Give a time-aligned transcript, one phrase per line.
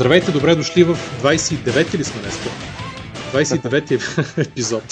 [0.00, 2.38] Здравейте, добре дошли в 29-ти ли сме днес?
[3.32, 3.98] 29-ти
[4.40, 4.82] епизод.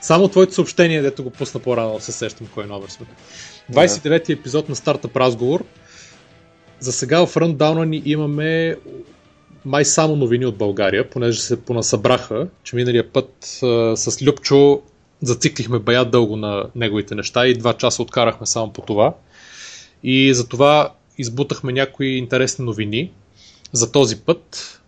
[0.00, 3.06] Само твоето съобщение, дето го пусна по-рано, се сещам кой номер сме.
[3.72, 5.64] 29-ти епизод на стартъп разговор.
[6.80, 8.76] За сега в ръндауна ни имаме
[9.64, 14.82] май само новини от България, понеже се понасъбраха, че миналия път а, с Любчо
[15.22, 19.14] зациклихме бая дълго на неговите неща и два часа откарахме само по това.
[20.04, 23.10] И затова избутахме някои интересни новини
[23.74, 24.80] за този път.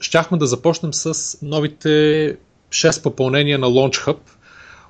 [0.00, 1.88] Щяхме да започнем с новите
[2.70, 4.18] 6 попълнения на Launch Hub,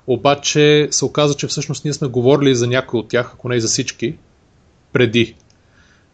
[0.07, 3.61] обаче се оказа, че всъщност ние сме говорили за някои от тях, ако не и
[3.61, 4.17] за всички,
[4.93, 5.35] преди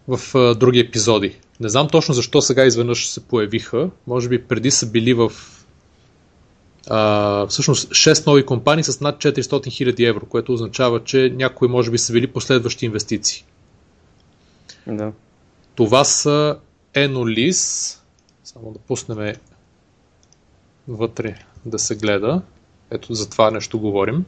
[0.08, 0.20] в
[0.55, 1.35] други епизоди.
[1.59, 3.89] Не знам точно защо сега изведнъж се появиха.
[4.08, 5.31] Може би преди са били в
[6.88, 11.91] а, всъщност 6 нови компании с над 400 000 евро, което означава, че някои може
[11.91, 13.45] би са били последващи инвестиции.
[14.88, 15.11] Да.
[15.76, 16.59] Това са
[16.94, 17.98] Enolis.
[18.44, 19.36] Само да пуснем
[20.88, 22.42] вътре да се гледа.
[22.92, 24.26] Ето за това нещо говорим.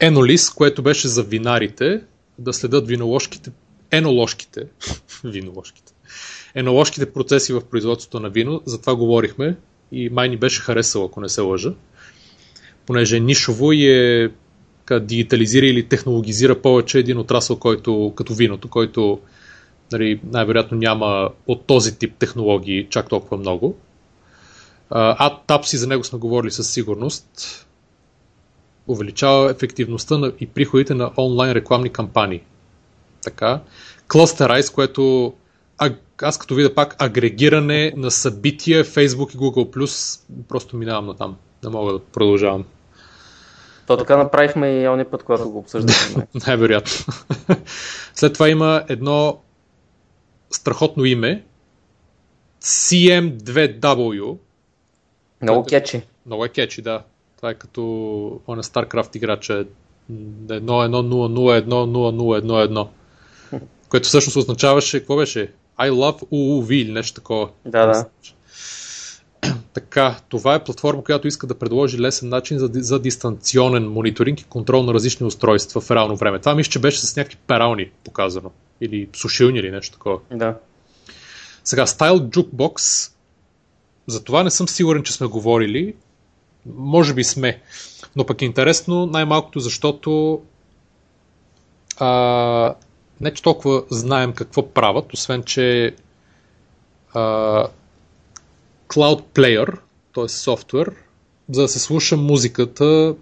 [0.00, 2.02] Enolis, което беше за винарите,
[2.38, 3.50] да следят виноложките,
[3.90, 4.66] еноложките,
[5.24, 5.92] виноложките,
[6.54, 9.56] еноложките процеси в производството на вино, за това говорихме
[9.92, 11.74] и май ни беше харесало, ако не се лъжа,
[12.86, 14.30] понеже нишово и е
[15.00, 19.20] дигитализира или технологизира повече един отрасъл, който, като виното, който
[19.92, 23.76] нали, най-вероятно няма от този тип технологии чак толкова много.
[24.90, 27.26] А тапси за него сме говорили със сигурност.
[28.86, 32.42] Увеличава ефективността на, и приходите на онлайн рекламни кампании.
[33.22, 33.60] Така.
[34.08, 35.32] Clusterize, което
[35.78, 35.90] а,
[36.22, 41.36] аз като видя пак агрегиране на събития Facebook и Google+, просто минавам на там.
[41.64, 42.64] Не мога да продължавам.
[43.86, 46.26] То така направихме и ония път, когато го обсъждахме.
[46.46, 46.92] Най-вероятно.
[48.14, 49.40] След това има едно
[50.56, 51.44] страхотно име.
[52.62, 54.36] CM2W.
[55.42, 56.02] Много кечи.
[56.26, 57.02] Много е кечи, да.
[57.36, 57.82] Това е като
[58.46, 59.64] он е StarCraft играча
[60.10, 62.88] 1-1-0-0-1-0-0-1-1.
[63.88, 65.52] Което всъщност означаваше, какво беше?
[65.80, 67.48] I love UUV или нещо такова.
[67.66, 68.06] Да, да.
[69.74, 74.44] Така, това е платформа, която иска да предложи лесен начин за, за дистанционен мониторинг и
[74.44, 76.38] контрол на различни устройства в реално време.
[76.38, 78.50] Това мисля, че беше с някакви перални показано.
[78.82, 80.18] Или сушилни или нещо такова.
[80.30, 80.58] Да.
[81.64, 83.08] Сега, Style Jukebox.
[84.06, 85.94] За това не съм сигурен, че сме говорили.
[86.66, 87.62] Може би сме.
[88.16, 90.42] Но пък е интересно най-малкото, защото
[91.98, 92.74] а,
[93.20, 95.94] не че толкова знаем какво правят, освен че
[97.14, 97.22] а,
[98.88, 99.78] Cloud Player,
[100.14, 100.28] т.е.
[100.28, 100.92] софтуер,
[101.50, 103.14] за да се слуша музиката,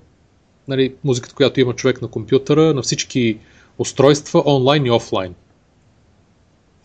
[0.69, 3.38] нали, музиката, която има човек на компютъра, на всички
[3.78, 5.34] устройства, онлайн и офлайн.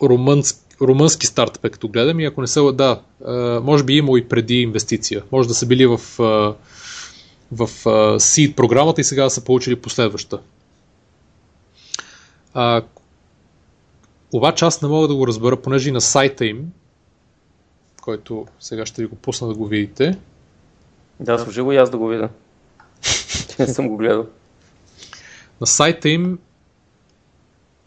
[0.02, 2.62] Румънски, румънски стартъп като гледам и ако не се...
[2.74, 3.02] Да,
[3.64, 5.24] може би имало и преди инвестиция.
[5.32, 5.98] Може да са били в,
[7.52, 7.68] в
[8.20, 10.40] Seed програмата и сега са получили последваща.
[12.54, 12.82] А,
[14.34, 16.72] обаче аз не мога да го разбера, понеже и на сайта им,
[18.02, 20.18] който сега ще ви го пусна да го видите.
[21.20, 22.30] Да, служи го и аз да го видя.
[23.60, 24.26] не съм го гледал.
[25.62, 26.40] На сайта им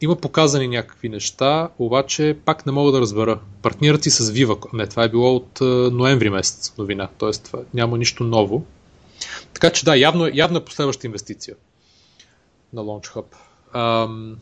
[0.00, 3.40] има показани някакви неща, обаче пак не мога да разбера.
[3.62, 4.72] Партнират си с Viva.
[4.72, 5.60] Не, това е било от
[5.92, 7.58] ноември месец новина, т.е.
[7.74, 8.64] няма нищо ново.
[9.54, 11.56] Така че да, явно, явно е последваща инвестиция
[12.72, 13.24] на Launch Hub.
[13.74, 14.36] Ам...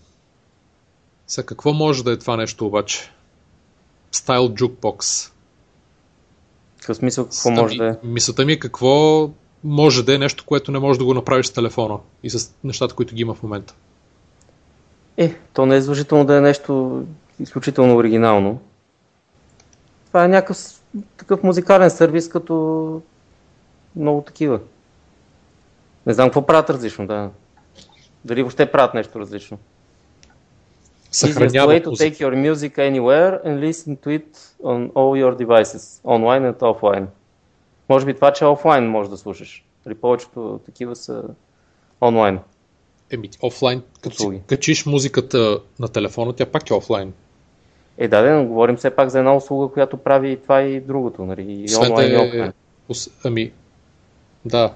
[1.27, 3.11] Сега какво може да е това нещо обаче?
[4.13, 5.31] Style Jukebox.
[6.81, 7.95] Какъв смисъл какво Стами, може да е?
[8.03, 9.31] Мисълта ми е какво
[9.65, 12.95] може да е нещо, което не можеш да го направиш с телефона и с нещата,
[12.95, 13.75] които ги има в момента.
[15.17, 17.05] Е, то не е задължително да е нещо
[17.41, 18.61] изключително оригинално.
[20.07, 20.59] Това е някакъв
[21.17, 23.03] такъв музикален сервис, като
[23.97, 24.61] много такива.
[26.07, 27.31] Не знам какво правят различно, да.
[28.25, 29.59] Дали въобще правят нещо различно.
[31.11, 36.03] Съхранява way to take your music anywhere and listen to it on all your devices,
[36.05, 37.07] online and offline.
[37.89, 39.65] Може би това, че офлайн можеш да слушаш.
[39.85, 41.23] При повечето такива са
[42.03, 42.39] онлайн.
[43.11, 47.13] Еми, офлайн, като си качиш музиката на телефона, тя пак е офлайн.
[47.99, 50.81] Е, да, да, но говорим все пак за една услуга, която прави и това и
[50.81, 51.43] другото, нали?
[51.43, 52.53] И онлайн, да е, и офлайн.
[53.25, 53.53] Ами,
[54.45, 54.73] да.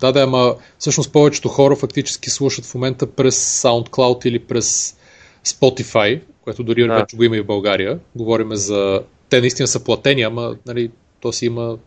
[0.00, 4.96] Да, да, ама всъщност повечето хора фактически слушат в момента през SoundCloud или през
[5.44, 6.94] Spotify, което дори да.
[6.94, 7.98] вече го има и в България.
[8.16, 9.02] Говориме за...
[9.28, 10.90] Те наистина са платени, ама нали,
[11.20, 11.78] то си има...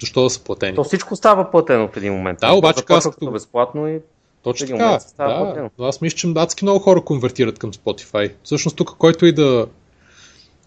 [0.00, 0.74] Защо да са платени?
[0.74, 2.38] То всичко става платено в един момент.
[2.40, 3.30] Да, обаче аз като...
[3.30, 4.00] безплатно и
[4.42, 4.98] точно така.
[5.16, 8.32] Да, но аз мисля, че адски много хора конвертират към Spotify.
[8.42, 9.66] Всъщност тук, който и да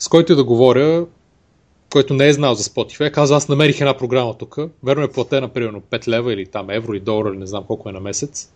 [0.02, 1.06] с който и да говоря,
[1.92, 5.48] който не е знал за Spotify, казва, аз намерих една програма тук, верно е платена
[5.48, 8.52] примерно 5 лева или там евро или долар или не знам колко е на месец.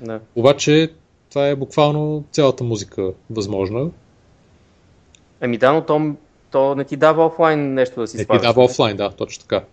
[0.00, 0.20] Да.
[0.36, 0.92] Обаче
[1.30, 3.90] това е буквално цялата музика възможна.
[5.40, 6.14] Еми да, но то,
[6.50, 8.42] то не ти дава офлайн нещо да си Не ти сваляш.
[8.42, 9.64] дава офлайн, да, точно така.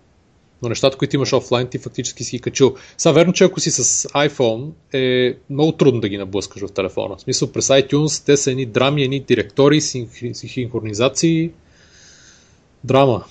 [0.62, 2.76] Но нещата, които имаш офлайн, ти фактически си качил.
[2.98, 7.16] Сега, верно, че ако си с iPhone, е много трудно да ги наблъскаш в телефона.
[7.16, 11.52] В смисъл, през iTunes те са едни драми, едни директори, синхронизации.
[12.84, 13.24] Драма.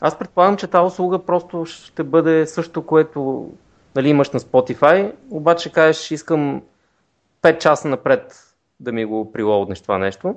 [0.00, 3.50] Аз предполагам, че тази услуга просто ще бъде също, което
[3.96, 6.62] нали, имаш на Spotify, обаче кажеш, искам
[7.42, 8.34] 5 часа напред
[8.80, 10.34] да ми го прилоуднеш това нещо.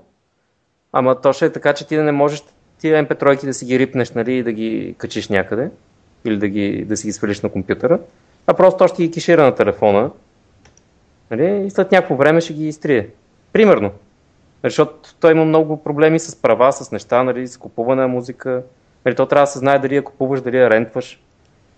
[0.91, 2.43] Ама то ще е така, че ти да не можеш
[2.79, 5.71] тия MP3 да си ги рипнеш нали, и да ги качиш някъде
[6.25, 7.99] или да, ги, да си ги свалиш на компютъра,
[8.47, 10.11] а просто то ще ги кешира на телефона
[11.31, 13.07] нали, и след някакво време ще ги изтрие.
[13.53, 13.91] Примерно.
[14.63, 18.63] Защото той има много проблеми с права, с неща, нали, с купуване на музика.
[19.05, 21.19] Нали, то трябва да се знае дали я купуваш, дали я рентваш.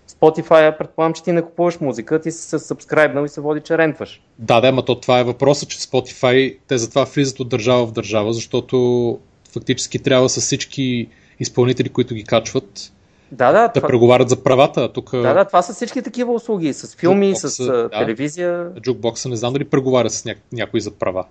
[0.08, 3.78] Spotify, предполагам, че ти не купуваш музика, ти си се сабскрайбнал и се води, че
[3.78, 4.22] рентваш.
[4.38, 7.92] Да, да, ама то това е въпросът, че Spotify, те затова влизат от държава в
[7.92, 9.18] държава, защото
[9.52, 11.08] фактически трябва с всички
[11.40, 12.92] изпълнители, които ги качват,
[13.32, 14.92] Да, да, да това, преговарят за правата.
[14.92, 17.90] Тук да, да, това са всички такива услуги, с филми, Jukebox, с да.
[17.90, 18.70] телевизия.
[18.70, 20.34] Jukebox не знам дали преговаря с ня...
[20.52, 21.26] някой за права.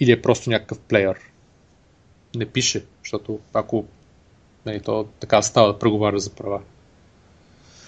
[0.00, 1.16] Или е просто някакъв плеер.
[2.36, 3.84] Не пише, защото ако
[4.66, 6.60] нали, то така става да преговаря за права.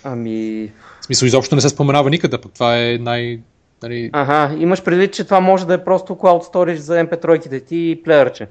[0.04, 3.40] Ами, В смисъл, изобщо не се споменава никъде, пък това е най...
[3.82, 7.76] Нали, ага, имаш предвид, че това може да е просто cloud storage за MP3-ките ти
[7.76, 8.48] и плеерче.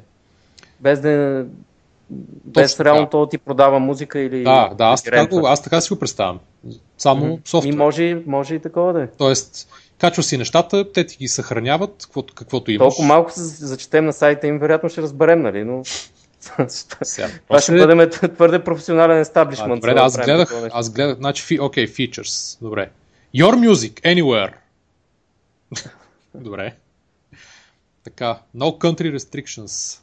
[0.80, 1.46] Без да
[2.10, 3.10] без Точно реално така.
[3.12, 6.40] то ти продава музика или да, да, аз така, го, аз така си го представям.
[6.98, 7.76] Само Ми софтуер.
[7.76, 9.08] може, може и такова да е.
[9.08, 9.68] Тоест,
[10.00, 12.80] качваш си нещата, те ти ги съхраняват, каквото, каквото имаш.
[12.84, 15.64] Толкова малко се зачетем на сайта им, вероятно ще разберем, нали?
[15.64, 15.84] Но
[17.04, 19.82] Сега, това ще бъдем твърде професионален естаблишмент.
[19.82, 22.90] добре, да, аз гледах, аз гледах, значи, фи, окей, features, добре.
[23.36, 24.54] Your music, anywhere.
[26.36, 26.76] добре.
[28.04, 30.00] Така, no country restrictions.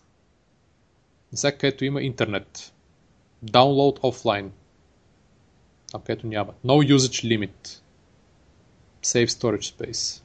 [1.33, 2.73] Навсяка където има интернет.
[3.45, 4.49] Download offline.
[5.93, 6.53] Там където няма.
[6.67, 7.81] No usage limit.
[9.03, 10.23] Save storage space.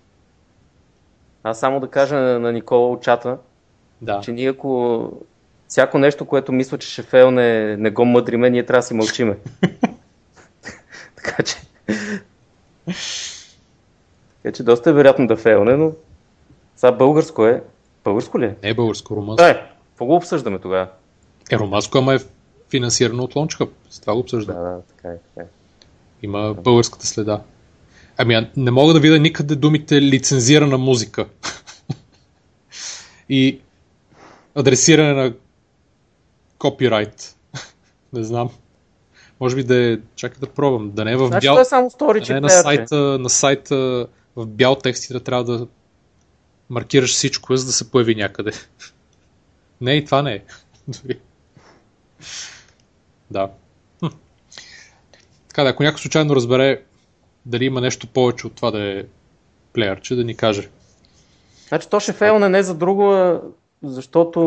[1.43, 3.37] Аз само да кажа на, на Никола от чата,
[4.01, 4.21] Да.
[4.21, 5.11] че ние ако
[5.67, 9.37] всяко нещо, което мисля, че ще фейлне, не го мъдриме, ние трябва да си мълчиме.
[11.15, 11.55] така че...
[14.43, 15.91] така че доста е вероятно да фейлне, но
[16.75, 17.63] сега българско е.
[18.03, 18.55] Българско ли е?
[18.63, 19.43] Не е българско, румънско.
[19.43, 19.74] Да, е.
[19.95, 20.87] Какво го обсъждаме тогава?
[21.51, 22.19] Е, румънско, ама е
[22.69, 23.69] финансирано от Launch Hub.
[23.89, 24.55] С това го обсъждам.
[24.55, 25.17] Да, да, така е.
[25.17, 25.49] Така е.
[26.21, 27.41] Има българската следа.
[28.17, 31.25] Ами, а не мога да видя никъде думите лицензирана музика.
[33.29, 33.59] И
[34.55, 35.33] адресиране на
[36.57, 37.35] копирайт.
[38.13, 38.49] не знам.
[39.39, 39.97] Може би да е...
[40.15, 40.91] Чакай да пробвам.
[40.91, 41.53] Да не е в Значи бял...
[41.53, 45.13] това е само storage да не е на сайта, на сайта в бял текст и
[45.13, 45.67] да трябва да
[46.69, 48.51] маркираш всичко, за да се появи някъде.
[49.81, 50.41] не, и това не е.
[53.31, 53.49] Да.
[55.47, 56.81] Така да, ако някой случайно разбере
[57.45, 59.03] дали има нещо повече от това да е
[59.73, 60.69] плеерче, да ни каже.
[61.67, 63.39] Значи то ще фейлне не за друго,
[63.83, 64.39] защото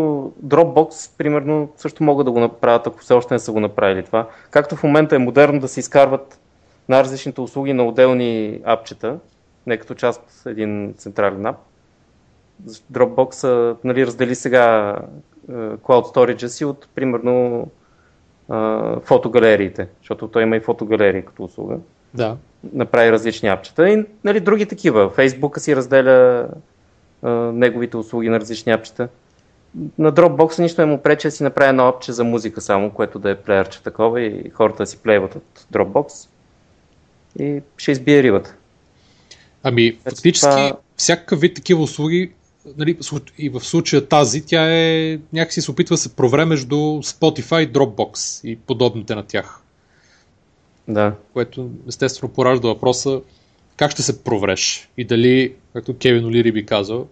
[0.46, 4.28] Dropbox, примерно, също могат да го направят, ако все още не са го направили това.
[4.50, 6.40] Както в момента е модерно да се изкарват
[6.88, 9.18] на различните услуги на отделни апчета,
[9.66, 11.56] не като част един централен ап.
[12.92, 14.96] Dropbox нали, раздели сега
[15.48, 17.66] а, Cloud Storage си от, примерно,
[18.48, 21.76] а, фотогалериите, защото той има и фотогалерии като услуга
[22.14, 22.36] Да.
[22.72, 25.10] направи различни апчета и нали, други такива.
[25.10, 26.48] Фейсбука си разделя
[27.22, 29.08] а, неговите услуги на различни апчета.
[29.98, 33.18] На Dropbox нищо не му пречи да си направи едно апче за музика само, което
[33.18, 36.28] да е плеерче такова и хората да си плейват от Dropbox
[37.38, 38.54] и ще избие рибата.
[39.62, 42.32] Ами, Ето фактически, това- всякакъв вид такива услуги,
[42.76, 42.98] нали,
[43.38, 47.72] и в случая тази, тя е някакси се опитва да се провре между Spotify и
[47.72, 49.60] Dropbox и подобните на тях.
[50.88, 51.14] Да.
[51.32, 53.20] Което естествено поражда въпроса
[53.76, 57.08] как ще се провреш и дали, както Кевин Олири би казал,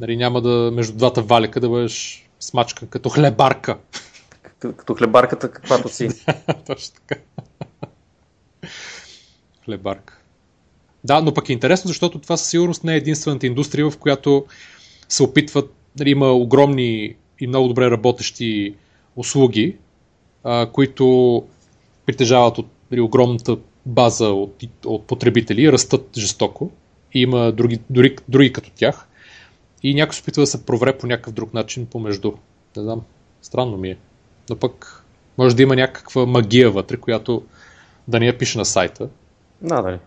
[0.00, 3.78] нали, няма да между двата валика да бъдеш смачкан като хлебарка.
[4.60, 6.08] К- Като хлебарката, каквато си.
[6.66, 7.20] Точно така.
[9.64, 10.18] Хлебарка.
[11.08, 14.44] Да, но пък е интересно, защото това със сигурност не е единствената индустрия, в която
[15.08, 18.74] се опитват, нали, има огромни и много добре работещи
[19.16, 19.76] услуги,
[20.44, 21.44] а, които
[22.06, 26.70] притежават от нали, огромната база от, от потребители растат жестоко.
[27.14, 29.08] И има други, дори, други като тях.
[29.82, 32.32] И някой се опитва да се провре по някакъв друг начин помежду.
[32.76, 33.00] Не знам,
[33.42, 33.96] странно ми е.
[34.50, 35.04] Но пък
[35.38, 37.42] може да има някаква магия вътре, която
[38.08, 39.08] да не я пише на сайта.
[39.62, 39.98] Да, дали.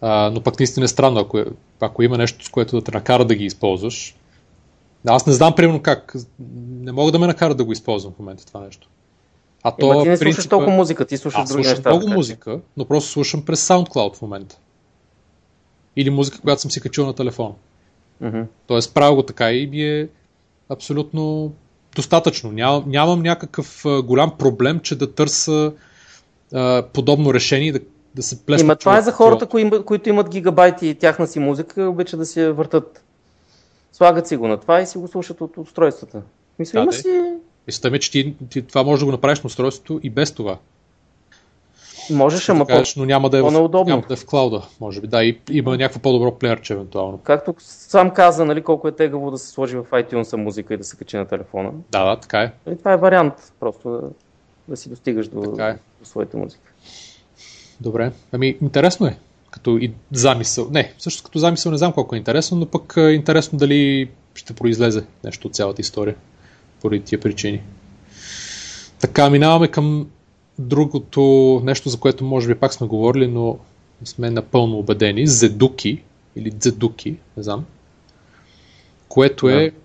[0.00, 1.44] А, но пък наистина е странно, ако, е,
[1.80, 4.14] ако има нещо, с което да те накара да ги използваш.
[5.06, 6.14] Аз не знам примерно как.
[6.70, 8.88] Не мога да ме накара да го използвам в момента това нещо.
[9.62, 10.56] А то, Ема ти не слушаш принципа...
[10.56, 11.90] толкова музика, ти слушаш Аз други слушам неща.
[11.90, 14.58] много музика, но просто слушам през SoundCloud в момента.
[15.96, 17.54] Или музика, която съм си качил на телефон.
[18.22, 18.46] Mm-hmm.
[18.66, 20.08] Тоест правя го така и ми е
[20.68, 21.52] абсолютно
[21.96, 22.52] достатъчно.
[22.52, 25.72] Ням, нямам някакъв голям проблем, че да търся
[26.52, 27.80] а, подобно решение да,
[28.16, 28.64] да се плесна.
[28.64, 32.26] Има, това е за хората, кои, които имат гигабайти и тяхна си музика, обичат да
[32.26, 33.04] си въртат.
[33.92, 36.22] Слагат си го на това и си го слушат от устройствата.
[36.58, 37.34] Мисля, да, има си...
[37.66, 40.58] Мисля, ми, че ти, ти, това може да го направиш на устройството и без това.
[42.10, 45.06] Можеш, ама кажеш, но няма да, е в, няма да е в клауда, може би.
[45.06, 47.18] Да, и има някакво по-добро плеерче, евентуално.
[47.18, 50.84] Както сам каза, нали, колко е тегаво да се сложи в iTunes музика и да
[50.84, 51.70] се качи на телефона.
[51.90, 52.52] Да, да, така е.
[52.72, 54.00] И това е вариант, просто да,
[54.68, 55.78] да си достигаш до, е.
[56.00, 56.72] до своята музика.
[57.80, 58.12] Добре.
[58.32, 59.18] Ами, интересно е.
[59.50, 60.68] Като и замисъл.
[60.70, 64.52] Не, също като замисъл не знам колко е интересно, но пък е интересно дали ще
[64.52, 66.14] произлезе нещо от цялата история.
[66.80, 67.62] Поради тия причини.
[69.00, 70.06] Така, минаваме към
[70.58, 71.20] другото
[71.64, 73.58] нещо, за което може би пак сме говорили, но
[74.04, 75.26] сме напълно убедени.
[75.26, 76.02] Зедуки
[76.36, 77.64] или Дзедуки, не знам.
[79.08, 79.76] Което е да.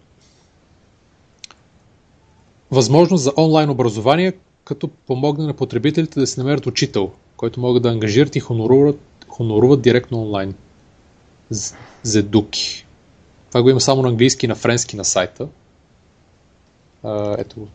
[2.72, 4.34] възможност за онлайн образование,
[4.64, 9.82] като помогне на потребителите да си намерят учител, който могат да ангажират и хоноруват, хоноруват
[9.82, 10.56] директно онлайн.
[12.04, 12.86] Зедуки.
[13.50, 15.48] Това го има само на английски и на френски на сайта.
[17.38, 17.68] ето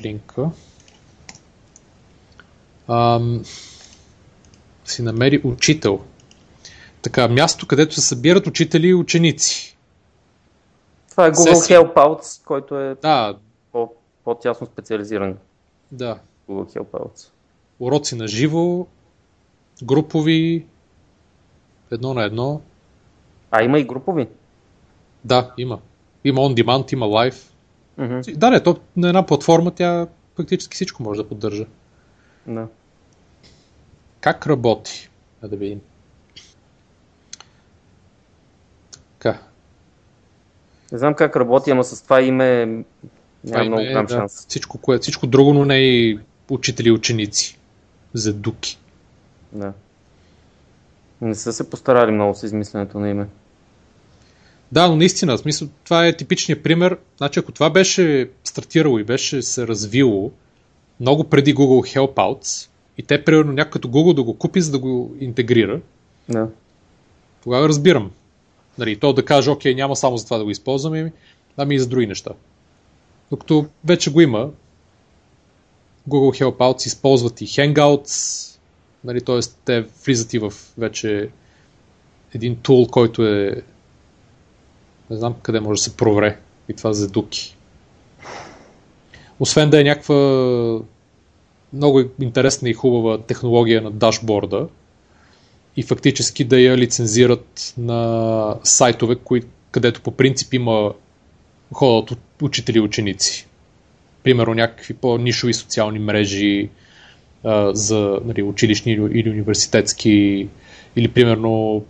[0.00, 0.50] линка.
[2.88, 3.42] Ам,
[4.84, 6.00] си намери учител.
[7.02, 9.76] Така, място, където се събират учители и ученици.
[11.10, 11.80] Това е Google Сесия.
[11.80, 13.38] Helpouts, който е да.
[13.72, 13.92] по-
[14.24, 15.38] по-тясно специализиран.
[15.92, 16.18] Да.
[16.48, 17.28] Google Helpouts.
[17.80, 18.86] Уроци на живо,
[19.84, 20.66] групови,
[21.90, 22.60] едно на едно.
[23.50, 24.28] А, има и групови?
[25.24, 25.78] Да, има.
[26.24, 27.50] Има on demand, има live.
[27.98, 28.36] Mm-hmm.
[28.36, 30.06] Да, не, то на една платформа тя
[30.36, 31.66] практически всичко може да поддържа.
[32.46, 32.66] Да.
[34.20, 35.10] Как работи?
[35.42, 35.80] А да видим.
[39.18, 39.40] Така.
[40.92, 42.66] Не знам как работи, ама с това име
[43.44, 44.46] няма много голям да, шанс.
[44.48, 46.18] Всичко, кое, всичко друго, но не и
[46.50, 47.58] учители и ученици.
[48.14, 48.78] За дуки.
[49.52, 49.72] Да.
[51.20, 53.26] Не са се постарали много с измисленето на име.
[54.72, 56.98] Да, но наистина, в смисъл, това е типичният пример.
[57.16, 60.30] Значи, ако това беше стартирало и беше се развило
[61.00, 64.78] много преди Google Helpouts и те, примерно, някой като Google да го купи, за да
[64.78, 65.80] го интегрира,
[66.28, 66.48] да.
[67.42, 68.10] тогава разбирам.
[68.78, 71.12] Нали, то да каже, окей, няма само за това да го използваме,
[71.56, 72.30] ами и за други неща.
[73.30, 74.50] Докато вече го има,
[76.08, 78.46] Google Helpouts използват и Hangouts,
[79.04, 79.40] нали, т.е.
[79.64, 81.30] те влизат и в вече
[82.34, 83.62] един тул, който е
[85.10, 86.38] не знам къде може да се провре
[86.68, 87.56] и това за дуки.
[89.40, 90.14] Освен да е някаква
[91.72, 94.68] много интересна и хубава технология на дашборда
[95.76, 100.92] и фактически да я лицензират на сайтове, кои, където по принцип има
[101.72, 103.46] ходят учители и ученици.
[104.22, 106.70] Примерно някакви по-нишови социални мрежи
[107.44, 110.48] а, за нали, училищни или, университетски
[110.96, 111.84] или примерно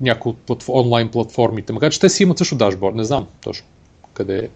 [0.00, 0.68] някои от платф...
[0.68, 1.72] онлайн платформите.
[1.72, 3.66] Макар че те си имат също дашборд, не знам точно
[4.14, 4.48] къде е.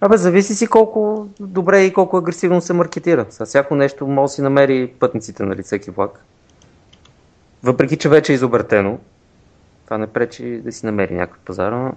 [0.00, 3.26] Абе, зависи си колко добре и колко агресивно се маркетира.
[3.30, 6.24] С всяко нещо може да си намери пътниците, нали, всеки влак.
[7.62, 8.98] Въпреки, че вече е изобретено,
[9.84, 11.72] това не пречи да си намери някакъв пазар.
[11.72, 11.92] Но...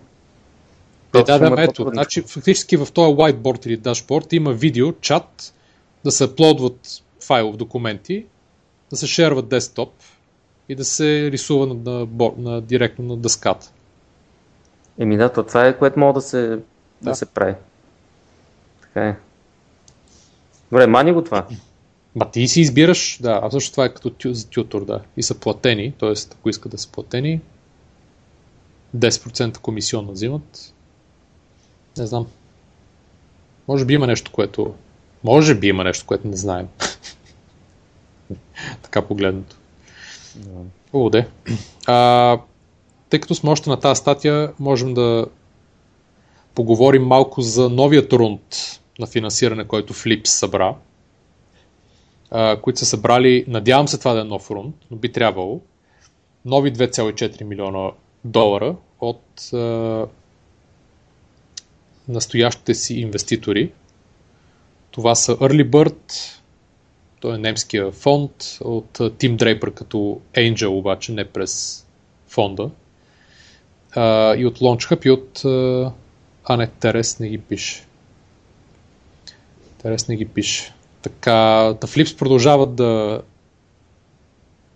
[1.20, 1.90] Е, да, да, ето.
[1.94, 5.54] Значи, фактически в този whiteboard или дашборд има видео, чат,
[6.06, 8.26] да се аплодват файлов документи,
[8.90, 9.94] да се шерват десктоп
[10.70, 13.72] и да се рисува на, на, на, директно на дъската.
[15.00, 16.62] Еми да, то това е което мога да се, да.
[17.02, 17.56] да се прави.
[18.82, 19.18] Така е.
[20.72, 21.48] Добре, мани го това.
[22.16, 25.02] Ма ти си избираш, да, а също това е като тю, за тютор, да.
[25.18, 26.14] И са платени, т.е.
[26.32, 27.42] ако искат да са платени,
[28.98, 30.74] 10% комисионно взимат.
[31.98, 32.28] Не знам.
[33.68, 34.76] Може би има нещо, което...
[35.26, 36.68] Може би има нещо, което не знаем.
[38.82, 39.56] така погледнато.
[40.94, 41.28] О, де.
[41.86, 42.40] А,
[43.10, 45.26] тъй като сме още на тази статия, можем да
[46.56, 48.42] поговорим малко за новият рунд
[49.00, 50.76] на финансиране, който Flips събра,
[52.32, 55.62] а, които са събрали, надявам се това да е нов рунд, но би трябвало,
[56.46, 57.92] нови 2,4 милиона
[58.24, 60.06] долара от а,
[62.08, 63.72] настоящите си инвеститори.
[64.96, 66.40] Това са Early Bird,
[67.20, 71.86] той е немския фонд от Тим Дрейпър като Angel, обаче не през
[72.28, 72.70] фонда.
[73.96, 75.46] А, и от Launch и от...
[76.46, 77.86] А, не, Терес не ги пише.
[79.82, 80.74] Терес не ги пише.
[81.02, 81.32] Така,
[81.82, 83.22] да Flips продължават да...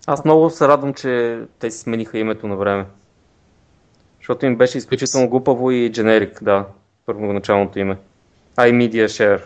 [0.07, 2.85] Аз много се радвам, че те си смениха името на време.
[4.19, 6.65] Защото им беше изключително глупаво и дженерик, да,
[7.05, 7.97] първоначалното име.
[8.57, 9.43] iMedia Share.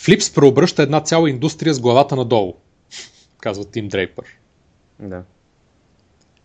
[0.00, 2.54] Флипс преобръща една цяла индустрия с главата надолу,
[3.40, 4.24] казва Тим Дрейпър.
[5.00, 5.22] Да.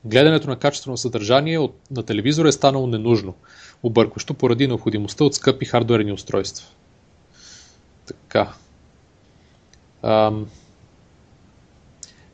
[0.05, 3.35] Гледането на качествено съдържание от, на телевизора е станало ненужно,
[3.83, 6.67] объркващо поради необходимостта от скъпи хардуерни устройства.
[8.05, 8.53] Така.
[10.03, 10.47] Ам...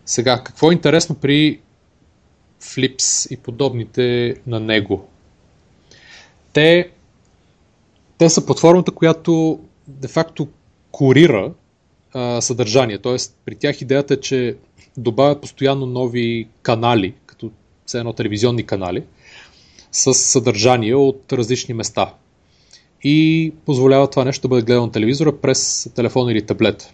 [0.06, 1.60] Сега, какво е интересно при
[2.62, 5.10] Flips и подобните на него?
[6.54, 6.92] Те,
[8.18, 10.48] те са платформата, която де-факто
[10.92, 11.54] курира
[12.14, 12.98] а, съдържание.
[12.98, 14.56] Тоест, при тях идеята е, че
[14.98, 17.52] добавят постоянно нови канали, като
[17.86, 19.04] все едно телевизионни канали,
[19.92, 22.14] с съдържание от различни места.
[23.04, 26.94] И позволява това нещо да бъде гледано на телевизора през телефон или таблет.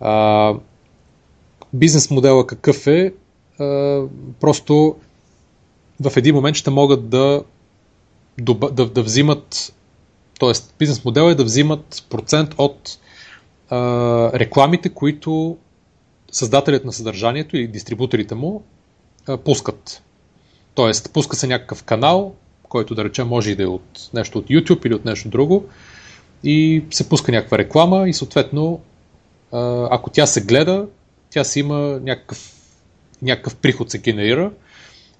[0.00, 0.54] А,
[1.72, 3.12] бизнес модела какъв е?
[3.58, 4.02] А,
[4.40, 4.96] просто
[6.00, 7.42] в един момент ще могат да,
[8.40, 9.74] да, да взимат
[10.38, 12.98] Тоест, бизнес модел е да взимат процент от
[13.70, 13.78] а,
[14.38, 15.56] рекламите, които
[16.32, 18.62] създателят на съдържанието или дистрибуторите му
[19.28, 20.02] а, пускат.
[20.74, 22.34] Тоест, пуска се някакъв канал,
[22.68, 25.64] който да речем може и да е от нещо от YouTube или от нещо друго
[26.44, 28.80] и се пуска някаква реклама и съответно,
[29.52, 30.86] а, ако тя се гледа,
[31.30, 32.52] тя си има някакъв,
[33.22, 34.50] някакъв приход се генерира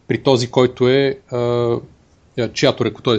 [0.09, 1.77] при този, който е а,
[2.53, 3.19] чиято, т.е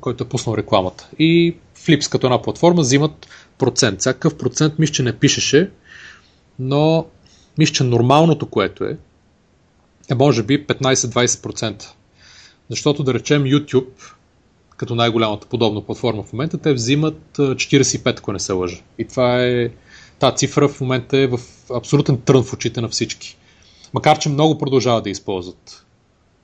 [0.00, 1.08] който е пуснал рекламата.
[1.18, 3.26] И Flips като една платформа взимат
[3.58, 4.00] процент.
[4.00, 5.70] Всякакъв процент мисля, че не пишеше,
[6.58, 7.06] но
[7.58, 8.96] мисля, че нормалното, което е,
[10.10, 11.84] е може би 15-20%.
[12.70, 14.14] Защото да речем YouTube,
[14.76, 18.80] като най-голямата подобна платформа в момента, те взимат 45, ако не се лъжа.
[18.98, 19.70] И това е,
[20.18, 21.38] тази цифра в момента е в
[21.74, 23.36] абсолютен трън в очите на всички.
[23.94, 25.86] Макар, че много продължават да използват.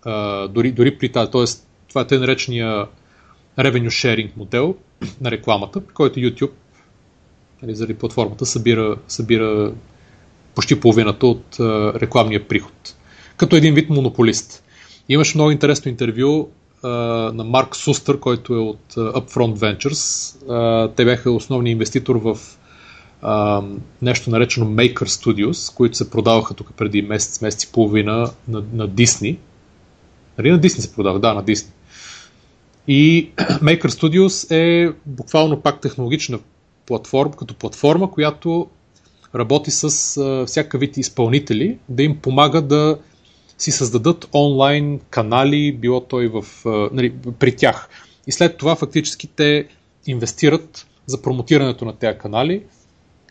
[0.06, 1.44] Uh, дори, дори при тази, т.е.
[1.88, 2.86] това е те наречения
[3.58, 4.74] revenue sharing модел
[5.20, 6.52] на рекламата, който YouTube
[7.62, 9.72] нали, заради платформата събира, събира
[10.54, 12.94] почти половината от а, рекламния приход.
[13.36, 14.64] Като един вид монополист.
[15.08, 16.48] Имаше много интересно интервю
[16.82, 16.88] а,
[17.34, 20.34] на Марк Сустър, който е от а, Upfront Ventures.
[20.50, 22.38] А, те бяха основни инвеститор в
[23.22, 23.62] а,
[24.02, 28.88] нещо наречено Maker Studios, които се продаваха тук преди месец, месец и половина на, на
[28.88, 29.36] Disney.
[30.38, 31.20] Нали на Disney се продава?
[31.20, 31.70] Да, на Disney.
[32.88, 36.38] И Maker Studios е буквално пак технологична
[36.86, 38.68] платформа, като платформа, която
[39.34, 39.90] работи с
[40.46, 42.98] всяка вид изпълнители, да им помага да
[43.58, 46.44] си създадат онлайн канали, било той в,
[46.92, 47.88] нали, при тях.
[48.26, 49.66] И след това фактически те
[50.06, 52.62] инвестират за промотирането на тези канали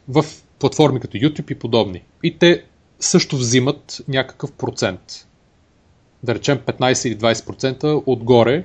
[0.07, 0.25] в
[0.59, 2.03] платформи като YouTube и подобни.
[2.23, 2.63] И те
[2.99, 5.27] също взимат някакъв процент.
[6.23, 8.63] Да речем 15 или 20% отгоре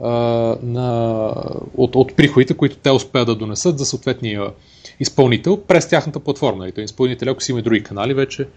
[0.00, 1.28] на,
[1.76, 4.50] от, от приходите, които те успеят да донесат за съответния
[5.00, 6.68] изпълнител през тяхната платформа.
[6.68, 8.48] И той изпълнител, ако си има други канали вече,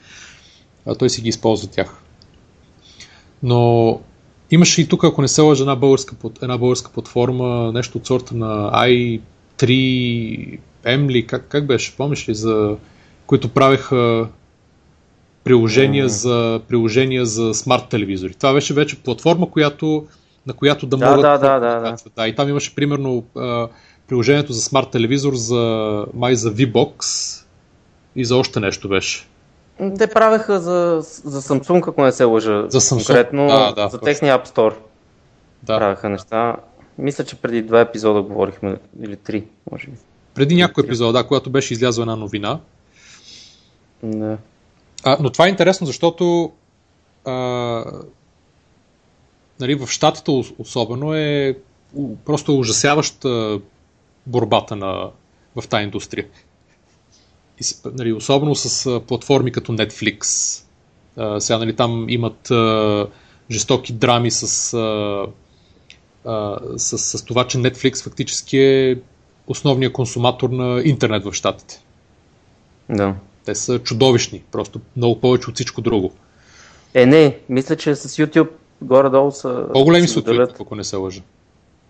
[1.00, 2.02] той си ги използва тях.
[3.43, 4.00] Но
[4.52, 8.36] имаше и тук, ако не се лъжа, една българска, една българска платформа, нещо от сорта
[8.36, 10.60] на i3M
[11.10, 12.78] ли, как, как беше, помниш ли, за
[13.28, 14.28] които правеха
[15.43, 18.34] приложения, за, приложения за смарт телевизори.
[18.34, 20.08] Това беше вече платформа, която
[20.47, 21.95] на която да, да могат да, да, да, да.
[22.15, 22.27] да.
[22.27, 23.23] И там имаше примерно
[24.08, 27.05] приложението за смарт телевизор, за май за VBOX
[28.15, 29.27] и за още нещо беше.
[29.97, 32.65] Те правеха за, за Samsung, ако не се лъжа.
[32.69, 33.08] За Samsung.
[33.08, 34.73] Конкретно да, да, за техния App Store.
[35.63, 35.77] Да.
[35.77, 36.55] Правеха неща.
[36.97, 39.97] Мисля, че преди два епизода говорихме, или три, може би.
[40.34, 42.60] Преди някой епизод, да, когато беше излязла една новина.
[44.03, 44.38] Да.
[45.03, 46.51] А, но това е интересно, защото
[47.25, 47.84] а,
[49.60, 51.58] нали, в щатите особено е
[52.26, 53.60] просто ужасяваща
[54.26, 55.10] борбата на,
[55.56, 56.26] в тази индустрия.
[57.62, 57.63] И,
[57.94, 60.26] нали, особено с платформи като Netflix.
[61.18, 63.08] А, сега нали, там имат а,
[63.52, 65.26] жестоки драми с, а,
[66.26, 68.98] а, с, с това, че Netflix фактически е
[69.48, 71.82] основният консуматор на интернет в щатите.
[72.89, 73.15] Да.
[73.46, 76.13] Те са чудовищни, просто много повече от всичко друго.
[76.94, 78.50] Е, не, мисля, че с YouTube
[78.82, 79.68] горе-долу са...
[79.74, 81.22] По-големи са от YouTube, ако не се лъжа.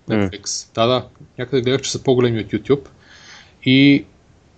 [0.10, 0.44] Netflix.
[0.44, 0.74] Mm.
[0.76, 1.08] Да, да.
[1.40, 2.88] Някъде гледах, че са по-големи от YouTube.
[3.64, 4.06] И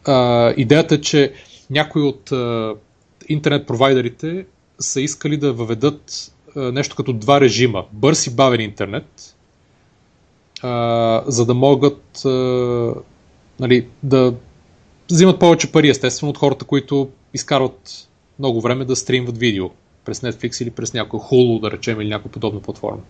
[0.05, 1.33] а, идеята е, че
[1.69, 2.75] някои от а,
[3.27, 4.45] интернет провайдерите
[4.79, 7.85] са искали да въведат а, нещо като два режима.
[7.91, 9.35] Бърз и бавен интернет,
[10.61, 12.29] а, за да могат а,
[13.59, 14.33] нали, да
[15.11, 18.07] взимат повече пари, естествено, от хората, които изкарват
[18.39, 19.69] много време да стримват видео
[20.07, 23.01] през Netflix или през някой Hulu, да речем, или някоя подобна платформа.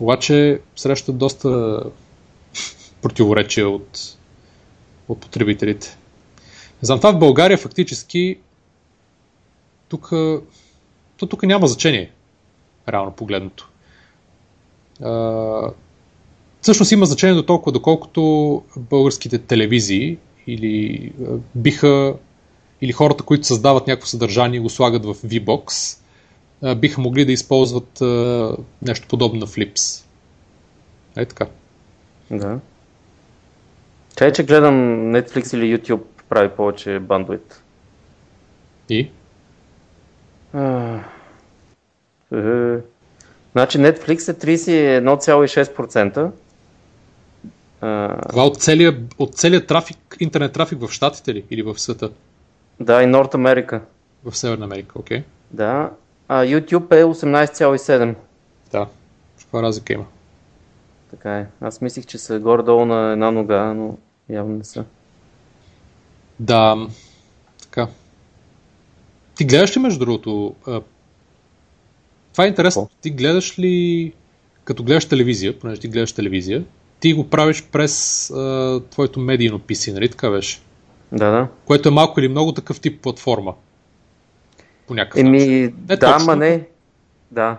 [0.00, 1.82] Обаче срещат доста
[3.02, 4.16] противоречия от,
[5.08, 5.98] от потребителите.
[6.82, 8.38] Не това в България фактически
[9.88, 10.08] тук,
[11.16, 12.10] то тук няма значение,
[12.88, 13.70] реално погледното.
[15.02, 15.70] А,
[16.60, 21.12] всъщност има значение до толкова, доколкото българските телевизии или
[21.54, 22.14] биха
[22.80, 25.98] или хората, които създават някакво съдържание и го слагат в VBOX,
[26.74, 28.00] биха могли да използват
[28.82, 30.04] нещо подобно на Flips.
[31.16, 31.46] Е така.
[32.30, 32.58] Да.
[34.16, 34.74] Чай, че гледам
[35.12, 37.62] Netflix или YouTube прави повече бандуит.
[38.88, 39.10] И?
[40.52, 40.94] А,
[42.32, 42.78] е,
[43.52, 46.30] значи Netflix е 31,6%.
[48.28, 52.10] Това от целия, от целия трафик, интернет трафик в Штатите ли или в света?
[52.80, 53.80] Да, и Норт Америка.
[54.24, 55.18] В Северна Америка, окей.
[55.18, 55.24] Okay.
[55.50, 55.90] Да.
[56.28, 58.14] А YouTube е 18,7.
[58.72, 58.86] Да.
[59.38, 60.06] Каква разлика има?
[61.10, 61.46] Така е.
[61.60, 63.96] Аз мислих, че са горе-долу на една нога, но
[64.28, 64.84] явно не са.
[66.40, 66.88] Да.
[67.62, 67.88] Така.
[69.34, 70.54] Ти гледаш ли между другото?
[72.32, 72.88] Това е интересно.
[73.00, 74.12] Ти гледаш ли,
[74.64, 76.64] като гледаш телевизия, понеже ти гледаш телевизия,
[77.00, 80.60] ти го правиш през а, твоето медийно PC, нали така беше?
[81.12, 81.48] Да, да.
[81.64, 83.54] Което е малко или много такъв тип платформа.
[84.86, 85.74] По някакъв Еми, начин.
[85.88, 86.26] Не да, точно.
[86.26, 86.68] ма не.
[87.30, 87.58] Да.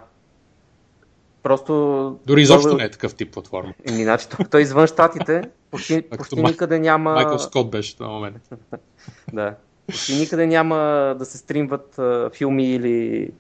[1.44, 2.20] Просто...
[2.26, 3.74] Дори изобщо не е такъв тип платформа.
[3.86, 7.14] Еми, значи, той извън щатите почти, почти никъде няма...
[7.14, 8.50] Майкъл Скот беше този момент.
[9.34, 9.56] да.
[9.88, 10.76] Почти никъде няма
[11.20, 13.32] да се стримват а, филми или,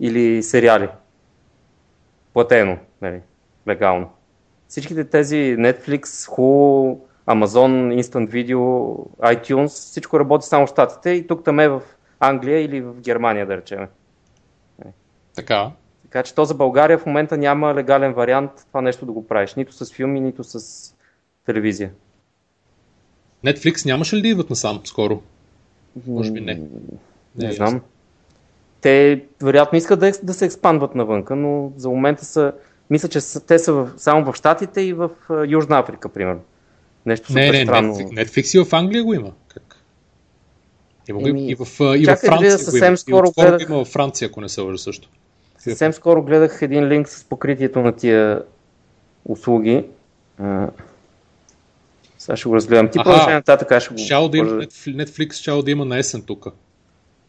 [0.00, 0.88] или сериали.
[2.32, 3.20] Платено, нали,
[3.68, 4.10] легално.
[4.68, 6.98] Всичките тези Netflix, Hulu,
[7.30, 11.82] Amazon, Instant Video, iTunes, всичко работи само в Штатите и тук там е в
[12.20, 13.86] Англия или в Германия, да речем.
[15.34, 15.70] Така.
[16.02, 19.54] Така че то за България в момента няма легален вариант това нещо да го правиш.
[19.54, 20.60] Нито с филми, нито с
[21.46, 21.90] телевизия.
[23.44, 25.22] Netflix нямаше ли да идват насам скоро?
[26.06, 26.54] Може би не.
[26.54, 26.64] Не,
[27.36, 27.80] не е знам.
[28.80, 32.52] Те вероятно искат да, да се експандват навънка, но за момента са,
[32.90, 35.10] мисля, че са, те са в, само в Штатите и в
[35.48, 36.40] Южна Африка, примерно.
[37.06, 37.94] Нещо не, не, странно.
[37.94, 39.32] Netflix, Netflix и в Англия го има.
[39.48, 39.76] Как?
[41.08, 41.60] Има Еми, и, в,
[41.96, 42.52] и в Франция.
[42.52, 43.68] Да съвсем го скоро гледах...
[43.68, 45.08] има в Франция, ако не се лъжа също.
[45.58, 48.42] Съвсем скоро гледах един линк с покритието на тия
[49.24, 49.84] услуги.
[52.18, 52.90] Сега ще го разгледам.
[52.90, 53.98] Ти продължай нататък, ще го...
[53.98, 56.46] Щял да има, Netflix щял да има на есен тук.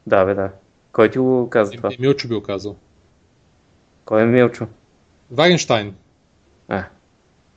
[0.08, 0.52] Да, бе, да.
[0.92, 1.90] Кой ти го каза това?
[2.00, 2.76] Милчо би го казал.
[4.06, 4.68] Кой е Милчо?
[5.32, 5.96] Вагенштайн.
[6.68, 6.84] А.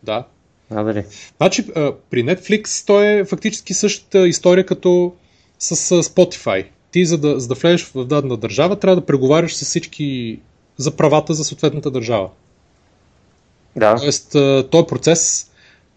[0.02, 0.24] Да.
[0.70, 1.04] А, дали.
[1.36, 1.66] Значи,
[2.10, 5.12] при Netflix то е фактически същата история като
[5.58, 6.66] с Spotify.
[6.90, 10.40] Ти, за да, за да влезеш в дадена държава, трябва да преговаряш с всички
[10.76, 12.28] за правата за съответната държава.
[13.76, 13.96] Да.
[13.96, 14.30] Тоест,
[14.70, 15.50] този процес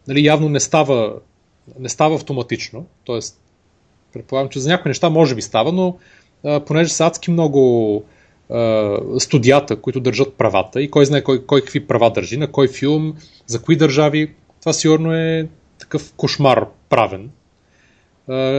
[0.08, 1.13] нали, явно не става,
[1.80, 2.86] не става автоматично.
[3.03, 3.39] Тоест,
[4.13, 5.97] предполагам, че за някои неща може би става, но
[6.43, 8.03] а, понеже са адски много
[8.49, 12.67] а, студията, които държат правата и кой знае кой, кой какви права държи, на кой
[12.67, 13.13] филм,
[13.47, 15.48] за кои държави, това сигурно е
[15.80, 17.32] такъв кошмар правен.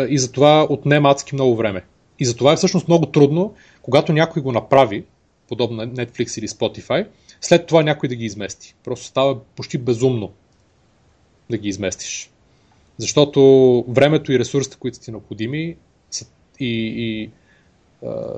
[0.09, 1.85] И затова отнема адски много време.
[2.19, 5.05] И затова е всъщност много трудно, когато някой го направи,
[5.49, 7.07] подобно на Netflix или Spotify,
[7.41, 8.75] след това някой да ги измести.
[8.85, 10.33] Просто става почти безумно
[11.51, 12.31] да ги изместиш.
[12.99, 13.41] Защото
[13.89, 15.77] времето и ресурсите, които ти необходими,
[16.11, 16.27] са,
[16.61, 17.31] и, и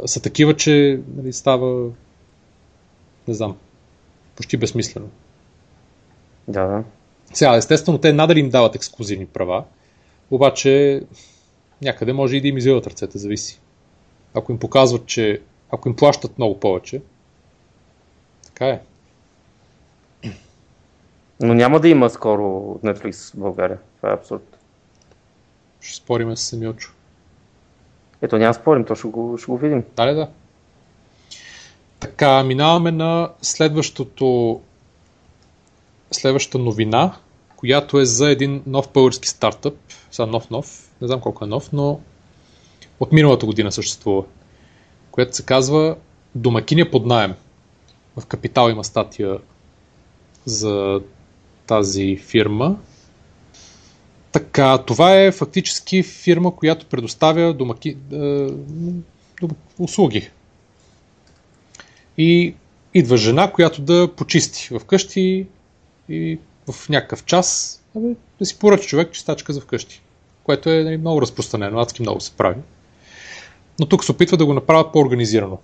[0.07, 1.90] са такива, че нали, става,
[3.29, 3.57] не знам,
[4.37, 5.09] почти безсмислено.
[6.49, 6.85] Да, да.
[7.33, 9.64] Сега, естествено, те надали им дават ексклюзивни права,
[10.31, 11.03] обаче
[11.83, 13.61] някъде може и да им извиват ръцете, зависи.
[14.35, 15.40] Ако им показват, че
[15.71, 17.03] ако им плащат много повече,
[18.47, 18.81] така е.
[21.40, 22.43] Но няма да има скоро
[22.85, 23.79] Netflix в България.
[23.97, 24.59] Това е абсурд.
[25.81, 26.93] Ще спориме с Семиочо.
[28.23, 29.85] Ето няма спорим, то ще го, ще го видим.
[29.97, 30.29] Дали да.
[32.01, 34.61] Така, минаваме на следващото
[36.11, 37.16] следващата новина,
[37.57, 39.79] която е за един нов български стартъп.
[40.11, 42.01] Сега нов-нов, не знам колко е нов, но
[43.01, 44.25] от миналата година съществува,
[45.11, 45.96] която се казва
[46.35, 47.35] Домакиня под найем.
[48.16, 49.38] В Капитал има статия
[50.44, 51.01] за
[51.66, 52.77] тази фирма.
[54.33, 58.46] Така, това е фактически фирма, която предоставя домаки, е,
[59.79, 60.31] услуги.
[62.18, 62.55] И
[62.94, 65.46] идва жена, която да почисти вкъщи
[66.11, 66.38] и
[66.73, 67.81] в някакъв час
[68.38, 70.03] да си поръча човек чистачка за вкъщи,
[70.44, 72.61] което е нали, много разпространено, адски много се прави.
[73.81, 75.59] Но тук се опитва да го направят по-организирано.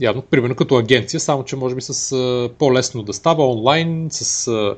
[0.00, 4.48] Явно, примерно като агенция, само че може би с а, по-лесно да става онлайн, с
[4.48, 4.76] а,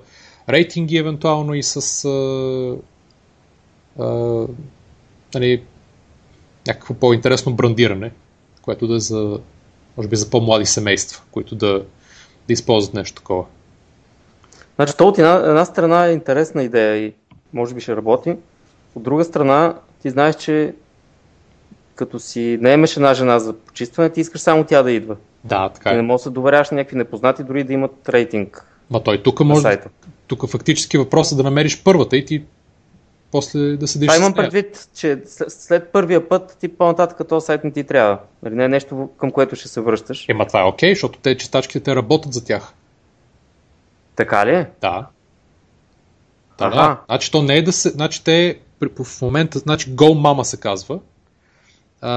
[0.49, 2.77] рейтинги евентуално и с а,
[3.99, 4.47] а,
[5.35, 5.62] нали,
[6.66, 8.12] някакво по-интересно брандиране,
[8.62, 9.38] което да е за,
[9.97, 11.85] може би за по-млади семейства, които да,
[12.47, 13.45] да използват нещо такова.
[14.76, 17.14] Значи, то от една, една страна е интересна идея и
[17.52, 18.37] може би ще работи.
[18.94, 20.74] От друга страна, ти знаеш, че
[21.94, 25.16] като си наемеш една жена за почистване, ти искаш само тя да идва.
[25.44, 25.92] Да, така е.
[25.92, 28.66] Ти не можеш да доверяваш на някакви непознати, дори да имат рейтинг.
[28.90, 29.78] Ма той тук може.
[30.26, 32.42] Тук фактически въпросът е да намериш първата и ти
[33.32, 34.06] после да седиш.
[34.06, 38.18] Това имам предвид, че след първия път ти по-нататък този сайт не ти трябва.
[38.42, 40.28] Нали, не е нещо към което ще се връщаш.
[40.28, 42.74] Ема това е окей, okay, защото те чистачките те работят за тях.
[44.16, 44.66] Така ли?
[44.81, 45.07] Да.
[46.59, 47.01] Да, да.
[47.09, 47.88] Значи то не е да се.
[47.88, 48.59] Значи те
[49.05, 50.98] в момента, значи Go Mama се казва.
[52.01, 52.11] А,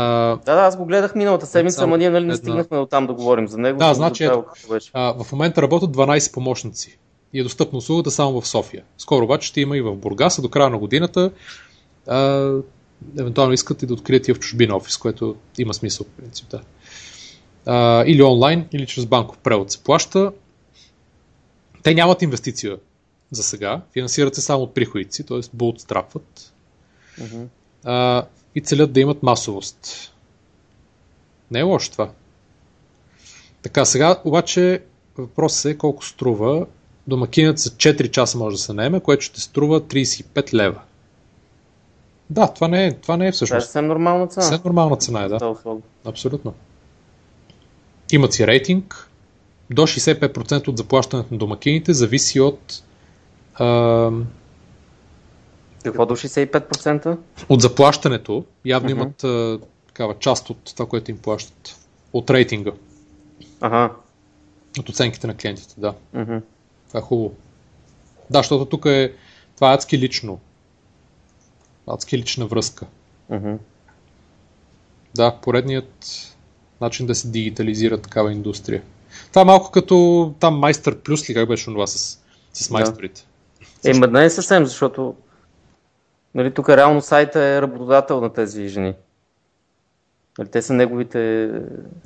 [0.46, 3.14] да, да, аз го гледах миналата седмица, ама ние нали не стигнахме до там да
[3.14, 3.80] говорим за него.
[3.80, 4.46] Да, значи ето,
[4.94, 6.98] а, в момента работят 12 помощници
[7.34, 8.84] и е достъпна услугата само в София.
[8.98, 11.32] Скоро обаче ще има и в Бургас, а до края на годината
[12.08, 12.52] а,
[13.20, 16.50] евентуално искат и да открият и в чужбина офис, което има смисъл в принцип.
[16.50, 16.62] Да.
[17.66, 20.32] А, или онлайн, или чрез банков превод се плаща.
[21.86, 22.78] Те нямат инвестиция
[23.32, 25.38] за сега, финансират се само от приходите си, т.е.
[25.38, 26.54] bootstrapват
[27.20, 27.46] uh-huh.
[27.84, 30.12] а, и целят да имат масовост.
[31.52, 32.12] Не е лошо това.
[33.62, 34.84] Така, сега обаче
[35.18, 36.66] въпросът е колко струва.
[37.08, 40.82] Домакинът за 4 часа може да се наеме, което ще струва 35 лева.
[42.30, 43.50] Да, това не е, това не е всъщност.
[43.50, 44.44] Това е съвсем нормална цена.
[44.44, 45.56] Съвсем нормална цена е, да.
[46.06, 46.54] Абсолютно.
[48.12, 49.10] Имат си рейтинг,
[49.70, 52.84] до 65% от заплащането на домакините зависи от.
[53.56, 54.12] А...
[55.84, 57.18] Какво до 65%?
[57.50, 58.46] От заплащането.
[58.66, 58.92] Явно uh-huh.
[58.92, 61.88] имат а, такава част от това, което им плащат.
[62.14, 62.72] От рейтинга.
[63.62, 63.92] Ага.
[64.80, 65.94] От оценките на клиентите, да.
[66.16, 66.42] Uh-huh.
[66.88, 67.34] Това е хубаво.
[68.30, 69.14] Да, защото тук е.
[69.56, 70.40] Това е адски лично.
[71.88, 72.86] Адски лична връзка.
[73.32, 73.58] Uh-huh.
[75.16, 76.32] Да, поредният
[76.82, 78.82] начин да се дигитализира такава индустрия.
[79.30, 82.20] Това е малко като там Майстър Плюс ли как беше това с,
[82.54, 83.28] с майсторите?
[83.84, 83.90] Да.
[83.90, 85.16] Е, не е съвсем, защото
[86.36, 88.94] нали, тук реално сайта е работодател на тези жени.
[90.38, 91.48] Нали, те са неговите...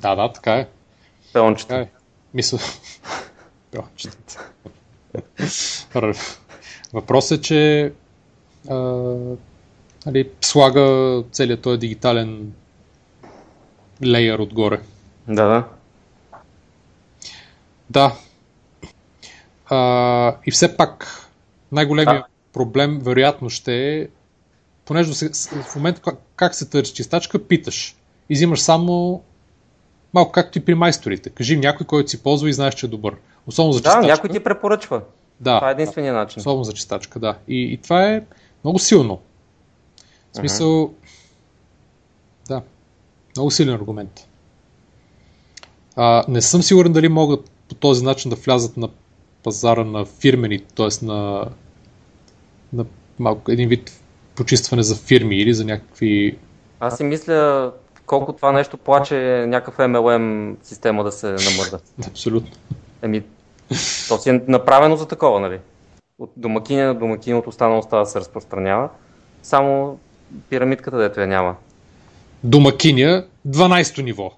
[0.00, 0.68] Да, да, така е.
[1.32, 1.68] Пеончета.
[1.68, 1.88] Така е.
[2.34, 2.58] Мисля...
[3.70, 4.50] Пеончета.
[6.92, 7.92] Въпросът е, че
[8.70, 8.76] а,
[10.06, 12.52] нали, слага целият този дигитален
[14.04, 14.80] лейер отгоре.
[15.28, 15.64] Да, да.
[17.90, 18.16] Да.
[19.66, 21.26] А, и все пак
[21.72, 24.08] най-големият проблем вероятно ще е,
[24.84, 25.12] понеже
[25.62, 27.96] в момента как, как се търси чистачка, питаш.
[28.28, 29.22] И взимаш само
[30.14, 31.30] малко както и при майсторите.
[31.30, 33.16] Кажи някой, който си ползва и знаеш, че е добър.
[33.46, 34.00] Особено за чистачка.
[34.00, 35.02] Да, някой ти препоръчва.
[35.40, 35.58] Да.
[35.58, 36.40] Това е единствения начин.
[36.40, 37.38] Особено за чистачка, да.
[37.48, 38.22] И, и това е
[38.64, 39.20] много силно.
[40.32, 40.92] В смисъл, uh-huh.
[42.48, 42.62] да,
[43.36, 44.26] много силен аргумент.
[45.96, 48.88] А, не съм сигурен дали могат по този начин да влязат на
[49.42, 51.04] пазара на фирмени, т.е.
[51.04, 51.48] на,
[52.72, 52.84] на
[53.18, 54.00] малко, един вид
[54.34, 56.38] почистване за фирми или за някакви...
[56.80, 57.72] Аз си мисля
[58.06, 61.78] колко това нещо плаче някакъв MLM система да се намърда.
[62.06, 62.50] Абсолютно.
[63.02, 63.22] Еми,
[64.08, 65.58] то си е направено за такова, нали?
[66.18, 68.88] От домакиня на домакин, от останалостта да се разпространява.
[69.42, 69.98] Само
[70.48, 71.56] пирамидката, дето я няма.
[72.44, 74.32] Домакиня, 12-то ниво.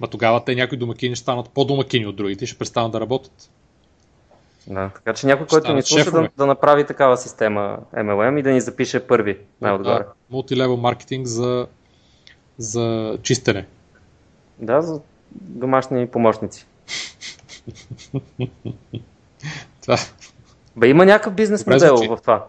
[0.00, 3.50] Ма тогава те някои домакини ще станат по-домакини от другите и ще престанат да работят.
[4.66, 8.50] Да, така че някой, който ни слуша да, да направи такава система MLM и да
[8.50, 9.98] ни запише първи най-отгоре.
[9.98, 11.66] Да, мултилевел маркетинг за,
[12.58, 13.66] за чистене.
[14.58, 15.00] Да, за
[15.32, 16.66] домашни помощници.
[19.82, 19.96] това...
[20.76, 22.46] Бе, има някакъв бизнес модел в това.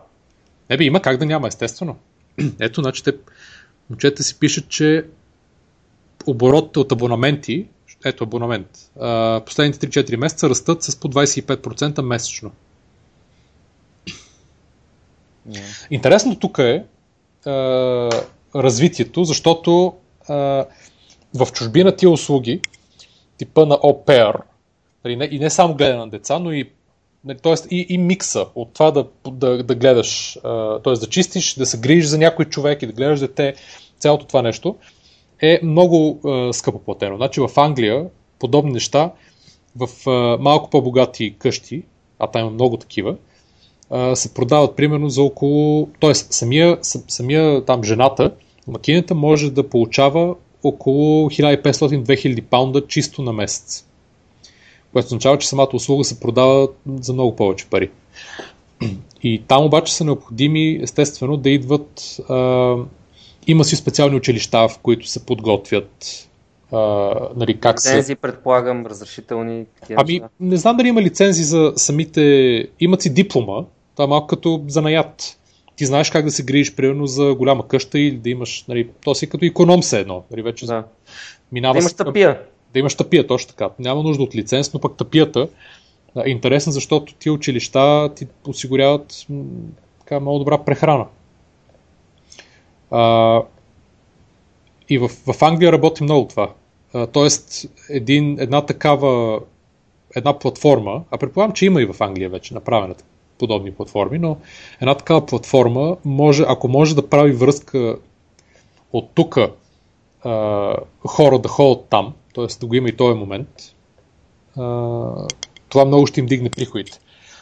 [0.70, 1.96] Не бе, има как да няма, естествено.
[2.60, 3.14] Ето, значи те,
[3.90, 5.06] момчета си пишат, че
[6.28, 7.68] оборотите от абонаменти,
[8.06, 8.68] ето абонамент,
[9.46, 12.52] последните 3-4 месеца растат с по 25% месечно.
[15.50, 15.88] Yeah.
[15.92, 16.84] Интересно тук е
[18.56, 19.94] развитието, защото
[21.34, 22.62] в чужбина тия услуги,
[23.38, 24.42] типа на ОПР,
[25.06, 26.72] нали, и не само гледане на деца, но и
[27.26, 30.38] Нали, тоест и, и микса от това да, да, да гледаш,
[30.84, 30.94] т.е.
[30.94, 33.56] да чистиш, да се грижиш за някой човек и да гледаш дете,
[34.00, 34.76] цялото това нещо
[35.42, 37.18] е много а, скъпо платено.
[37.18, 38.06] Значи в Англия
[38.40, 39.12] подобни неща
[39.76, 41.84] в а, малко по-богати къщи,
[42.20, 43.16] а там има много такива,
[43.90, 46.16] а, се продават примерно за около, т.е.
[46.16, 48.32] самия, самия там жената,
[48.68, 53.86] макинята може да получава около 1500-2000 паунда чисто на месец
[54.94, 56.68] което означава, че самата услуга се продава
[57.00, 57.90] за много повече пари.
[59.24, 62.18] И там обаче са необходими, естествено, да идват.
[62.30, 62.76] А,
[63.48, 66.28] има си специални училища, в които се подготвят.
[66.72, 66.80] А,
[67.36, 68.16] нали, как лицензи, се...
[68.16, 69.66] предполагам, разрешителни.
[69.96, 70.30] Ами, неща.
[70.40, 72.68] не знам дали има лицензи за самите.
[72.80, 75.38] Имат си диплома, това е малко като занаят.
[75.76, 79.16] Ти знаеш как да се грижиш, примерно, за голяма къща или да имаш, нали, то
[79.16, 80.24] си като економ се едно.
[80.32, 80.84] Нали, вече да.
[81.52, 82.40] Минава да имаш тъпия
[82.74, 83.70] да имаш тъпия, точно така.
[83.80, 85.48] Няма нужда от лиценз, но пък тъпията
[86.26, 89.28] е интересна, защото ти училища ти осигуряват
[90.00, 91.06] така, много добра прехрана.
[92.92, 93.42] А,
[94.90, 96.54] и в, в Англия работи много това.
[96.94, 99.40] А, тоест, един, една такава
[100.16, 102.96] една платформа, а предполагам, че има и в Англия вече направена
[103.40, 104.38] подобни платформи, но
[104.82, 107.98] една такава платформа може, ако може да прави връзка
[108.94, 109.38] от тук
[111.08, 112.46] хора да ходят там, т.е.
[112.60, 113.48] да го има и този момент,
[115.70, 117.00] това много ще им дигне приходите.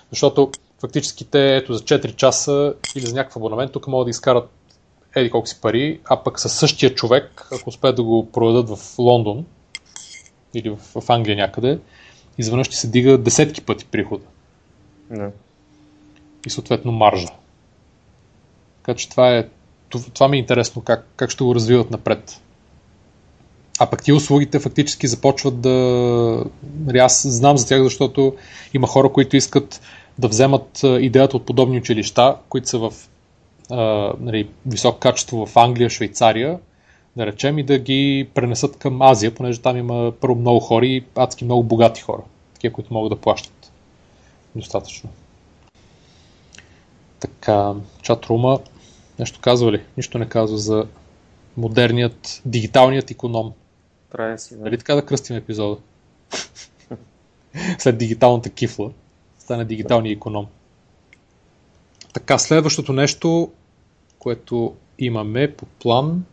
[0.10, 4.50] Защото фактически те ето за 4 часа или за някакъв абонамент тук могат да изкарат
[5.16, 9.00] еди колко си пари, а пък със същия човек, ако успеят да го продадат в
[9.00, 9.46] Лондон
[10.54, 11.80] или в, в Англия някъде,
[12.38, 14.26] изведнъж ще се дига десетки пъти прихода.
[15.10, 15.30] Не.
[16.46, 17.28] И съответно маржа.
[18.82, 19.48] Така че това е
[20.14, 22.42] това ми е интересно как, как ще го развиват напред.
[23.80, 25.70] А пък ти услугите фактически започват да...
[26.86, 28.36] Нали, аз знам за тях, защото
[28.74, 29.82] има хора, които искат
[30.20, 32.94] да вземат идеята от подобни училища, които са в
[33.72, 36.60] а, нали, високо качество в Англия, Швейцария,
[37.18, 41.06] да речем, и да ги пренесат към Азия, понеже там има първо много хора и
[41.16, 42.22] адски много богати хора,
[42.54, 43.72] такива, които могат да плащат
[44.56, 45.10] достатъчно.
[47.20, 48.62] Така, чат-рума,
[49.20, 49.84] нещо казва ли?
[49.98, 50.88] Нищо не казва за
[51.58, 53.54] модерният, дигиталният економ.
[54.12, 54.64] Трябва си, да.
[54.64, 55.82] Нали така да кръстим епизода?
[57.80, 58.92] След дигиталната кифла
[59.40, 60.48] стане дигиталния економ.
[62.14, 63.52] Така, следващото нещо,
[64.20, 66.24] което имаме по план.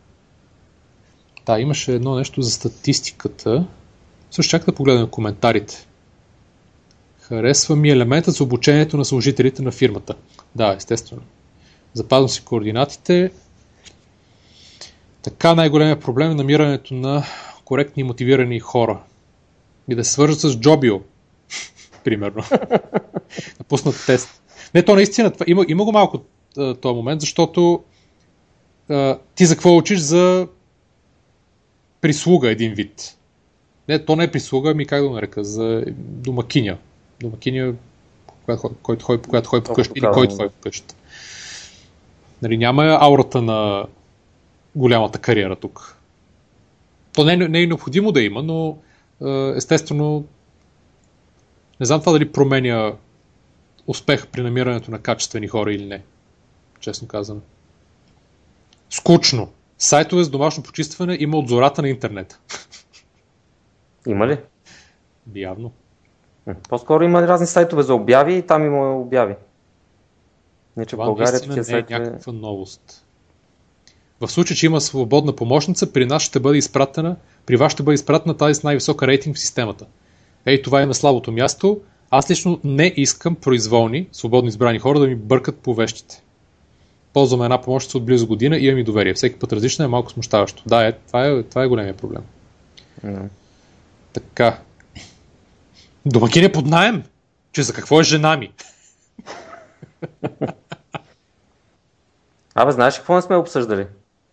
[1.45, 3.67] Да, имаше едно нещо за статистиката.
[4.31, 5.87] Също чак да погледнем коментарите.
[7.19, 10.15] Харесва ми елементът за обучението на служителите на фирмата.
[10.55, 11.21] Да, естествено.
[11.93, 13.31] Запазвам си координатите.
[15.21, 17.23] Така най-големият проблем е намирането на
[17.65, 19.01] коректни и мотивирани хора.
[19.89, 21.01] И да се свържат с Джобио,
[22.03, 22.43] примерно.
[23.57, 24.41] да пуснат тест.
[24.73, 26.23] Не, то наистина, това, има, има го малко
[26.81, 27.83] този момент, защото
[28.89, 30.47] а, ти за какво учиш за
[32.01, 33.17] прислуга един вид.
[33.89, 36.77] Не, то не е прислуга, ами как да го нарека, за домакиня.
[37.21, 37.73] Домакиня,
[38.81, 40.95] който ходи, която ходи по къща или който ходи по къща.
[42.41, 43.85] Нали, няма аурата на
[44.75, 45.97] голямата кариера тук.
[47.13, 48.77] То не, не е необходимо да има, но
[49.55, 50.25] естествено
[51.79, 52.93] не знам това дали променя
[53.87, 56.01] успех при намирането на качествени хора или не.
[56.87, 57.41] Честно казвам.
[58.89, 59.49] Скучно.
[59.77, 62.39] Сайтове с домашно почистване има от зората на интернет.
[64.07, 64.37] Има ли?
[65.35, 65.71] Явно.
[66.69, 69.35] По-скоро има разни сайтове за обяви и там има обяви.
[70.77, 73.05] Не, че в България такива не е някаква новост.
[74.19, 77.15] В случай, че има свободна помощница, при нас ще бъде изпратена,
[77.45, 79.85] при вас ще бъде изпратена тази с най-висока рейтинг в системата.
[80.45, 81.81] Ей, това е на слабото място.
[82.09, 86.23] Аз лично не искам произволни, свободно избрани хора да ми бъркат по вещите.
[87.17, 89.13] Ползваме една помощница от близо година и имам и доверие.
[89.13, 90.63] Всеки път различна е малко смущаващо.
[90.65, 92.21] Да, е, това, е, това е големия проблем.
[93.05, 93.27] Mm.
[94.13, 94.59] Така.
[96.05, 97.03] Домакин е под найем?
[97.51, 98.51] Че за какво е жена ми?
[102.55, 103.87] Абе, знаеш какво не сме обсъждали?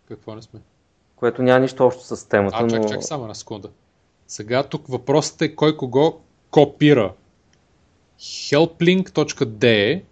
[0.09, 0.61] Какво не сме?
[1.17, 2.57] Което няма нищо общо с темата.
[2.61, 2.89] А, чак, но...
[2.89, 3.69] чак само на секунда.
[4.27, 6.21] Сега тук въпросът е кой кого
[6.51, 7.13] копира.
[8.21, 10.03] helplink.de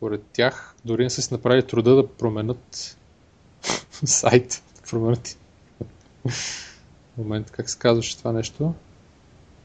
[0.00, 2.96] според тях дори не са си направили труда да променят
[4.04, 4.62] сайт.
[4.90, 5.38] променят.
[7.18, 8.74] Момент, как се казваше това нещо?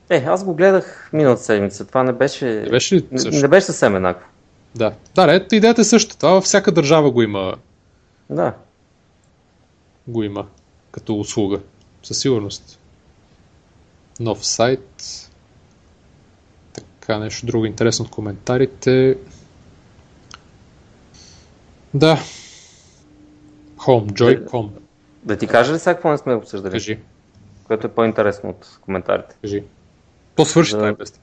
[0.09, 1.87] Е, аз го гледах миналата седмица.
[1.87, 2.45] Това не беше.
[2.45, 4.27] Не беше, ли не, не беше съвсем еднакво.
[4.75, 4.93] Да.
[5.15, 6.19] Да, ред, идеята е същата.
[6.19, 7.55] Това във всяка държава го има.
[8.29, 8.53] Да
[10.07, 10.47] го има
[10.91, 11.59] като услуга.
[12.03, 12.79] Със сигурност.
[14.19, 15.03] Нов сайт.
[16.73, 19.17] Така, нещо друго интересно от коментарите.
[21.95, 22.19] Да.
[23.77, 24.45] Home, Joy Да.
[24.45, 24.69] Home.
[25.23, 26.71] Да ти кажа ли сега какво не сме обсъждали?
[26.71, 26.99] Кажи,
[27.63, 29.35] Което е по-интересно от коментарите.
[29.41, 29.63] кажи.
[30.35, 31.19] То свърши За- е без.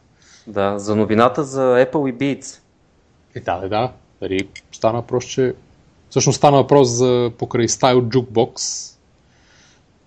[0.47, 2.59] Да, за новината за Apple и Beats.
[3.35, 3.93] Е, да, да, да.
[4.21, 5.55] Дали стана въпрос, че...
[6.11, 8.59] Всъщност стана въпрос за покрай Style Jukebox,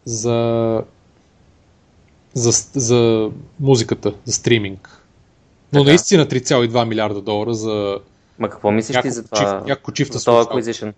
[0.05, 0.83] за...
[2.33, 5.01] за, за музиката, за стриминг.
[5.73, 5.89] Но Така.
[5.89, 7.99] наистина 3,2 милиарда долара за
[8.39, 9.63] Ма какво мислиш ти за това?
[9.67, 10.53] няколко чифта за слушалки.
[10.53, 10.93] acquisition?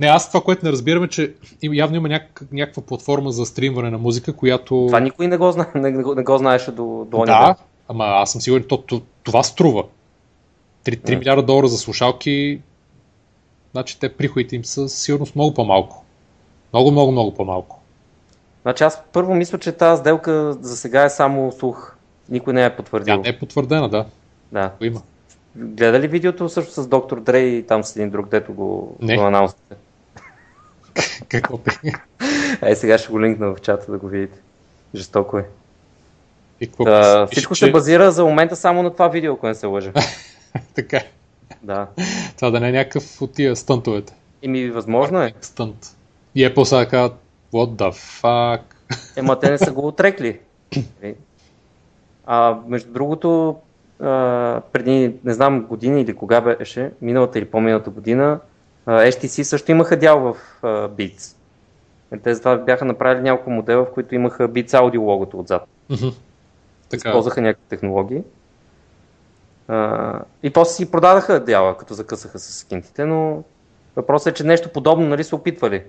[0.00, 1.34] Не, аз това, което не разбираме, че
[1.64, 4.84] явно има няк- някаква платформа за стримване на музика, която...
[4.86, 7.54] Това никой не го, знае, не, го- не го знаеше до, до Да, ден.
[7.88, 9.84] ама аз съм сигурен, то, то, това струва.
[10.84, 12.60] 3, 3 милиарда долара за слушалки,
[13.72, 16.04] значи те приходите им са сигурност много по-малко.
[16.72, 17.80] Много, много, много по-малко.
[18.62, 21.94] Значи аз първо мисля, че тази сделка за сега е само слух.
[22.28, 23.16] Никой не е Тя потвърдил.
[23.16, 24.06] не е потвърдена, да.
[24.52, 24.70] Да.
[24.80, 25.02] Има.
[25.58, 29.16] Гледа ли видеото също с доктор Дрей и там с един друг, дето го, Не.
[29.16, 29.74] го анонсите?
[31.28, 31.72] Какво пи?
[32.62, 34.38] Е, сега ще го линкна в чата да го видите.
[34.94, 35.46] Жестоко е.
[36.60, 39.54] И какво пише, всичко че- се базира за момента само на това видео, ако не
[39.54, 39.92] се лъжа.
[40.74, 40.96] Така.
[40.96, 41.06] е.
[41.62, 41.86] да.
[42.36, 44.14] Това да не е някакъв от тия стънтовете.
[44.42, 45.32] И ми възможно е.
[45.40, 45.96] Стънт.
[46.34, 47.18] И Apple сега казват,
[47.52, 48.60] what the fuck?
[49.16, 50.38] Ема те не са го отрекли.
[51.02, 51.14] Нали?
[52.30, 53.56] А между другото,
[54.00, 58.40] а, преди, не знам, години или кога беше, миналата или по-миналата година,
[58.86, 61.36] а, HTC също имаха дял в а, Beats.
[62.22, 65.62] Те затова бяха направили няколко модела, в които имаха Beats Audio логото отзад.
[66.88, 67.08] Така.
[67.08, 68.22] Използваха някакви технологии.
[69.68, 73.42] А, и после си продадаха дяла, като закъсаха с скинтите, но
[73.96, 75.82] въпросът е, че нещо подобно нали, са опитвали.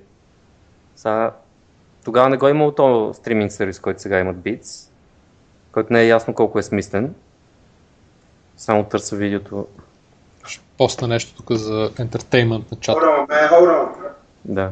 [0.95, 1.31] Сега,
[2.05, 4.91] тогава не го е имало то стриминг сервис, който сега имат Beats,
[5.71, 7.15] който не е ясно колко е смислен.
[8.59, 9.67] Само търся видеото.
[10.45, 12.99] Ще Постна нещо тук за ентертеймент на чата.
[12.99, 13.51] Hold on, man.
[13.51, 14.11] Hold on.
[14.45, 14.71] Да,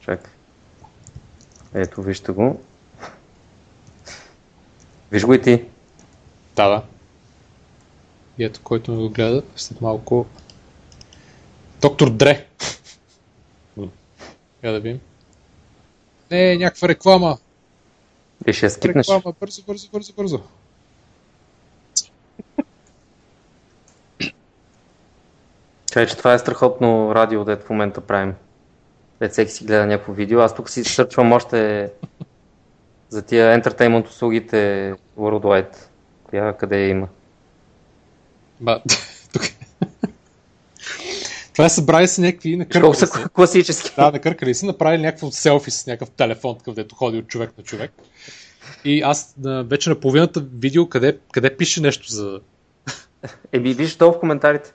[0.00, 0.32] чакай.
[1.74, 2.60] Ето, вижте го.
[5.10, 5.64] Виж го и ти.
[6.56, 6.82] Да, да.
[8.38, 10.26] И ето, който ме го гледа, след малко...
[11.80, 12.46] Доктор Дре.
[14.62, 15.00] Я да видим.
[16.30, 17.38] Не, някаква реклама.
[18.52, 19.06] Ще я скипнеш.
[19.08, 20.40] Реклама, бързо, бързо, бързо, бързо.
[25.92, 28.34] Чай, че това е страхотно радио, дето в момента правим.
[29.20, 30.40] Дето всеки си гледа някакво видео.
[30.40, 31.90] Аз тук си сърчвам още
[33.08, 35.76] за тия entertainment услугите Worldwide.
[36.24, 37.08] Коя къде я има?
[38.60, 38.82] Ба,
[39.32, 39.42] тук.
[41.52, 43.24] Това е събрали се някакви накъркали са се.
[43.32, 43.90] класически.
[43.96, 47.64] Да, накъркали се, направили някакво селфи с някакъв телефон, такъв, дето ходи от човек на
[47.64, 47.92] човек.
[48.84, 52.40] И аз а, вече на половината видео, къде, къде пише нещо за...
[53.52, 54.72] Еби, виж долу в коментарите.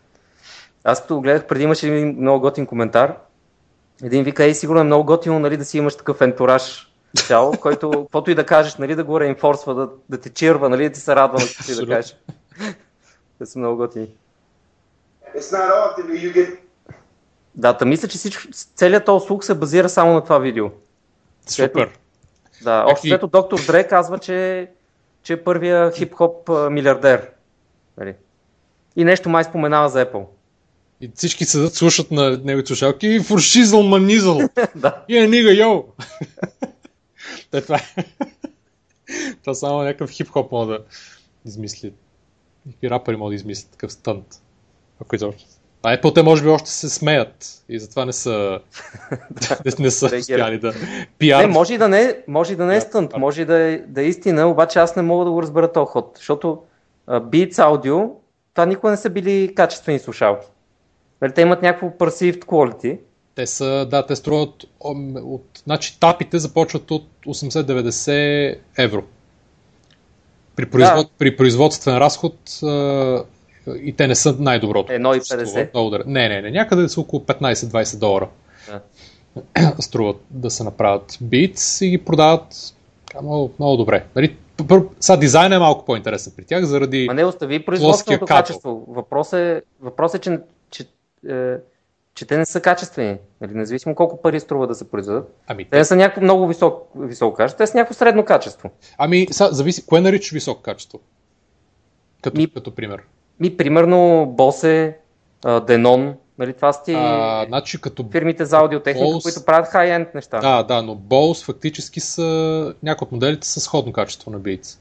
[0.87, 3.15] Аз като го гледах преди имаше един много готин коментар.
[4.03, 6.93] Един вика, ей, сигурно е много готино, нали, да си имаш такъв ентураж
[7.27, 10.69] цяло, в който, каквото и да кажеш, нали, да го реинфорсва, да, да те чирва,
[10.69, 12.17] нали, да ти се радва на каквото и да кажеш.
[13.39, 14.09] Те са много готини.
[15.37, 16.57] It's not often that you get
[17.55, 18.43] Да, та мисля, че всичко,
[18.75, 20.69] целият този услуг се базира само на това видео.
[21.47, 21.89] Супер.
[22.63, 24.69] Да, общо взето доктор Дре казва, че,
[25.23, 27.29] че е първия хип-хоп милиардер.
[27.97, 28.15] Нали?
[28.95, 30.25] И нещо май споменава за Apple.
[31.01, 34.39] И всички седат, слушат на неговите слушалки и фуршизъл манизъл.
[34.75, 35.03] да.
[35.09, 35.83] И е нига, йоу!
[37.51, 38.03] Те, това е.
[39.41, 40.79] Това само някакъв хип-хоп мога да
[41.45, 41.93] измисли.
[42.65, 44.25] Някакви рапъри могат да измислят такъв стънт.
[45.01, 45.45] Ако изобщо.
[45.83, 48.59] А Apple те може би още се смеят и затова не са,
[49.79, 50.73] не, са успяли да
[51.17, 51.41] пиар.
[51.41, 53.77] Не, може и да не, може и да не е стънт, може и да е,
[53.77, 56.61] да е истина, обаче аз не мога да го разбера този ход, защото
[57.07, 58.11] а, Beats Audio,
[58.53, 60.47] това никога не са били качествени слушалки.
[61.21, 62.99] Нали, те имат някакво perceived quality.
[63.35, 69.03] Те са, да, те струват ом, от, значи тапите започват от 80-90 евро.
[70.55, 71.11] При, производ, Да.
[71.17, 73.23] при производствен разход а,
[73.81, 74.91] и те не са най-доброто.
[74.91, 75.45] 1,50.
[75.45, 78.29] Струват много дър- Не, не, не, някъде са около 15-20 долара.
[78.67, 78.81] Да.
[79.79, 82.73] Струват да се направят Beats и ги продават
[83.21, 84.05] много, много добре.
[84.15, 84.35] Нали,
[84.99, 87.05] сега дизайнът е малко по-интересен при тях, заради...
[87.07, 88.85] Ма не остави производственото качество.
[88.87, 90.39] Въпрос е, въпрос е че,
[91.29, 91.57] е,
[92.13, 93.17] че те не са качествени.
[93.41, 95.35] Нали, независимо колко пари струва да се произведат.
[95.47, 98.69] Ами, Те не са някакво много висок, високо качество, те са някакво средно качество.
[98.97, 100.99] ами сега, зависи, кое наричаш високо качество?
[102.21, 103.01] Като, Ми- като пример.
[103.39, 104.25] Ми, примерно,
[105.45, 109.67] а, Denon, нали, това са ти А, значи като фирмите за аудиотехника, Bose- които правят
[109.67, 110.39] хай-енд неща.
[110.39, 114.79] Да, да, но Bose фактически са някои от моделите са сходно качество на Beats.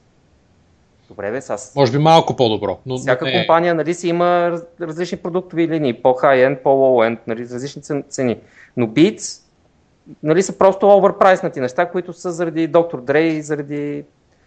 [1.09, 1.73] Добре, бе, аз...
[1.77, 2.79] Може би малко по-добро.
[2.87, 7.83] Но, Всяка не, компания нали, си има раз, различни продуктови линии, по-хай-енд, по-лоу-енд, нали, различни
[7.83, 8.39] цен- цени.
[8.77, 9.43] Но Beats
[10.23, 14.05] нали, са просто оверпрайснати неща, които са заради Доктор Dre и заради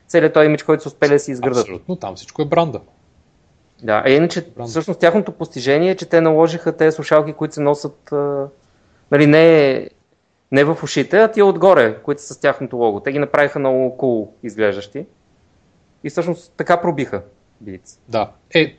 [0.07, 1.61] целият този имидж, който са успели да си изградат.
[1.61, 2.81] Абсолютно, там всичко е бранда.
[3.83, 4.69] Да, а иначе Бранд.
[4.69, 8.09] всъщност тяхното постижение е, че те наложиха тези слушалки, които се носят
[9.11, 9.89] нали, не,
[10.51, 12.99] не в ушите, а тия отгоре, които са с тяхното лого.
[12.99, 15.05] Те ги направиха много cool изглеждащи.
[16.03, 17.21] И всъщност така пробиха
[17.63, 17.97] Beats.
[18.07, 18.29] Да.
[18.55, 18.75] Е,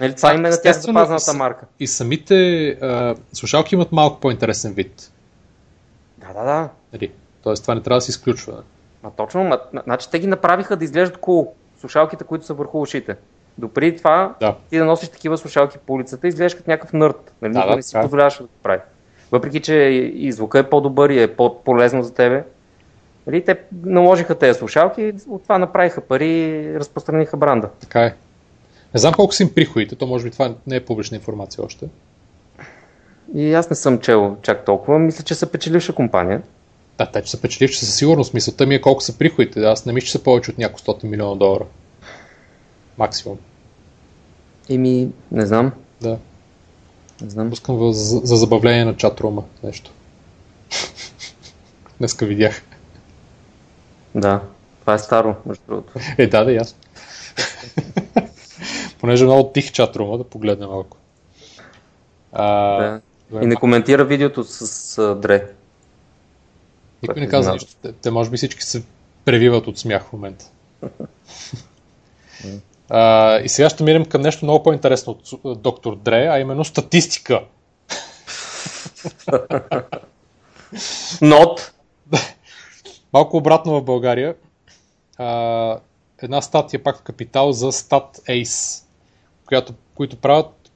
[0.00, 1.66] Нали, това им е на тях запазната марка.
[1.80, 2.34] и самите
[2.68, 5.12] а, слушалки имат малко по-интересен вид.
[6.18, 6.68] Да, да, да.
[6.92, 7.12] Нали?
[7.42, 8.62] Тоест това не трябва да се изключва.
[9.02, 11.48] Ма точно, ма, значи те ги направиха да изглеждат cool.
[11.80, 13.16] Слушалките, които са върху ушите.
[13.58, 14.56] Допреди това, Да.
[14.70, 17.34] ти да носиш такива слушалки по улицата, изглеждаш като някакъв нърд.
[17.42, 17.52] Нали?
[17.52, 18.00] Да, да, не си е.
[18.00, 18.80] позволяваше да го прави.
[19.32, 19.74] Въпреки, че
[20.14, 22.44] и звука е по-добър и е по-полезно за тебе.
[23.30, 23.44] Нали?
[23.44, 27.68] Те наложиха тези слушалки от това направиха пари и разпространиха бранда.
[27.80, 28.14] Така е.
[28.94, 31.88] Не знам колко са им приходите, то може би това не е публична информация още.
[33.34, 34.98] И аз не съм чел чак толкова.
[34.98, 36.42] Мисля, че са печеливша компания.
[36.98, 38.34] Да, те, че са печеливши със сигурност.
[38.34, 39.60] Мисълта ми е колко са приходите.
[39.60, 41.64] Аз не мисля, че са повече от няколко стотин милиона долара.
[42.98, 43.38] Максимум.
[44.70, 45.72] Еми, не знам.
[46.00, 46.18] Да.
[47.22, 47.50] Не знам.
[47.50, 49.92] Пускам в, за, за забавление на чатрума нещо.
[51.98, 52.62] Днеска видях.
[54.14, 54.40] Да.
[54.80, 55.92] Това е старо, между другото.
[56.18, 56.78] Е, да, да, ясно.
[59.00, 60.96] Понеже е много тих чатрума, да погледне малко.
[62.32, 63.00] А,
[63.30, 63.42] Да.
[63.42, 65.46] И не коментира видеото с, с Дре.
[67.02, 67.72] Никой не което каза нищо.
[67.82, 68.82] Те, те може би всички се
[69.24, 70.44] превиват от смях в момента.
[72.88, 77.42] а, и сега ще минем към нещо много по-интересно от доктор Дре, а именно статистика.
[81.22, 81.72] Нот!
[83.12, 84.36] Малко обратно в България.
[85.18, 85.80] А,
[86.22, 88.84] една статия пак в Капитал за StatAce,
[89.46, 90.70] която, които правят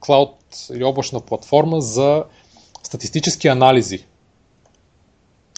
[0.00, 0.36] клауд
[0.74, 2.24] или облачна платформа за
[2.82, 4.06] статистически анализи.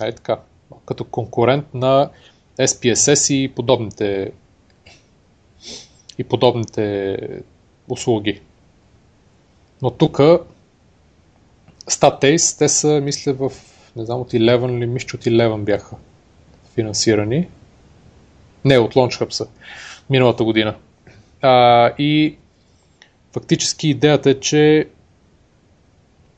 [0.03, 0.41] Е така,
[0.87, 2.11] като конкурент на
[2.59, 4.33] SPSS и подобните
[6.19, 7.17] и подобните
[7.89, 8.41] услуги.
[9.83, 10.19] Но тук
[11.87, 13.53] StatAce, те са, мисля, в,
[13.97, 15.97] не знам, от 11 или мисля, от 11 бяха
[16.75, 17.49] финансирани.
[18.65, 19.47] Не, от Launch Hub са.
[20.11, 20.77] Миналата година.
[21.43, 22.37] А, и
[23.33, 24.89] фактически идеята е, че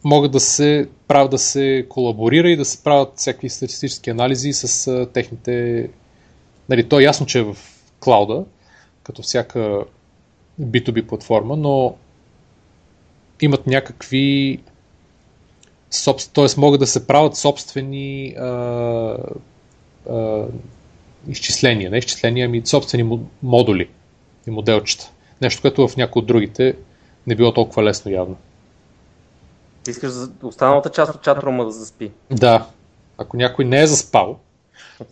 [0.04, 4.86] могат да се правят да се колаборира и да се правят всякакви статистически анализи с
[4.86, 5.88] а, техните...
[6.68, 7.56] Нали, то е ясно, че е в
[8.00, 8.44] клауда,
[9.02, 9.84] като всяка
[10.60, 11.96] B2B платформа, но
[13.40, 14.58] имат някакви
[16.34, 16.46] т.е.
[16.60, 18.46] могат да се правят собствени а,
[20.10, 20.44] а,
[21.28, 23.88] изчисления, не изчисления, ами собствени мо- модули
[24.46, 25.10] и моделчета.
[25.42, 26.76] Нещо, което в някои от другите
[27.26, 28.36] не било толкова лесно явно.
[29.88, 30.12] Искаш
[30.42, 32.10] останалата част от чатрума да заспи.
[32.30, 32.66] Да,
[33.18, 34.38] ако някой не е заспал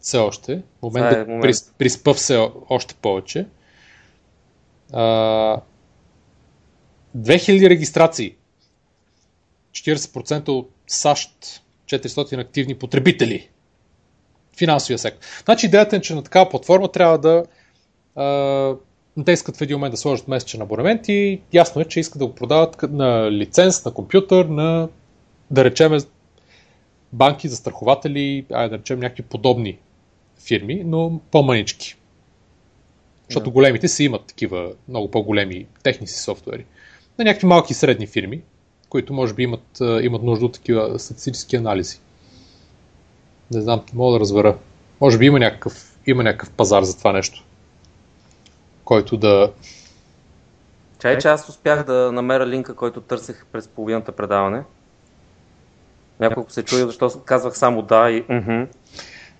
[0.01, 1.43] все още, в момент Това е да момент.
[1.43, 3.47] прис, приспа все още повече,
[4.93, 5.61] а,
[7.16, 8.37] 2000 регистрации,
[9.73, 13.49] 40% от САЩ, 400 активни потребители,
[14.59, 15.27] финансовия сектор.
[15.45, 17.45] Значи идеята е, че на такава платформа трябва да
[18.16, 18.77] а,
[19.25, 22.27] те искат в един момент да сложат месечен абонемент и ясно е, че искат да
[22.27, 24.89] го продават на лиценз, на компютър, на
[25.51, 25.99] да речеме
[27.12, 29.79] банки, застрахователи, ай да речем някакви подобни
[30.45, 31.97] фирми, но по-манички.
[33.29, 33.51] Защото Да.
[33.51, 36.64] големите си имат такива много по-големи техни си софтуери.
[37.18, 38.43] На някакви малки и средни фирми,
[38.91, 42.01] които може би имат, имат нужда от такива статистически анализи.
[43.51, 44.57] Не знам, не мога да разбера.
[45.01, 47.45] Може би има някакъв, има някакъв пазар за това нещо,
[48.84, 49.53] който да...
[50.99, 54.62] Чай, че аз успях да намеря линка, който търсех през половината предаване.
[56.20, 58.62] Няколко се чуя, защото казвах само да и мхм.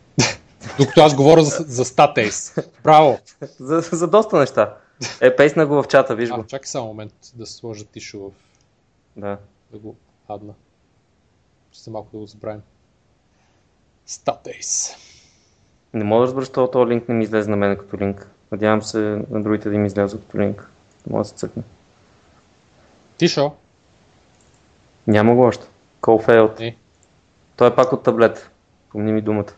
[0.79, 2.67] Докато аз говоря за, за StatAce.
[2.83, 3.19] Браво!
[3.61, 4.77] За, за доста неща.
[5.21, 6.41] Е, пейсна го в чата, виж го.
[6.41, 8.31] А, чакай само момент да сложа тишо в...
[9.21, 9.39] Да.
[9.73, 9.97] да го
[10.29, 10.55] адна.
[11.73, 12.63] Ще малко да го забравим.
[14.07, 14.97] StatAce.
[15.95, 18.31] Не мога да разбера, защо този линк не ми излезе на мен като линк.
[18.53, 18.99] Надявам се
[19.31, 20.71] на другите да им излезе като линк.
[21.07, 21.63] Не мога да се цъкне.
[23.17, 23.53] Тишо?
[25.07, 25.67] Няма го още.
[26.01, 26.61] Call failed.
[26.61, 26.77] Не.
[27.57, 28.51] Той е пак от таблет.
[28.93, 29.53] Помни ми думата.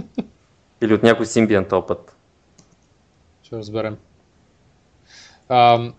[0.80, 2.16] Или от някой Symbian този път.
[3.42, 3.98] Ще разберем.
[5.48, 5.94] Ам,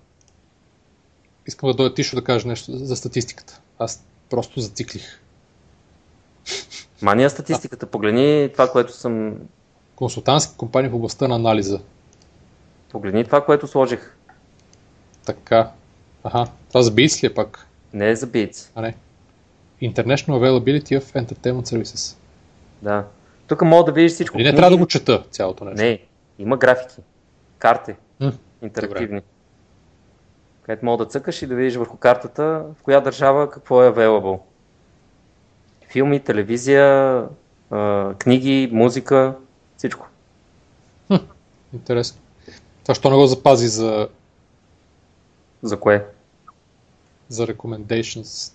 [1.47, 3.61] искам да дойда Тишо да каже нещо за статистиката.
[3.79, 5.21] Аз просто зациклих.
[7.01, 7.85] Мания статистиката.
[7.85, 9.35] Погледни това, което съм...
[9.95, 11.79] Консултантски компании в областта на анализа.
[12.89, 14.15] Погледни това, което сложих.
[15.25, 15.71] Така.
[16.23, 17.67] Аха, това за Beats ли е пак?
[17.93, 18.69] Не е за Beats.
[18.75, 18.95] А не.
[19.81, 22.17] International Availability of Entertainment Services.
[22.81, 23.05] Да.
[23.47, 24.37] Тук мога да видиш всичко.
[24.37, 25.81] Или не трябва да го чета цялото нещо?
[25.81, 25.99] Не,
[26.39, 27.01] има графики,
[27.57, 29.21] карти, М, интерактивни.
[30.69, 32.43] Където мога да цъкаш и да видиш върху картата
[32.79, 34.39] в коя държава какво е available.
[35.91, 37.25] Филми, телевизия,
[38.17, 39.35] книги, музика,
[39.77, 40.07] всичко.
[41.73, 42.21] Интересно.
[42.83, 44.09] Това що не го запази за,
[45.61, 46.05] За кое?
[47.29, 48.53] за recommendations?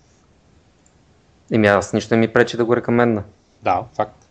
[1.52, 3.24] Еми аз нищо не ми пречи да го рекомендна.
[3.62, 4.28] Да, факт.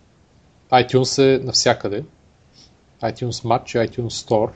[0.72, 2.04] iTunes е навсякъде.
[3.02, 4.52] iTunes Match, iTunes Store.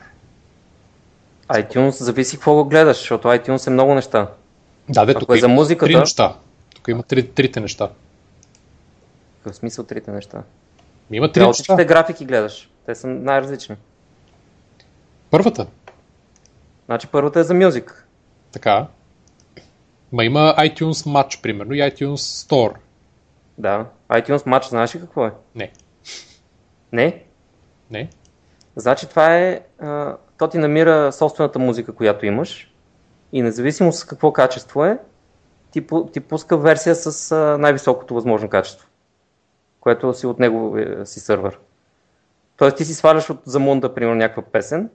[1.50, 4.28] iTunes зависи какво го гледаш, защото iTunes е много неща.
[4.90, 6.36] Да, де, Ако тук е за музиката- три неща.
[6.76, 7.90] Тук има три, трите неща.
[9.38, 10.44] Какъв смисъл трите неща?
[11.12, 11.54] Има три неща.
[11.54, 12.70] всичките графики гледаш.
[12.86, 13.76] Те са най-различни.
[15.30, 15.68] Първата.
[16.86, 18.08] Значи първата е за мюзик.
[18.52, 18.88] Така.
[20.12, 22.16] Ма има iTunes Match, примерно, и iTunes
[22.48, 22.74] Store.
[23.58, 23.86] Да.
[24.10, 25.32] iTunes Match знаеш ли какво е?
[25.56, 25.72] Не.
[26.92, 27.24] Не?
[27.92, 28.10] Не.
[28.76, 32.74] Значи това е, а, то ти намира собствената музика, която имаш
[33.32, 35.00] и независимо с какво качество е,
[35.72, 38.88] ти, ти пуска версия с най-високото възможно качество,
[39.80, 41.60] което си от него е, си сървър.
[42.58, 44.90] Тоест ти си сваляш от Замунда, примерно, някаква песен,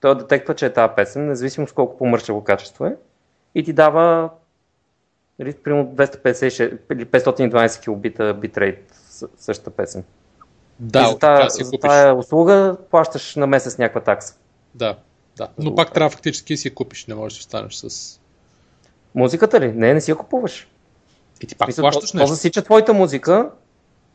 [0.00, 2.96] той детектва, че е тази песен, независимо с колко по-мършаво качество е,
[3.54, 4.30] и ти дава
[5.38, 8.94] нали, примерно 256 или 512 килобита битрейт
[9.36, 10.04] същата песен.
[10.80, 11.16] Да,
[11.60, 14.34] и за, тая услуга плащаш на месец някаква такса.
[14.74, 14.96] Да,
[15.36, 15.48] да.
[15.58, 18.20] Но пак трябва фактически да си я купиш, не можеш да останеш с...
[19.14, 19.72] Музиката ли?
[19.72, 20.68] Не, не си я купуваш.
[21.40, 22.34] И ти пак Мисля, плащаш то, то нещо.
[22.34, 23.50] засича твоята музика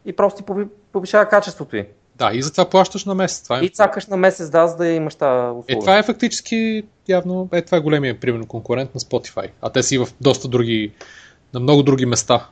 [0.05, 1.87] и просто ти пови- повишава качеството й.
[2.15, 3.43] Да, и затова плащаш на месец.
[3.43, 3.61] Това е...
[3.61, 5.73] И цакаш на месец, да, за да имаш тази услуга.
[5.73, 9.49] Е, това е фактически явно, е, това е големия, примерно, конкурент на Spotify.
[9.61, 10.93] А те си в доста други,
[11.53, 12.49] на много други места,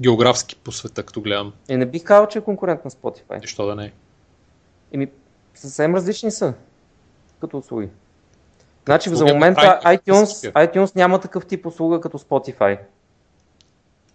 [0.00, 1.52] географски по света, като гледам.
[1.68, 3.40] И не бих казал, че е конкурент на Spotify.
[3.40, 3.92] Защо да не е?
[4.92, 5.08] Еми,
[5.54, 6.54] съвсем различни са
[7.40, 7.88] като услуги.
[8.84, 12.78] Значи за услуги, момента ами, iTunes, iTunes няма такъв тип услуга като Spotify.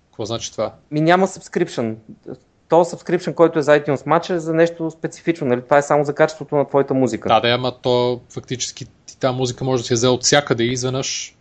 [0.06, 0.74] Какво значи това?
[0.92, 1.96] Ми няма subscription.
[2.70, 5.48] То subscription, който е за iTunes Match е за нещо специфично.
[5.48, 5.62] Нали?
[5.62, 7.30] Това е само за качеството на твоята музика.
[7.30, 10.64] Да, да, ама то фактически ти тази музика може да си я взе от всякъде
[10.64, 11.36] и изведнъж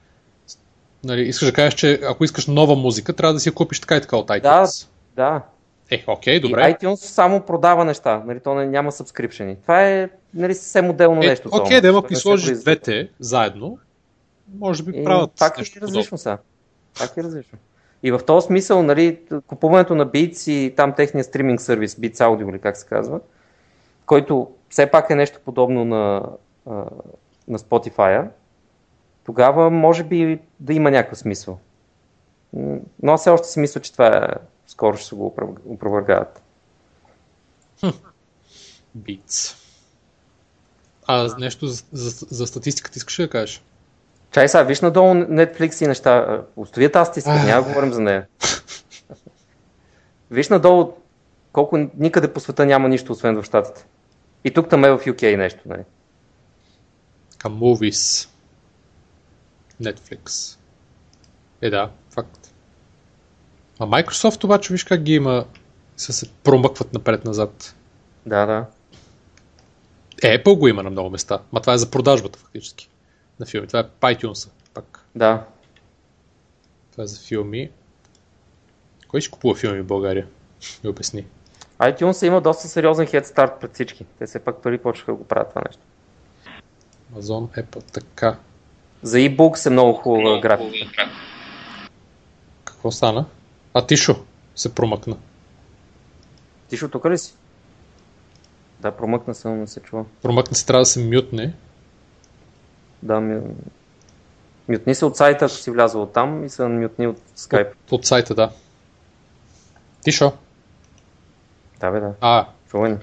[1.04, 3.96] нали, искаш да кажеш, че ако искаш нова музика, трябва да си я купиш така
[3.96, 4.88] и така от iTunes.
[5.16, 5.42] Да.
[5.90, 6.76] Е, окей, И добре.
[6.80, 9.56] iTunes само продава неща, нали, то не, няма subscription.
[9.62, 11.48] Това е нали, съвсем отделно Е, нещо.
[11.52, 13.78] окей, да, защото ги сложиш двете заедно,
[14.58, 16.38] може би Е, правят пак нещо е различно са.
[16.98, 17.58] Пак е различно.
[18.02, 22.50] И в този смисъл, нали, купуването на Beats и там техния стриминг сервис, Beats Audio
[22.50, 23.20] или как се казва,
[24.06, 26.22] който все пак е нещо подобно на,
[27.48, 28.28] на Spotify,
[29.24, 31.58] тогава може би да има някакъв смисъл.
[33.02, 34.28] Но все още си мисля, че това е,
[34.66, 36.42] скоро ще се го опровер- опровергават.
[38.98, 39.61] Beats.
[41.14, 43.62] А нещо за, за, за статистиката искаш ли да кажеш?
[44.30, 46.42] Чай сега, виж надолу Netflix и неща.
[46.56, 48.26] Остави тази стиска, няма да говорим за нея.
[50.30, 50.92] Виж надолу
[51.52, 53.86] колко никъде по света няма нищо, освен в Штатите.
[54.44, 55.82] И тук там е в UK нещо, нали?
[57.38, 58.28] Към Movies.
[59.82, 60.56] Netflix.
[61.62, 62.54] Е, да, факт.
[63.78, 65.44] А Microsoft обаче, виж как ги има,
[65.96, 67.74] се, се промъкват напред-назад.
[68.26, 68.66] Да, да.
[70.22, 71.38] Е, Apple го има на много места.
[71.52, 72.88] Ма това е за продажбата, фактически.
[73.40, 73.66] На филми.
[73.66, 74.50] Това е iTunes.
[74.74, 75.06] Пак.
[75.14, 75.44] Да.
[76.92, 77.70] Това е за филми.
[79.08, 80.26] Кой ще купува филми в България?
[80.84, 81.26] Ми обясни.
[81.80, 84.04] iTunes има доста сериозен head start пред всички.
[84.18, 85.82] Те все пак пари почнаха да го правят това нещо.
[87.14, 88.38] Amazon, Apple, така.
[89.02, 91.10] За e-books е много хубава графика.
[92.64, 93.26] Какво стана?
[93.74, 95.16] А Тишо се промъкна.
[96.68, 97.34] Ти ще тук ли си?
[98.82, 100.04] Да, промъкна се, но не се чува.
[100.22, 101.54] Промъкна се, трябва да се мютне.
[103.02, 103.40] Да, ми...
[104.68, 107.70] Мютни се от сайта, ако си влязъл от там и се мютни от Skype.
[107.70, 108.50] От, от сайта, да.
[110.02, 110.32] Тишо.
[111.80, 112.12] Да, бе, да.
[112.20, 112.96] А, Чува ни.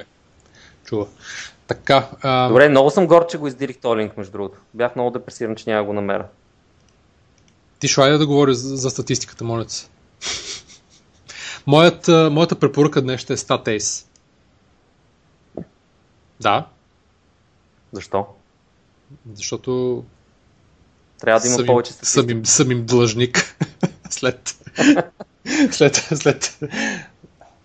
[0.86, 1.08] чува.
[1.68, 2.10] Така.
[2.22, 4.60] А, Добре, много съм горд, че го издирих този линк, между другото.
[4.74, 6.26] Бях много депресиран, че няма го намеря.
[7.80, 9.88] Тишо, айде да говори за, за статистиката, моля се.
[11.68, 14.09] моята, моята препоръка днес ще е StatAce.
[16.40, 16.68] Да,
[17.92, 18.28] Защо?
[19.34, 20.04] защото
[21.20, 22.32] Трябва да има съм, повече им, съм, статистика.
[22.32, 23.58] им, съм им длъжник
[24.10, 24.56] след,
[25.72, 26.60] след, след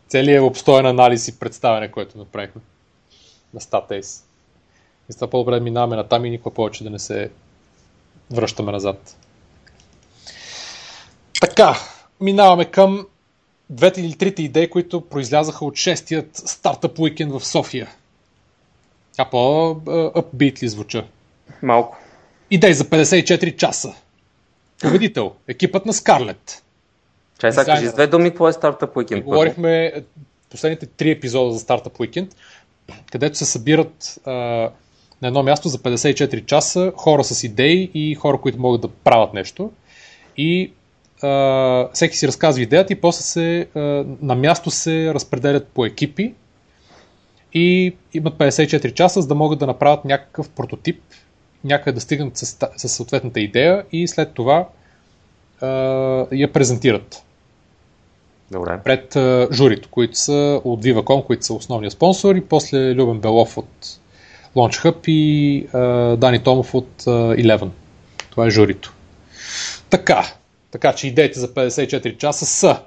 [0.08, 2.62] целият обстоен анализ и представяне, което направихме
[3.54, 4.22] на StatAce.
[5.10, 7.30] И това по-добре да минаваме на там и никога повече да не се
[8.30, 9.16] връщаме назад.
[11.40, 11.76] Така,
[12.20, 13.06] минаваме към
[13.70, 17.88] двете или трите идеи, които произлязаха от шестият стартъп уикенд в София.
[19.18, 21.04] А по-upbeat ли звуча?
[21.62, 21.98] Малко.
[22.50, 23.94] Идеи за 54 часа.
[24.82, 25.32] Победител.
[25.48, 26.62] Екипът на Скарлет.
[27.38, 28.52] Чай сега кажи с две думи, какво е
[28.96, 29.24] уикенд?
[29.24, 29.30] първо?
[29.30, 29.92] Говорихме
[30.50, 32.28] последните три епизода за Стартъп Weekend,
[33.12, 34.32] където се събират а,
[35.22, 39.34] на едно място за 54 часа хора с идеи и хора, които могат да правят
[39.34, 39.72] нещо.
[40.36, 40.72] И
[41.22, 43.80] а, всеки си разказва идеята и после се, а,
[44.22, 46.34] на място се разпределят по екипи
[47.54, 51.02] и имат 54 часа, за да могат да направят някакъв прототип,
[51.64, 52.46] някъде да стигнат с,
[52.76, 54.68] с съответната идея и след това
[55.60, 55.66] а,
[56.32, 57.22] я презентират
[58.50, 58.80] Добре.
[58.84, 63.58] пред а, журито, които са от Viva.com, които са основния спонсор и после Любен Белов
[63.58, 63.98] от
[64.56, 67.68] Launch Hub и а, Дани Томов от а, Eleven.
[68.30, 68.92] Това е журито.
[69.90, 70.32] Така,
[70.70, 72.80] така че идеите за 54 часа са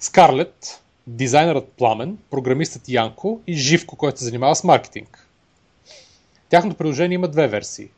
[0.00, 5.28] Скарлет, дизайнерът Пламен, програмистът Янко и Живко, който се занимава с маркетинг.
[6.48, 7.88] Тяхното приложение има две версии.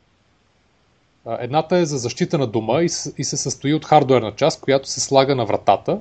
[1.39, 2.81] Едната е за защита на дома
[3.17, 5.99] и се състои от хардуерна част, която се слага на вратата,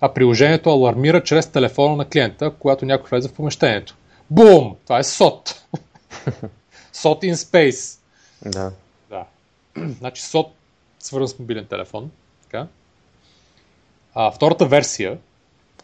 [0.00, 3.96] а приложението алармира чрез телефона на клиента, когато някой влезе в помещението.
[4.30, 4.76] Бум!
[4.84, 5.56] Това е SOT.
[6.94, 7.98] SOT in Space.
[8.46, 8.72] Да.
[9.10, 9.24] Да.
[9.76, 10.48] значи SOT
[10.98, 12.10] свързан с мобилен телефон.
[12.42, 12.66] Така.
[14.14, 15.18] А втората версия,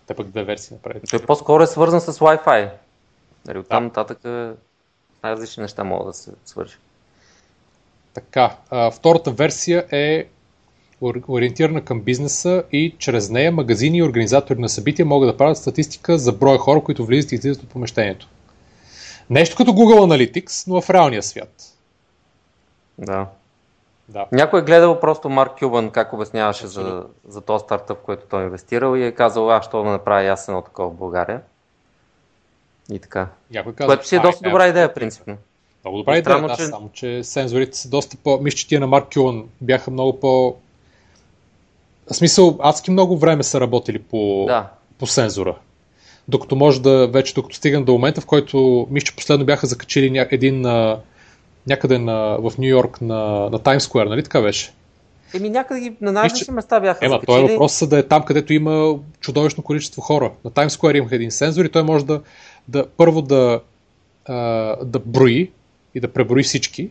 [0.06, 1.02] те пък две версии направят.
[1.10, 2.70] Той по-скоро е свързан с Wi-Fi.
[3.46, 4.50] Нали, оттам нататък е,
[5.22, 6.76] най-различни неща могат да се свържи.
[8.14, 10.26] Така, а, втората версия е
[11.02, 15.58] ор- ориентирана към бизнеса и чрез нея магазини и организатори на събития могат да правят
[15.58, 18.28] статистика за броя хора, които влизат и излизат от помещението.
[19.30, 21.62] Нещо като Google Analytics, но в реалния свят.
[22.98, 23.26] Да.
[24.08, 24.26] Да.
[24.32, 28.44] Някой е гледал просто Марк Кюбан как обясняваше за, за този стартъп, който той е
[28.44, 31.40] инвестирал и е казал, аз ще да направя аз едно такова в България.
[32.92, 33.28] И така.
[33.50, 35.36] Някой казва, Което си е «Това доста добра идея, принципно.
[35.84, 38.38] Много добра идея, да, че- само че сензорите са доста по...
[38.42, 40.56] Мисля, че тия на Марк Кюлан бяха много по...
[42.10, 44.68] В смисъл, адски много време са работили по, Да.
[44.98, 45.56] по сензора.
[46.28, 50.26] Докато може да, вече докато стигам до момента, в който, мисля, че последно бяха закачили
[50.30, 50.98] един на...
[51.66, 52.36] някъде на...
[52.40, 54.72] в Нью Йорк на, на Таймс Скуер, нали така беше?
[55.34, 57.26] Еми някъде на най-различни места бяха Ема, закачили.
[57.26, 60.30] той е въпросът да е там, където има чудовищно количество хора.
[60.44, 62.20] На Times Square имах един сензор и той може да,
[62.68, 63.60] да първо да,
[64.26, 64.34] а,
[64.84, 65.50] да брои
[65.94, 66.90] и да преброи всички,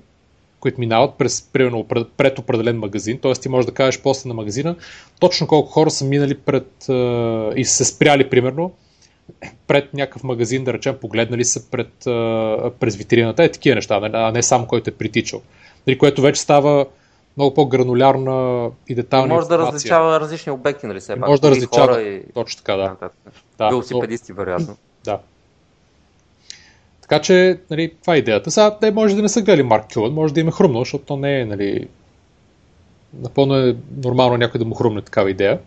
[0.60, 3.20] които минават през, примерно, пред, пред определен магазин.
[3.20, 3.34] Т.е.
[3.34, 4.76] ти можеш да кажеш после на магазина
[5.20, 8.72] точно колко хора са минали пред а, и се спряли, примерно,
[9.68, 13.44] пред някакъв магазин, да речем, погледнали са пред, а, през витрината.
[13.44, 15.42] Е, такива неща, а не само който е притичал.
[15.88, 16.86] Нали, което вече става
[17.38, 19.76] много по-гранулярна и детална Може да информация.
[19.76, 21.30] различава различни обекти, нали пак.
[21.30, 22.02] Може да различава.
[22.02, 22.24] И...
[22.34, 22.84] Точно така, да.
[22.84, 23.32] Да, да.
[23.58, 23.70] да.
[23.70, 24.78] Велосипедисти, вероятно.
[25.04, 25.20] Да.
[27.02, 28.52] Така че, нали, това е идеята.
[28.52, 31.06] Сега, те може да не са гледали Марк Кюлан, може да им е хрумно, защото
[31.06, 31.88] то не е, нали,
[33.14, 35.60] напълно е нормално някой да му хрумне такава идея.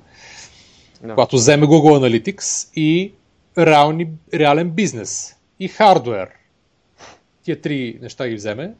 [1.03, 1.15] Да.
[1.15, 3.13] Когато вземе Google Analytics и
[3.59, 6.31] реални, реален бизнес и хардуер.
[7.43, 8.75] Тия три неща ги вземе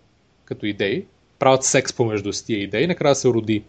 [0.45, 1.07] като идеи,
[1.39, 3.65] правят секс помежду си тия идеи, накрая се роди.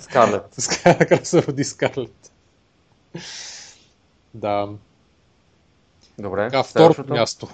[0.00, 0.56] Скарлет.
[0.86, 2.32] накрая се роди Скарлет.
[4.34, 4.68] Да.
[6.18, 6.48] Добре.
[6.48, 7.14] Така, второто следващото.
[7.14, 7.48] място.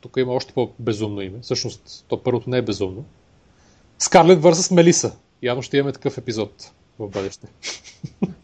[0.00, 1.38] Тук има още по-безумно име.
[1.40, 3.04] Всъщност, то първото не е безумно.
[3.98, 4.74] Скарлет vs.
[4.74, 5.16] Мелиса.
[5.42, 7.46] Явно ще имаме такъв епизод в бъдеще.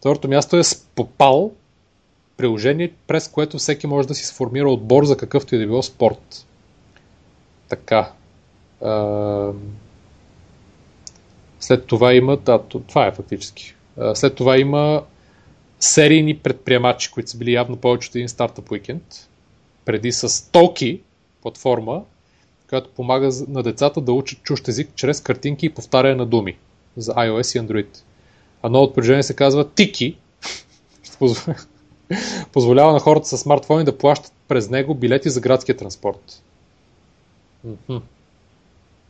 [0.00, 1.52] Второто място е Спопал.
[2.36, 6.46] Приложение, през което всеки може да си сформира отбор за какъвто и да било спорт.
[7.68, 8.12] Така.
[11.60, 12.36] След това има...
[12.36, 13.74] Да, това е фактически.
[14.14, 15.02] След това има
[15.80, 19.28] серийни предприемачи, които са били явно повече от един стартъп уикенд,
[19.84, 21.00] преди с Толки
[21.42, 22.02] платформа,
[22.68, 26.56] която помага на децата да учат чужд език чрез картинки и повтаряне на думи
[26.96, 27.98] за iOS и Android.
[28.62, 30.18] А новото приложение се казва Тики.
[32.52, 36.42] Позволява на хората с смартфони да плащат през него билети за градския транспорт.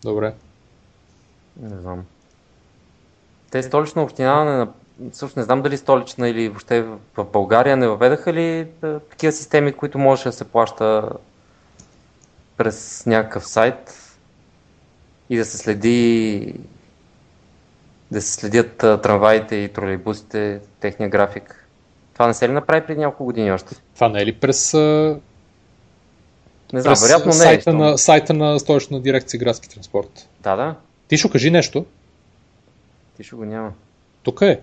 [0.04, 0.34] Добре.
[1.62, 2.04] Не знам.
[3.50, 4.66] Те столична община, не,
[5.12, 6.82] всъщност не знам дали столична или въобще
[7.16, 8.68] в България не въведаха ли
[9.10, 11.08] такива системи, които можеше да се плаща
[12.56, 14.10] през някакъв сайт
[15.30, 16.54] и да се следи
[18.10, 21.66] да се следят трамваите и тролейбусите, техния график.
[22.12, 23.74] Това не се ли направи преди няколко години още?
[23.94, 25.20] Това не е ли през Не
[26.72, 27.38] знам, През вероятно не е.
[27.38, 30.28] сайта, щом- на, сайта на столична дирекция градски транспорт.
[30.40, 30.74] Да, да.
[31.08, 31.84] Ти ще кажи нещо.
[33.16, 33.72] Ти ще го няма.
[34.22, 34.60] Тук е.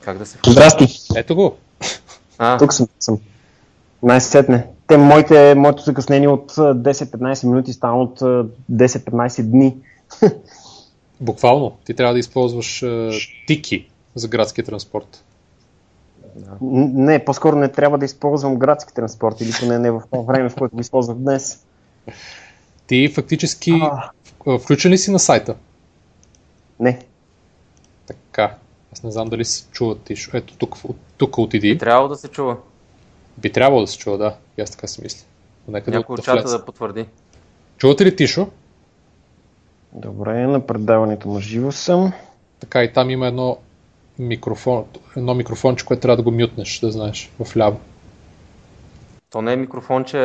[0.00, 0.38] Как да се...
[0.48, 1.56] Здрасти, Ето го.
[2.38, 2.88] А, тук съм.
[3.00, 3.18] съм.
[4.02, 4.66] Най-сетне.
[4.86, 9.76] Те, моите, моето закъснение от а, 10-15 минути стана от а, 10-15 дни.
[11.22, 11.76] Буквално.
[11.84, 13.10] Ти трябва да използваш е,
[13.46, 15.24] тики за градския транспорт.
[16.60, 20.48] Н- Не, по-скоро не трябва да използвам градски транспорт или поне не в това време,
[20.48, 21.66] в което го използвах днес.
[22.86, 23.72] Ти фактически
[24.46, 24.58] А.
[24.58, 25.54] включен ли си на сайта?
[26.80, 26.98] Не.
[28.06, 28.56] Така.
[28.92, 30.14] Аз не знам дали се чува ти.
[30.32, 30.76] Ето тук,
[31.16, 31.78] тук отиди.
[31.78, 32.56] трябва да се чува.
[33.38, 34.36] Би трябвало да се чува, да.
[34.58, 35.26] И аз така си мисля.
[35.68, 36.58] Някой да, от чата влезе.
[36.58, 37.06] да потвърди.
[37.78, 38.48] Чувате ли Тишо?
[39.94, 42.12] Добре, на предаването на живо съм.
[42.60, 43.56] Така и там има едно
[44.18, 44.84] микрофон,
[45.16, 47.80] едно микрофонче, което трябва да го мютнеш, да знаеш, в ляво.
[49.30, 50.18] То не е микрофонче,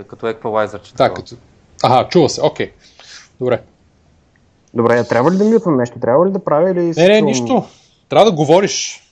[0.00, 0.82] е като еквалайзър.
[0.82, 1.36] че Да, като...
[1.82, 2.72] Ага, чува се, окей.
[3.40, 3.62] Добре.
[4.74, 5.98] Добре, а трябва ли да мютвам нещо?
[5.98, 6.92] Трябва ли да правя или...
[6.96, 7.64] Не, не, нищо.
[8.08, 9.02] Трябва да говориш.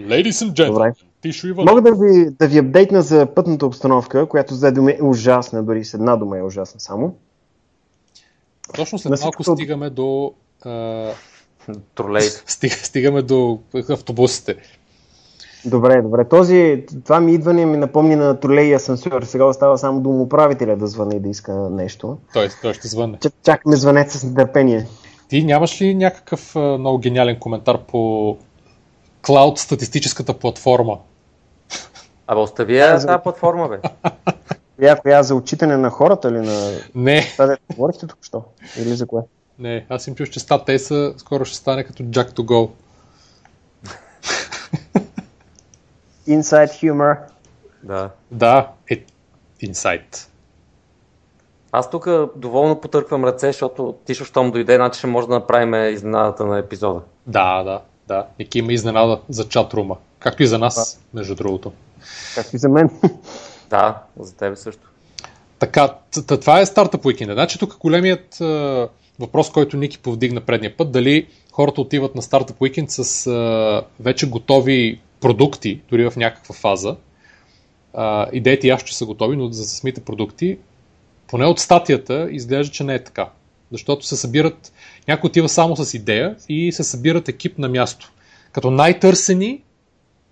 [0.00, 0.92] Ladies and gentlemen, Добре.
[1.20, 1.64] Тишо Иван.
[1.64, 5.84] Мога да ви, да ви апдейтна за пътната обстановка, която за дума е ужасна, дори
[5.84, 7.14] с една дума е ужасна само.
[8.74, 10.32] Точно след На малко стигаме до...
[10.64, 11.06] А...
[11.94, 12.42] Тролейт.
[12.46, 13.58] Стига, стигаме до
[13.90, 14.56] автобусите.
[15.64, 16.28] Добре, добре.
[16.28, 19.22] Този, това ми идване ми напомни на тролей и асансьор.
[19.22, 22.18] Сега остава само домоуправителя да звъне и да иска нещо.
[22.32, 23.18] Той, той ще звънне.
[23.18, 24.86] Ч- Чакаме звънец с нетърпение.
[25.28, 28.36] Ти нямаш ли някакъв а, много гениален коментар по
[29.26, 30.98] клауд статистическата платформа?
[32.26, 33.80] Абе, остави я за- тази платформа, бе.
[34.78, 38.44] Коя, коя за отчитане на хората ли на Не, това, говорихте тук що?
[38.78, 39.22] Или за кое?
[39.58, 42.70] не, аз им чуш, че статейса скоро ще стане като Jack to Go.
[46.28, 47.18] Inside humor.
[47.82, 48.10] Да.
[48.30, 49.04] Да, е
[49.60, 50.30] инсайт.
[51.72, 56.46] Аз тук доволно потърквам ръце, защото Тишо, щом дойде, значи ще може да направим изненадата
[56.46, 57.00] на епизода.
[57.26, 58.26] Да, да, да.
[58.38, 59.96] Ники има изненада за чатрума.
[60.18, 61.72] Както и за нас, между другото.
[62.34, 62.90] Както и за мен.
[63.70, 64.88] Да, за тебе също.
[65.58, 65.94] Така,
[66.26, 67.34] това е стартъп уикенда.
[67.34, 68.38] Значи тук големият
[69.18, 75.00] въпрос, който Ники повдигна предния път, дали хората отиват на стартъп уикенд с вече готови
[75.20, 76.96] продукти, дори в някаква фаза.
[77.98, 80.58] Е, идеите аз ще са готови, но за самите продукти,
[81.26, 83.30] поне от статията, изглежда, че не е така.
[83.72, 84.72] Защото се събират,
[85.08, 88.12] някой отива само с идея и се събират екип на място.
[88.52, 89.62] Като най-търсени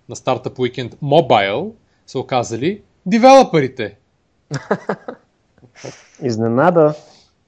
[0.09, 1.73] на стартъп уикенд мобайл
[2.07, 3.97] са оказали девелоперите.
[6.23, 6.93] Изненада.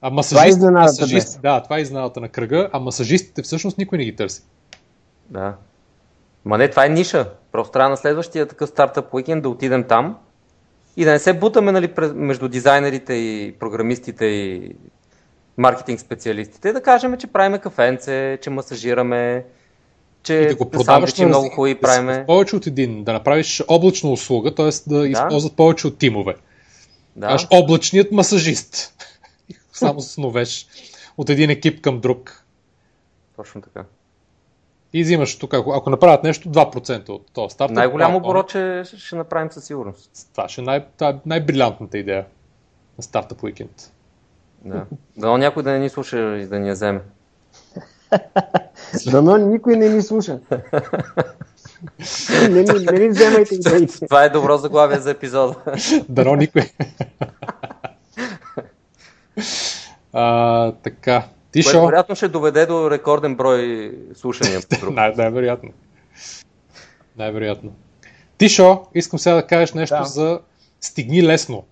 [0.02, 1.38] А Това е днес.
[1.38, 4.42] да, това е изненадата на кръга, а масажистите всъщност никой не ги търси.
[5.30, 5.54] Да.
[6.44, 7.30] Ма не, това е ниша.
[7.52, 10.18] Просто трябва на следващия такъв стартъп уикенд да отидем там
[10.96, 14.76] и да не се бутаме нали, между дизайнерите и програмистите и
[15.56, 16.72] маркетинг специалистите.
[16.72, 19.44] Да кажем, че правиме кафенце, че масажираме,
[20.22, 22.24] че И да го продаваш на много хубави да правиме.
[22.26, 24.70] повече от един, да направиш облачна услуга, т.е.
[24.86, 26.34] да, използват повече от тимове.
[27.16, 27.26] Да.
[27.26, 29.04] Кажеш облачният масажист.
[29.72, 30.66] Само сновеш
[31.16, 32.44] от един екип към друг.
[33.36, 33.84] Точно така.
[34.92, 37.72] И взимаш тук, ако, ако направят нещо, 2% от този старт.
[37.72, 40.10] Най-голям оборот ще, ще направим със сигурност.
[40.32, 42.24] Това ще е най- е най-брилянтната идея
[42.98, 43.92] на стартъп уикенд.
[44.64, 44.86] Да.
[45.16, 47.00] Дано някой да не ни слуша и да ни я вземе.
[49.06, 50.38] Дано никой не ни слуша.
[52.50, 54.06] не, ни, не ни вземайте идеите.
[54.06, 55.54] Това е добро заглавие за епизода.
[56.08, 56.62] Дано никой.
[60.12, 61.24] а, така.
[61.52, 61.86] Ти Което шо?
[61.86, 64.60] вероятно ще доведе до рекорден брой слушания.
[64.90, 65.70] Най- най-вероятно.
[67.16, 67.72] Най-вероятно.
[68.38, 70.04] Тишо, искам сега да кажеш нещо Да.
[70.04, 70.40] за
[70.80, 71.64] Стигни лесно.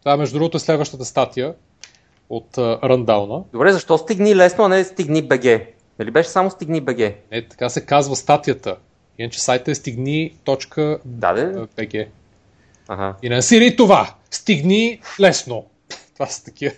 [0.00, 1.54] Това, между другото, е следващата статия
[2.30, 3.42] от uh, Рандауна.
[3.52, 5.44] Добре, защо стигни лесно, а не стигни БГ?
[5.98, 6.98] Нали беше само стигни БГ?
[7.32, 8.76] Не, така се казва статията.
[9.18, 12.08] Иначе сайта е стигни.bg.
[12.88, 13.14] Ага.
[13.22, 14.14] И не си това.
[14.30, 15.64] Стигни лесно.
[16.14, 16.74] Това са такива.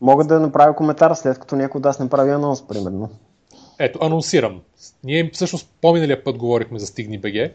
[0.00, 3.10] Мога да направя коментар след като някой да аз направи анонс, примерно.
[3.78, 4.60] Ето, анонсирам.
[5.04, 7.50] Ние всъщност по-миналия път говорихме за Стигни БГ.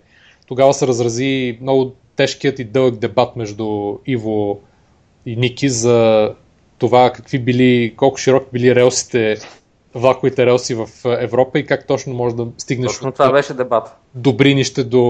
[0.46, 4.60] Тогава се разрази много тежкият и дълъг дебат между Иво
[5.26, 6.30] и Ники за
[6.80, 9.38] това какви били, колко широки били релсите,
[9.96, 13.96] влаковите релси в Европа и как точно може да стигнеш Точно от това беше дебат.
[14.16, 15.04] Добринище до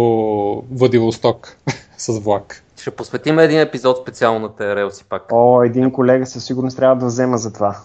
[0.72, 1.58] Владивосток
[1.98, 2.64] с влак.
[2.82, 5.24] Ще посветим един епизод специално на тези релси пак.
[5.32, 7.78] О, един колега със сигурност трябва да взема за това.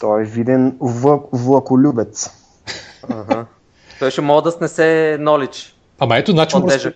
[0.00, 2.30] Той е виден влак, влаколюбец.
[3.08, 3.46] Ага.
[3.98, 5.72] Той ще може да снесе knowledge.
[5.98, 6.94] Ама ето, значи разкажи,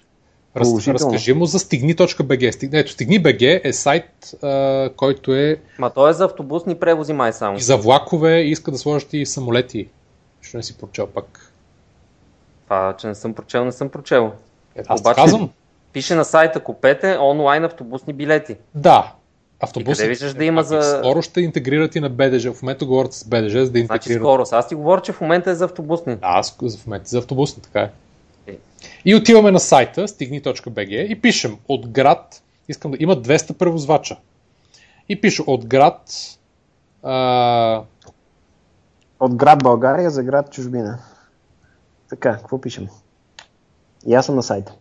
[0.56, 2.50] Раз, разкажи му за стигни.bg.
[2.50, 4.04] Стиг- Ето, стигни.bg е сайт,
[4.42, 7.58] а, който е Ма той е за автобусни превози май само.
[7.58, 9.88] и за влакове и иска да сложат и самолети.
[10.40, 11.52] Що не си прочел пак?
[12.64, 14.32] Това, че не съм прочел, не съм прочел.
[14.76, 15.50] Е, аз Обаче- казвам.
[15.92, 18.56] Пише на сайта купете онлайн автобусни билети.
[18.74, 19.12] Да.
[19.14, 19.96] И Автобуси.
[19.96, 22.52] къде виждаш да има за- Скоро ще интегрират и на БДЖ.
[22.52, 24.22] В момента говорят с БДЖ, за да Значи интегрират.
[24.22, 24.44] скоро.
[24.52, 26.14] Аз ти говоря, че в момента е за автобусни.
[26.14, 27.90] Да, аз в момента за автобусни, така е.
[28.46, 28.56] Е.
[29.04, 34.16] И отиваме на сайта стигни.bg и пишем от град, искам да има 200 превозвача.
[35.08, 36.10] И пише от град
[37.02, 37.82] а,
[39.20, 40.98] От град България за град чужбина.
[42.10, 42.88] Така, какво пишем?
[44.06, 44.74] И аз съм на сайта.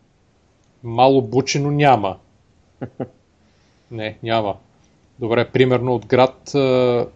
[0.84, 2.18] Мало Бучино няма.
[3.92, 4.56] Не, няма.
[5.20, 7.08] Добре, примерно от град а,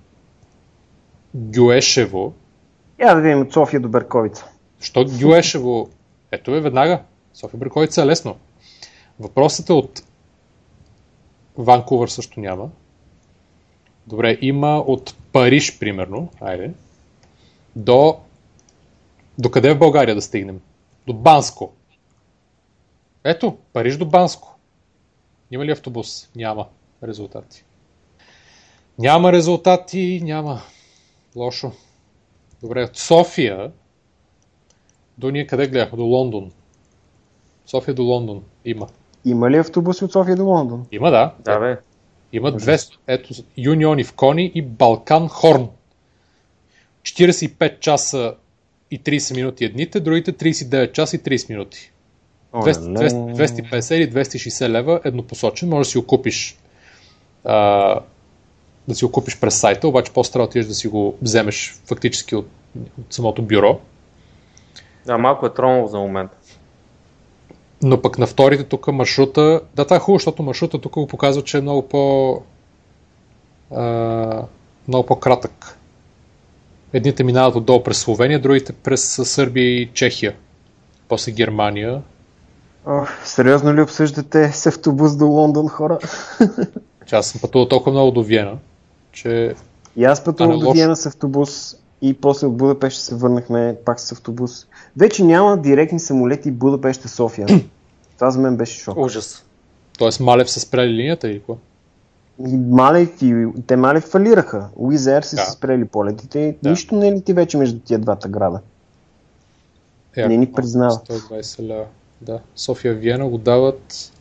[1.36, 2.34] Гюешево.
[3.00, 4.46] Я да видим от София до Берковица.
[4.80, 5.90] Що Гюешево?
[6.36, 7.04] Ето е веднага.
[7.34, 8.38] София Бриковица е лесно.
[9.20, 10.04] Въпросът е от
[11.58, 12.70] Ванкувър също няма.
[14.08, 16.30] Добре, има от Париж, примерно.
[16.42, 16.72] Айде.
[17.76, 18.20] До...
[19.38, 20.62] До къде в България да стигнем?
[21.08, 21.74] До Банско.
[23.24, 24.56] Ето, Париж до Банско.
[25.52, 26.30] Има ли автобус?
[26.36, 26.68] Няма
[27.04, 27.64] резултати.
[29.00, 30.62] Няма резултати, няма.
[31.36, 31.72] Лошо.
[32.62, 33.72] Добре, от София
[35.18, 35.98] до ние къде гледахме?
[35.98, 36.52] До Лондон.
[37.66, 38.44] София до Лондон.
[38.66, 38.88] Има.
[39.26, 40.86] Има ли автобуси от София до Лондон?
[40.92, 41.34] Има, да.
[41.40, 41.78] Да, бе.
[42.34, 42.98] Има 200.
[43.08, 45.70] Ето, Юниони в Кони и Балкан Хорн.
[47.04, 48.36] 45 часа
[48.92, 51.92] и 30 минути едните, другите 39 часа и 30 минути.
[52.54, 52.74] 200,
[53.34, 55.70] 200, 250 или 260 лева еднопосочен.
[55.70, 56.58] Може да си го купиш
[57.44, 58.00] а,
[58.88, 62.48] да си го купиш през сайта, обаче по-стара отидеш да си го вземеш фактически от,
[63.00, 63.80] от самото бюро.
[65.06, 66.32] Да, малко е тромово за момент.
[67.84, 71.44] Но пък на вторите тук маршрута, да, това е хубаво, защото маршрута тук го показва,
[71.44, 72.42] че е много по
[73.72, 74.44] а,
[74.88, 75.78] много по-кратък.
[76.94, 80.36] Едните минават отдолу през Словения, другите през Сърбия и Чехия.
[81.08, 82.02] После Германия.
[82.86, 86.00] Ох, сериозно ли обсъждате с автобус до Лондон, хора?
[87.06, 88.58] Че аз съм пътувал толкова много до Виена,
[89.12, 89.56] че
[89.96, 90.72] И аз пътувам до.
[90.72, 91.76] Виена с автобус
[92.10, 94.68] и после от Будапеща се върнахме пак с автобус.
[94.98, 97.64] Вече няма директни самолети Будапеща-София.
[98.18, 98.98] Това за мен беше шок.
[98.98, 99.46] Ужас.
[100.00, 100.24] т.е.
[100.24, 101.58] Малев са спрели линията или какво?
[102.70, 104.70] Малев и те Малев фалираха.
[104.76, 105.42] Уизер са Да.
[105.42, 106.40] спрели полетите.
[106.40, 106.70] и Да.
[106.70, 108.60] Нищо не лети вече между тия двата града.
[110.16, 110.92] Е, Не ни признава.
[110.92, 111.86] 120 лева.
[112.22, 114.12] Да, София Виена го дават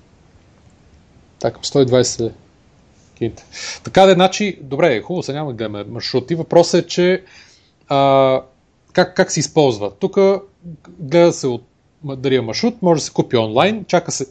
[1.39, 2.32] така 120
[3.14, 3.45] кинта.
[3.85, 6.35] Така да, значи, добре, хубаво се няма да гледаме маршрути.
[6.35, 7.22] Въпросът е, че
[7.89, 8.43] а,
[8.93, 9.91] как, как се използва.
[9.91, 10.18] Тук
[10.99, 11.64] гледа се от
[12.05, 14.26] дали е маршрут, може да се купи онлайн, чака се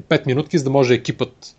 [0.00, 1.56] 5 минутки, за да може екипът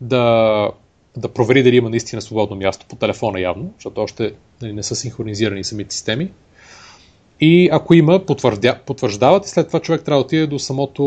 [0.00, 0.70] да,
[1.16, 4.96] да провери дали има наистина свободно място по телефона явно, защото още нали, не са
[4.96, 6.30] синхронизирани самите системи.
[7.40, 11.02] И ако има, потвърдя, потвърждават и след това човек трябва да отиде до самото,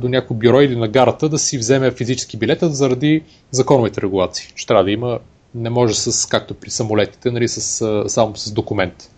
[0.00, 4.52] до някое бюро или на гарата да си вземе физически билета заради законовите регулации.
[4.54, 5.18] Че трябва да има,
[5.54, 9.10] не може с, както при самолетите, нали, с, само с документ.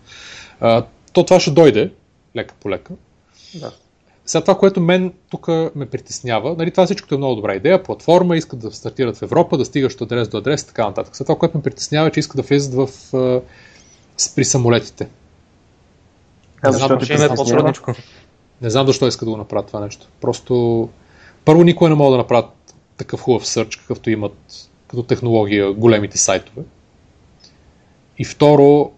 [0.59, 1.91] А, то това ще дойде,
[2.35, 2.93] лека по лека.
[3.55, 3.71] Да.
[4.25, 8.37] Сега това, което мен тук ме притеснява, нали, това всичко е много добра идея, платформа,
[8.37, 11.15] искат да стартират в Европа, да стигаш от адрес до адрес и така нататък.
[11.15, 13.41] Сега това, което ме притеснява е, че искат да влезат в, а,
[14.35, 15.07] при самолетите.
[16.61, 17.93] А Не знам, защо е по-трудничко.
[18.61, 20.07] Не знам защо искат да го направят това нещо.
[20.21, 20.89] Просто
[21.45, 22.49] първо никой не може да направят
[22.97, 26.61] такъв хубав сърч, какъвто имат като технология големите сайтове.
[28.17, 28.91] И второ,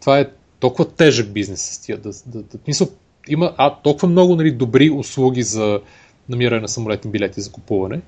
[0.00, 0.30] това е
[0.60, 1.98] толкова тежък бизнес с тия.
[1.98, 2.88] Да, да, да, мисъл,
[3.28, 5.80] има а, толкова много нали, добри услуги за
[6.28, 8.00] намиране на самолетни билети за купуване,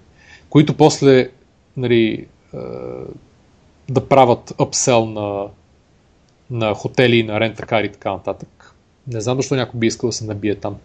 [0.50, 1.30] които после
[1.76, 2.58] нали, е,
[3.88, 5.48] да правят upsell на,
[6.50, 8.74] на хотели, на рентакари и така нататък.
[9.06, 10.76] Не знам защо някой би искал да се набие там.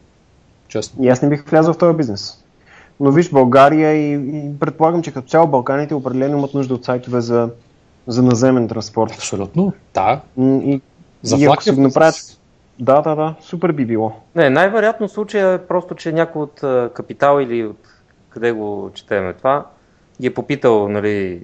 [0.68, 1.03] Честно.
[1.03, 2.43] И аз не бих влязъл в този бизнес.
[3.00, 7.22] Но виж, България и, и предполагам, че като цяло Балканите определено имат нужда от сайтове
[7.22, 7.50] за,
[8.08, 9.12] за наземен транспорт.
[9.12, 9.74] Абсолютно.
[9.93, 10.22] Да.
[10.38, 10.82] И,
[11.22, 12.16] За и ако го направят...
[12.80, 14.12] Да, да, да, супер би било.
[14.36, 16.60] Не, най-вероятно случая е просто, че някой от
[16.93, 17.88] Капитал или от
[18.30, 19.66] къде го четеме това,
[20.22, 21.43] ги е попитал, нали,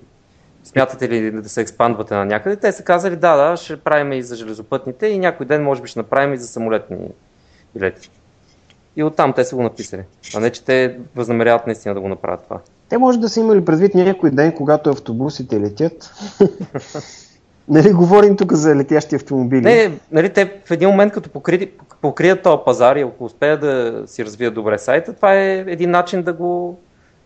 [0.64, 2.56] смятате ли да се експандвате на някъде.
[2.56, 5.88] Те са казали, да, да, ще правим и за железопътните и някой ден може би
[5.88, 6.98] ще направим и за самолетни
[7.74, 8.10] билети.
[8.96, 10.02] И оттам те са го написали.
[10.36, 12.60] А не, че те възнамеряват наистина да го направят това.
[12.90, 16.14] Те може да са имали предвид някой ден, когато автобусите летят.
[17.68, 19.62] Нали говорим тук за летящи автомобили?
[19.62, 21.72] Не, нали, те в един момент, като покри,
[22.02, 26.24] покрият този пазар и ако успеят да си развият добре сайта, това е един начин
[26.24, 26.80] да го,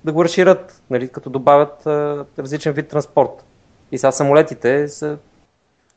[0.06, 3.46] да го разширят, нали, като добавят а, различен вид транспорт.
[3.92, 5.18] И сега самолетите са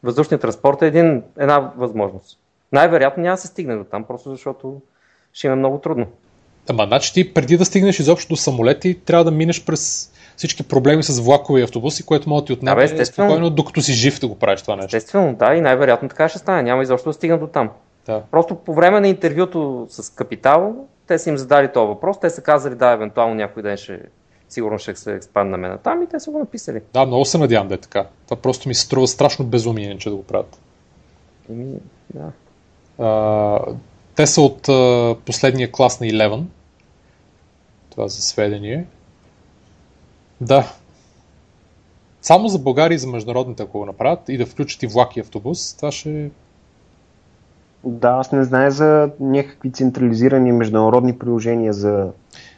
[0.03, 2.39] въздушният транспорт е един, една възможност.
[2.73, 4.81] Най-вероятно няма да се стигне до там, просто защото
[5.33, 6.07] ще има много трудно.
[6.71, 11.03] Ама, значи ти преди да стигнеш изобщо до самолети, трябва да минеш през всички проблеми
[11.03, 14.29] с влакови и автобуси, което може да ти отнеме Да, спокойно, докато си жив да
[14.29, 14.97] го правиш това нещо.
[14.97, 16.63] Естествено, да, и най-вероятно така ще стане.
[16.63, 17.71] Няма изобщо да стигна до там.
[18.07, 18.23] Да.
[18.31, 20.75] Просто по време на интервюто с Капитал,
[21.07, 24.01] те са им задали този въпрос, те са казали да, евентуално някой ден ще
[24.49, 26.81] сигурно ще се експанднаме на там и те са го написали.
[26.95, 28.07] Да, много се надявам да е така.
[28.25, 30.59] Това просто ми се струва страшно безумие, че да го правят.
[31.51, 31.75] Еми,
[32.15, 32.33] да.
[32.99, 33.59] А,
[34.15, 36.43] те са от а, последния клас на 11.
[37.91, 38.85] Това за сведение.
[40.41, 40.73] Да.
[42.23, 45.21] Само за България и за международните, ако го направят и да включат и влак и
[45.21, 46.31] автобус, това ще...
[47.85, 52.11] Да, аз не знае за някакви централизирани международни приложения за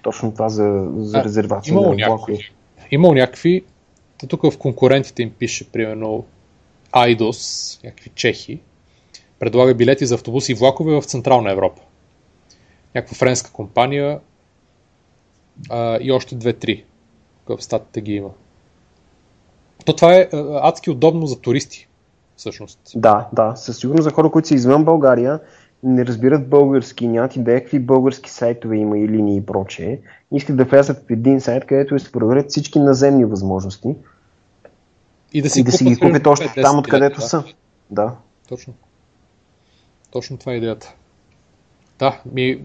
[0.02, 2.32] точно това за, за А, резервация имало на някакви.
[2.32, 2.38] влакове.
[2.90, 3.64] Имал някакви...
[4.28, 6.24] Тук в конкурентите им пише, примерно,
[6.92, 8.60] Айдос, някакви чехи,
[9.38, 11.82] предлага билети за автобуси и влакове в Централна Европа.
[12.94, 14.20] Някаква френска компания
[15.70, 16.84] а, и още две-три.
[17.46, 18.30] Тук в статите ги има.
[19.84, 20.28] То това е
[20.62, 21.88] адски удобно за туристи,
[22.36, 22.80] всъщност.
[22.94, 25.40] Да, да, със сигурност за хора, които са извън България,
[25.82, 30.00] не разбират български, нямат идея какви български сайтове има и линии и прочее.
[30.32, 33.94] Искат да влязат в един сайт, където се проверят всички наземни възможности
[35.32, 37.44] И да си, и да си ги купят още 5-10 там, откъдето билета, са.
[37.90, 38.16] Да.
[38.48, 38.74] Точно.
[40.14, 40.94] Точно това е идеята.
[41.98, 42.60] Да, ми...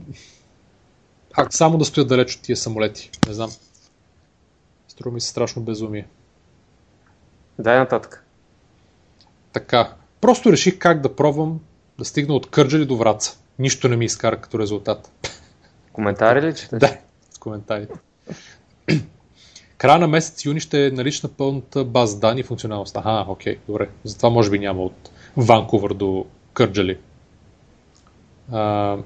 [1.34, 3.52] Ако само да стоят далеч от тия самолети, не знам.
[4.88, 6.08] Струва ми се страшно безумие.
[7.60, 8.26] Дай нататък.
[9.54, 11.60] Така, просто реших как да пробвам
[11.98, 13.38] да стигна от Кърджали до Враца.
[13.60, 15.12] Нищо не ми изкара като резултат.
[15.94, 16.80] Коментари ли четеш?
[16.80, 16.98] Да,
[17.40, 17.94] коментарите.
[19.78, 22.98] Края на месец юни ще е налична пълната база данни и функционалност.
[22.98, 23.90] Аха, окей, добре.
[24.04, 26.98] Затова може би няма от Ванкувър до Кърджали.
[28.52, 28.98] А,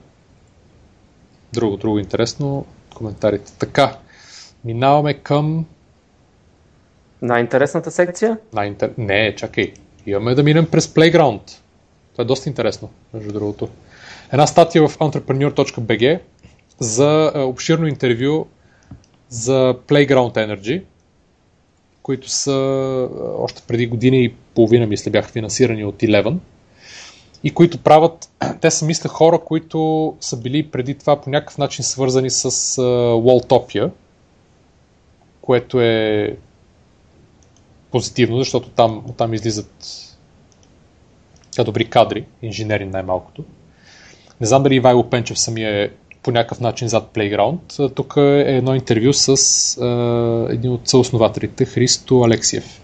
[1.53, 2.65] друго, друго интересно.
[2.95, 3.53] Коментарите.
[3.59, 3.97] Така,
[4.65, 5.65] минаваме към
[7.21, 8.37] Най-интересната секция?
[8.53, 8.91] най-интер...
[8.97, 9.73] Не, чакай.
[10.05, 11.41] Имаме да минем през Playground.
[12.11, 13.69] Това е доста интересно, между другото.
[14.33, 16.19] Една статия в entrepreneur.bg
[16.79, 18.47] за е, обширно интервю
[19.29, 20.83] за Playground Energy,
[22.01, 26.37] които са е, още преди година и половина, мисля, бяха финансирани от Eleven
[27.43, 28.29] и които правят,
[28.61, 32.51] те са мисля хора, които са били преди това по някакъв начин свързани с
[33.15, 33.91] Walltopia,
[35.41, 36.37] което е
[37.91, 39.99] позитивно, защото там, оттам излизат
[41.65, 43.43] добри кадри, инженери най-малкото.
[44.41, 45.89] Не знам дали Ивайло Пенчев самия е
[46.23, 47.93] по някакъв начин зад Playground.
[47.95, 52.81] Тук е едно интервю с е, един от съоснователите, Христо Алексиев.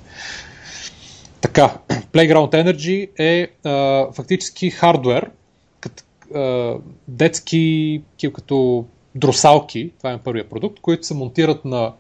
[1.42, 1.78] Така,
[2.14, 5.32] Playground Energy е, е фактически хардвер,
[5.80, 6.04] като,
[6.36, 6.74] е,
[7.08, 8.86] детски, такива като
[9.16, 11.94] дросалки, това е първия продукт, които се монтират на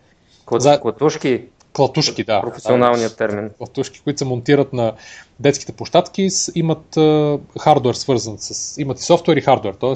[0.49, 1.41] Клад, За- Клатушки,
[1.74, 2.41] клатушки, да.
[2.41, 3.49] професионалният термин.
[3.57, 4.94] Клатушки, които се монтират на
[5.40, 8.78] детските площадки, имат а, хардвер свързан с...
[8.82, 9.94] Имат и софтуер и хардвер, т.е.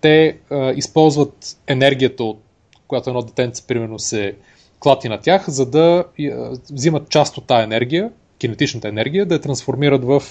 [0.00, 2.40] те а, използват енергията, от
[2.88, 4.34] която едно детенце примерно се
[4.78, 8.10] клати на тях, за да а, взимат част от тази енергия,
[8.44, 10.22] кинетичната енергия, да я трансформират в,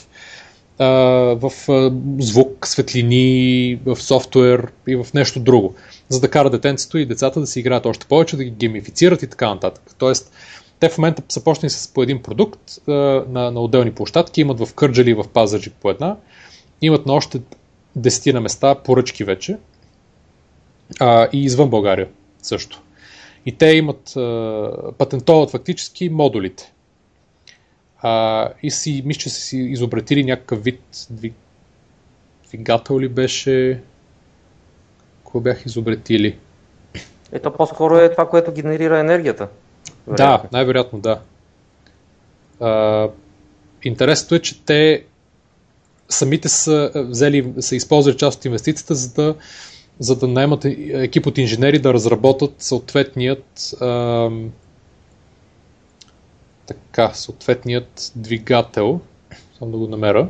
[1.36, 1.52] в
[2.20, 5.76] звук, светлини, в софтуер и в нещо друго,
[6.10, 9.28] за да кара детенцето и децата да си играят още повече, да ги геймифицират и
[9.28, 9.84] така нататък.
[9.98, 10.32] Тоест,
[10.80, 14.74] те в момента са почнали с по един продукт на, на отделни площадки, имат в
[14.74, 16.16] Кърджали и в Пазарджик по една,
[16.82, 17.42] имат на още
[17.96, 19.58] десетина места поръчки вече
[21.00, 22.08] а, и извън България
[22.42, 22.82] също.
[23.46, 26.74] И те имат, а, патентоват фактически модулите.
[28.06, 31.34] А, и си, мисля, че са си изобретили някакъв вид двиг...
[32.48, 33.82] двигател ли беше?
[35.24, 36.38] Какво бях изобретили?
[37.32, 39.48] Ето по-скоро е това, което генерира енергията.
[40.08, 40.50] Да, Вероятно.
[40.52, 41.20] най-вероятно да.
[42.60, 43.10] А,
[43.84, 45.04] интересното е, че те
[46.10, 49.36] самите са взели, са използвали част от инвестицията, за да,
[50.00, 54.52] за да наемат екип от инженери да разработят съответният ам,
[56.66, 59.02] така, съответният двигател.
[59.60, 60.30] Само да го намеря.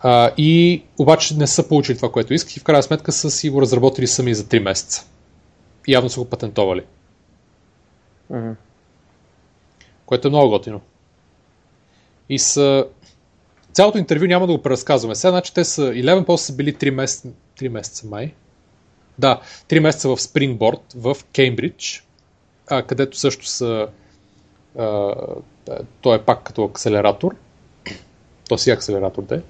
[0.00, 3.50] А, и обаче не са получили това, което искат и в крайна сметка са си
[3.50, 5.06] го разработили сами за 3 месеца.
[5.86, 6.84] И явно са го патентовали.
[8.30, 8.52] Мгм.
[10.06, 10.80] което е много готино.
[12.28, 12.86] И са...
[13.72, 15.14] Цялото интервю няма да го преразказваме.
[15.14, 17.28] Сега, значи, те са 11, после са били 3 месеца,
[17.60, 18.34] 3 месеца май.
[19.18, 22.04] Да, 3 месеца в Springboard в Кеймбридж,
[22.66, 23.88] а, където също са
[24.78, 25.14] а,
[26.00, 27.34] той е пак като акселератор.
[28.48, 29.40] То си е акселератор да е.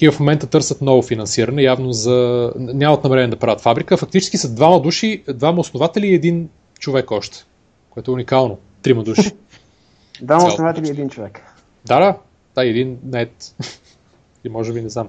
[0.00, 2.52] И в момента търсят ново финансиране, явно за...
[2.56, 3.96] нямат намерение да правят фабрика.
[3.96, 6.48] Фактически са двама души, двама основатели и един
[6.78, 7.44] човек още,
[7.90, 8.58] което е уникално.
[8.82, 9.30] Трима души.
[10.22, 11.42] Двама основатели и един човек.
[11.86, 12.18] Да, да.
[12.54, 13.54] Да, един нет.
[14.44, 15.08] И може би не знам.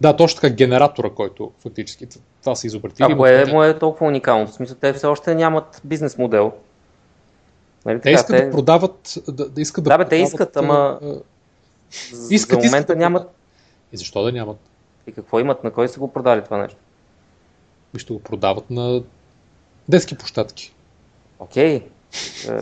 [0.00, 2.06] Да, точно така генератора, който фактически
[2.40, 3.06] това са изобретили.
[3.10, 4.46] А кое му е толкова уникално?
[4.46, 6.52] В смисъл, те все още нямат бизнес модел.
[7.86, 10.98] Нали, Те искат да продават, да, да искат да Да, бе, те продават, искат, ама
[11.02, 11.06] а,
[12.12, 13.30] за искат, момента искат нямат.
[13.92, 14.58] И защо да нямат?
[15.06, 15.64] И какво имат?
[15.64, 16.76] На кой са го продали това нещо?
[17.96, 19.02] И ще го продават на
[19.88, 20.74] детски площадки.
[21.38, 21.74] Окей.
[21.74, 21.82] Е,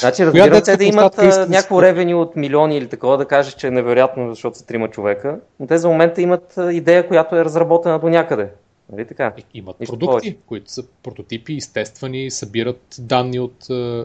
[0.00, 3.66] значи детска те да имат а, някакво ревени от милиони или такова, да кажеш, че
[3.66, 7.98] е невероятно, защото са трима човека, но те за момента имат идея, която е разработена
[7.98, 8.48] до някъде.
[8.92, 9.34] Нали така?
[9.38, 10.36] И- Имат Нищо продукти, повече.
[10.46, 13.70] които са прототипи, изтествани, събират данни от...
[13.70, 14.04] е,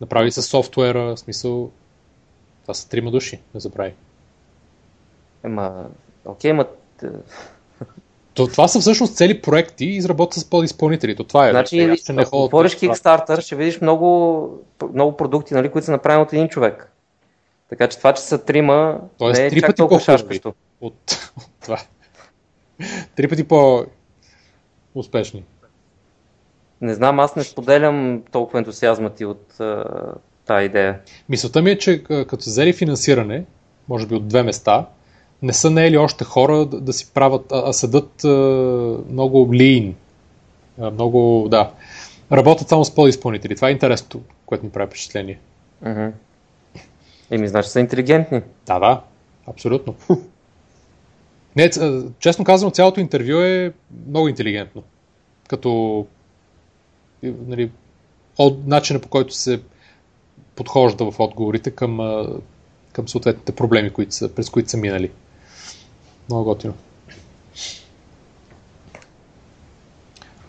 [0.00, 1.70] направили са софтуера, в смисъл...
[2.62, 3.94] Това са трима души, не забрави.
[5.44, 5.88] Ема,
[6.24, 6.66] окей, ма...
[8.34, 11.16] То, това са всъщност цели проекти, изработват с подизпълнители.
[11.16, 11.50] То това е.
[11.50, 11.80] Значи.
[11.80, 12.86] Аз ще не ако отвориш да.
[12.86, 14.48] Kickstarter, ще видиш много,
[14.94, 16.92] много продукти, нали, които са направени от един човек.
[17.68, 20.54] Така че това, че са трима, Тоест, не е три чак пъти толкова шашкащо.
[20.80, 20.94] От,
[21.36, 21.78] от това.
[23.16, 23.48] Три пъти
[24.94, 25.44] по-успешни.
[26.80, 29.84] Не знам, аз не споделям толкова ентусиазма ти от а,
[30.46, 31.00] тази идея.
[31.28, 33.44] Мисълта ми е, че като взели финансиране,
[33.88, 34.86] може би от две места,
[35.42, 38.28] не са наели още хора да, да си правят, а, а седат а,
[39.10, 39.92] много lean.
[40.80, 41.70] А, много, да.
[42.32, 43.56] Работят само с подизпълнители.
[43.56, 45.38] Това е интересното, което ми прави впечатление.
[47.30, 48.42] Еми, значи са интелигентни.
[48.66, 49.00] Да, да,
[49.46, 49.94] абсолютно.
[51.56, 51.70] Не,
[52.18, 53.72] честно казано, цялото интервю е
[54.08, 54.82] много интелигентно.
[55.48, 56.06] Като
[57.22, 57.70] нали,
[58.38, 59.62] от начина по който се
[60.54, 61.98] подхожда в отговорите към,
[62.92, 65.10] към съответните проблеми, които са, през които са минали.
[66.28, 66.74] Много готино.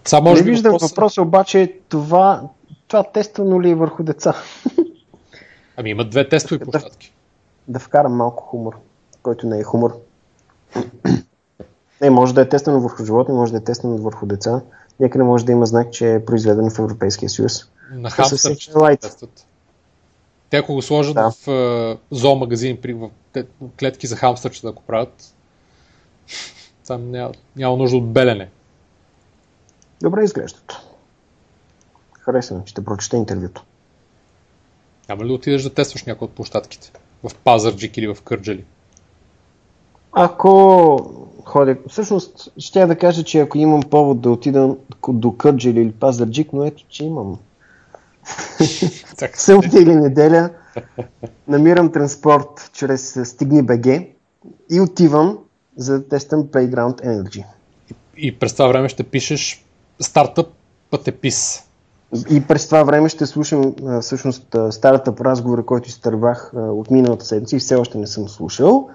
[0.05, 2.49] Сега може не виждам въпроса- въпроса, обаче това,
[2.87, 4.33] това тествано ли е върху деца?
[5.77, 6.65] Ами имат две тестови Да.
[6.65, 7.13] площадки.
[7.67, 8.79] да вкарам малко хумор,
[9.23, 9.99] който не е хумор.
[12.01, 14.61] Не, може да е тествано върху животни, може да е тествано върху деца.
[14.99, 17.71] Някъде може да има знак, че е произведено в Европейския съюз.
[17.91, 18.99] На хамстър лайт.
[18.99, 19.47] тестват.
[20.49, 21.31] Те ако го сложат Да.
[21.31, 23.09] в е, зоомагазин, при, в
[23.79, 25.33] клетки за хамстърчета да го правят,
[26.87, 28.49] там няма, няма нужда от белене.
[30.01, 30.73] Добре изглеждат.
[32.19, 33.63] Харесва ми, ще прочета интервюто.
[35.09, 36.91] Няма ли да отидеш да тестваш някои от площадките?
[37.23, 38.65] В Пазарджик или в Кърджали?
[40.13, 41.13] Ако
[41.45, 44.75] ходя, всъщност ще да кажа, че ако имам повод да отида
[45.09, 47.39] до Кърджали или Пазарджик, но ето, че имам.
[49.33, 50.49] Събота или неделя
[51.47, 53.85] намирам транспорт чрез Стигни БГ
[54.71, 55.37] и отивам
[55.77, 57.45] за да тествам Playground Energy.
[58.17, 59.65] И през това време ще пишеш
[59.99, 60.47] стартъп
[60.91, 61.63] пътепис.
[62.31, 66.91] И през това време ще слушам а, всъщност старата по разговора, който изтървах а, от
[66.91, 68.89] миналата седмица и все още не съм слушал.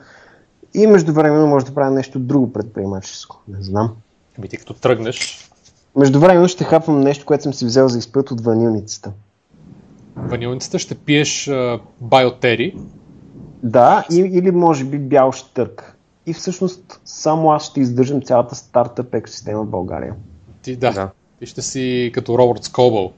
[0.74, 3.42] И междувременно може да правя нещо друго предприемаческо.
[3.48, 3.96] Не знам.
[4.38, 5.48] Ами ти като тръгнеш,
[5.96, 9.12] Междувременно ще хапвам нещо, което съм си взел за изпът от ванилницата.
[10.16, 12.76] ванилницата ще пиеш а, байотери.
[13.62, 15.94] Да, и, или може би бял штърк.
[16.26, 20.14] И всъщност само аз ще издържам цялата стартъп екосистема в България.
[20.62, 21.10] Ти, да, Да.
[21.38, 23.12] ти ще си като Робърт Скобъл.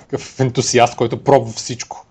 [0.00, 2.06] Такъв ентусиаст, който пробва всичко.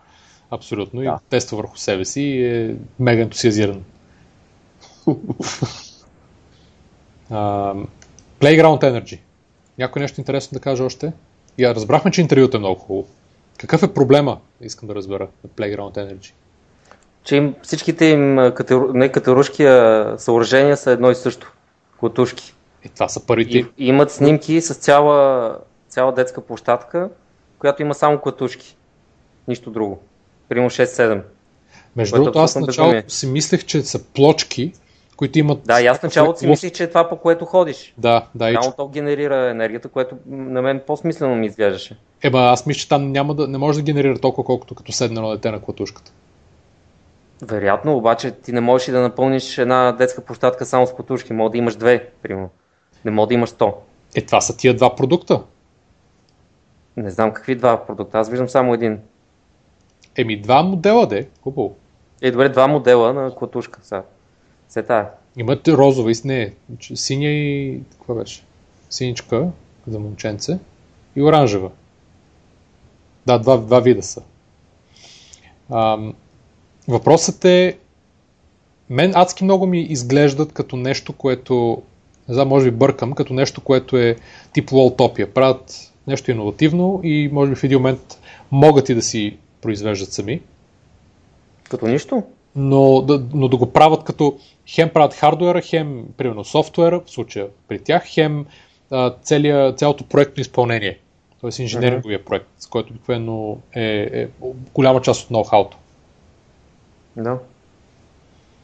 [0.51, 1.01] Абсолютно.
[1.01, 1.19] И Да.
[1.29, 3.81] тества върху себе си и е мега ентусиазиран.
[8.39, 9.19] Playground Energy.
[9.77, 11.13] Някой нещо интересно да каже още?
[11.57, 13.07] Я разбрахме, че интервюто е много хубаво.
[13.57, 16.33] Какъв е проблема, искам да разбера, на Playground Energy?
[17.23, 18.35] Че им, всичките им
[18.93, 21.53] не, катерушки а, съоръжения са едно и също.
[21.99, 22.53] Клатушки.
[22.85, 23.57] И това са първите.
[23.57, 25.57] И, имат снимки с цяла,
[25.89, 27.09] цяла детска площадка,
[27.59, 28.77] която има само клатушки.
[29.47, 29.99] Нищо друго.
[30.49, 31.21] Примерно 6-7.
[31.95, 34.73] Между другото, аз абсолютно началото си мислех, че са плочки,
[35.17, 35.59] които имат...
[35.65, 37.93] Да, и аз в началото си мислих, че е това по което ходиш.
[37.97, 41.97] Да, да, и Само то генерира енергията, което на мен по-смислено ми изглеждаше.
[42.23, 45.21] Еба, аз мисля, че там няма да, не може да генерира толкова, колкото като седне
[45.21, 46.11] на дете на клатушката.
[47.41, 51.33] Вероятно, обаче ти не можеш и да напълниш една детска площадка само с клатушки.
[51.33, 52.49] Може да имаш две, примерно.
[53.05, 53.73] Не може да имаш 100.
[54.15, 55.41] Е, това са тия два продукта.
[56.97, 58.19] Не знам какви два продукта.
[58.19, 58.99] Аз виждам само един.
[60.17, 61.27] Еми, два модела, де.
[61.41, 61.75] Хубаво.
[62.21, 63.79] Е, добре, два модела на клатушка.
[63.83, 64.03] Сега.
[64.69, 65.09] Се тая.
[65.37, 66.53] Имате розова и с не.
[66.95, 67.79] Синя и...
[67.91, 68.43] Каква беше?
[68.89, 69.47] Синичка
[69.87, 70.59] за момченце
[71.15, 71.71] и оранжева.
[73.25, 74.21] Да, два, два вида са.
[75.71, 76.13] Ам,
[76.87, 77.77] въпросът е...
[78.89, 81.81] Мен адски много ми изглеждат като нещо, което...
[82.27, 84.15] Не знам, може би бъркам, като нещо, което е
[84.53, 85.33] тип Лолтопия.
[85.33, 88.19] Правят нещо иновативно и може би в един момент
[88.51, 90.41] могат и да си произвеждат сами.
[91.69, 92.23] Като нищо?
[92.57, 97.47] Но да, но да го правят като хем правят хардуера, хем, примерно, софтуера, в случая
[97.67, 98.45] при тях, хем
[98.91, 100.99] а, целия, цялото проектно изпълнение.
[101.41, 104.27] Тоест инженеринговия проект, с който обикновено е, е
[104.73, 105.75] голяма част от ноу-хауто.
[107.17, 107.37] Да.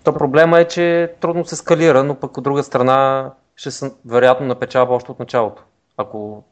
[0.03, 4.47] То проблема е, че трудно се скалира, но пък от друга страна ще се вероятно
[4.47, 5.63] напечава още от началото.
[5.97, 6.43] Ако,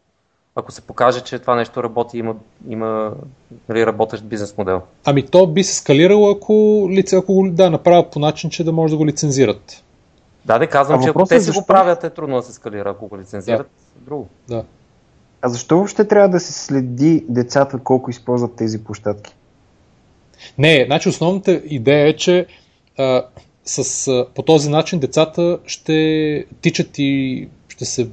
[0.56, 2.36] ако се покаже, че това нещо работи, има,
[2.70, 3.14] има
[3.70, 4.82] нали, работещ бизнес модел.
[5.06, 8.72] Ами то би се скалирало, ако, лице, ако го да, направят по начин, че да
[8.72, 9.84] може да го лицензират.
[10.46, 11.62] Да, да, казвам, А че ако въпросът те е си защо?
[11.62, 13.70] го правят, е трудно да се скалира, ако го лицензират.
[13.96, 14.28] Друго.
[14.48, 14.64] Да.
[15.42, 19.36] А защо въобще трябва да се следи децата колко използват тези площадки?
[20.58, 22.46] Не, значи основната идея е, че
[22.98, 23.24] а,
[23.66, 28.10] с, а, по този начин децата ще тичат и ще се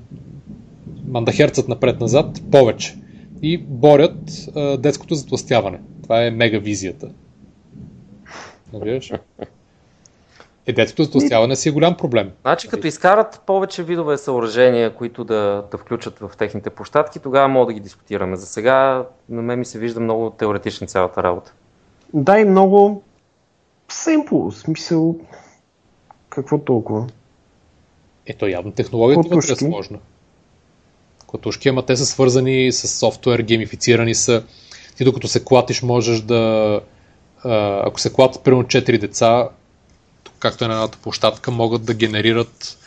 [1.10, 2.96] мандахерцат напред-назад повече
[3.42, 5.80] и борят а, детското затластяване.
[6.02, 7.10] Това е мега визията.
[8.74, 9.12] Разбираш?
[10.66, 12.30] Е, детското затластяване си е голям проблем.
[12.40, 17.66] Значи, като изкарат повече видове съоръжения, които да, да включат в техните площадки, тогава мога
[17.66, 18.36] да ги дискутираме.
[18.36, 21.52] За сега на мен ми се вижда много теоретична цялата работа.
[22.14, 23.02] Да, и много
[23.88, 25.16] семпл, смисъл,
[26.28, 27.06] какво толкова?
[28.26, 29.98] Ето явно технологията вътре е сложна.
[31.28, 34.42] Клатушки, ама те са свързани с софтуер, геймифицирани са.
[34.96, 36.80] Ти докато се клатиш можеш да...
[37.84, 39.48] Ако се клатят примерно 4 деца,
[40.38, 42.78] както е на едната площадка, могат да генерират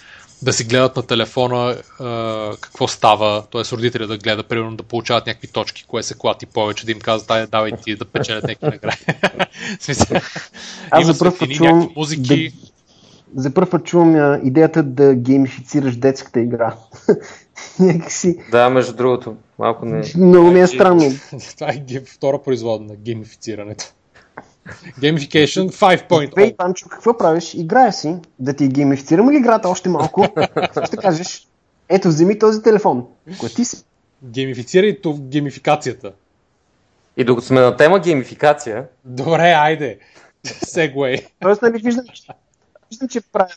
[0.41, 3.61] да си гледат на телефона а, какво става, т.е.
[3.75, 7.27] родителя да гледа, примерно да получават някакви точки, кое се клати повече, да им казват,
[7.27, 9.05] дай, давай ти да печелят някакви награди.
[10.91, 12.53] Аз за първ път чувам музики.
[13.35, 16.75] За първ път чувам а, идеята да геймифицираш детската игра.
[17.79, 20.03] Някакси Да, между другото, малко не...
[20.17, 21.03] много ми е странно.
[21.57, 23.85] Това е втора производна на геймифицирането.
[24.99, 26.35] Gamification 5.0.
[26.35, 27.53] Бей, Панчо, какво правиш?
[27.53, 30.27] Играя си, да ти геймифицирам ли играта още малко?
[30.85, 31.47] Ще кажеш,
[31.89, 33.05] ето, вземи този телефон.
[33.39, 33.83] Клати си.
[34.23, 36.11] Геймифицирай то геймификацията.
[37.17, 39.99] И докато сме на тема геймификация, Добре, айде.
[40.45, 41.27] Segway.
[41.39, 42.23] Тоест, нали виждам, че,
[42.91, 43.53] виждам, че правя.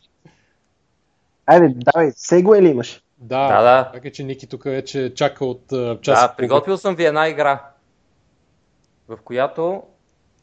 [1.46, 3.03] Айде, давай, сегуе ли имаш?
[3.24, 3.90] Да, Да, да.
[3.92, 6.20] Така че Ники тук вече чака от uh, час.
[6.20, 7.64] да, приготвил съм ви една игра,
[9.08, 9.82] в която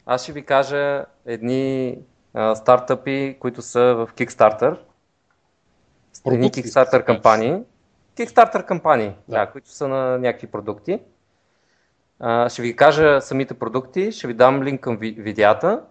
[0.06, 1.98] аз ще ви кажа едни
[2.34, 4.76] а, стартъпи, които са в Kickstarter.
[6.26, 7.56] Едни Kickstarter кампании.
[8.16, 9.38] Kickstarter кампании, Да.
[9.38, 9.50] да.
[9.50, 11.00] които са на някакви продукти.
[12.20, 15.82] А, ще ви кажа самите продукти, ще ви дам линк към ви- видеята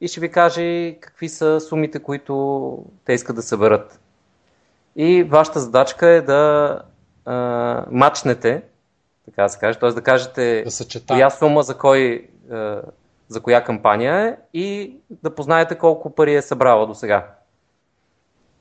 [0.00, 0.62] и ще ви кажа
[1.00, 4.00] какви са сумите, които те искат да съберат.
[5.00, 6.82] И вашата задачка е да
[7.24, 8.62] а, мачнете,
[9.24, 9.90] така да се каже, т.е.
[9.90, 12.82] да кажете Да коя сума за, кой, а,
[13.28, 17.34] за коя кампания е и да познаете колко пари е събрала до сега.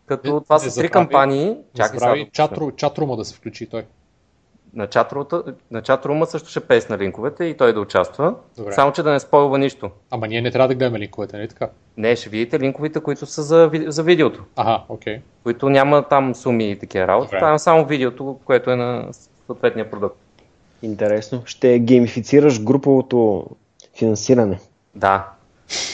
[0.06, 1.58] Като Не- това не са три кампании.
[1.76, 2.32] Чакай сега.
[2.32, 3.86] чатру, чатрума да се включи той.
[4.78, 5.26] На чатрума,
[5.72, 8.36] на чатрума също ще песна линковете и той да участва.
[8.58, 8.72] Добре.
[8.72, 9.90] Само, че да не спойва нищо.
[10.12, 11.70] Ама ние не трябва да гледаме линковете, нали така?
[11.98, 14.44] Не, ще видите линковете, които са за, за видеото.
[14.56, 15.22] Ага, окей.
[15.44, 17.28] които няма там суми и такива работи.
[17.28, 17.40] Добре.
[17.40, 19.08] Там е само видеото, което е на
[19.46, 20.18] съответния продукт.
[20.82, 21.42] Интересно.
[21.46, 23.46] Ще геймифицираш груповото
[23.98, 24.60] финансиране.
[24.96, 25.28] Да.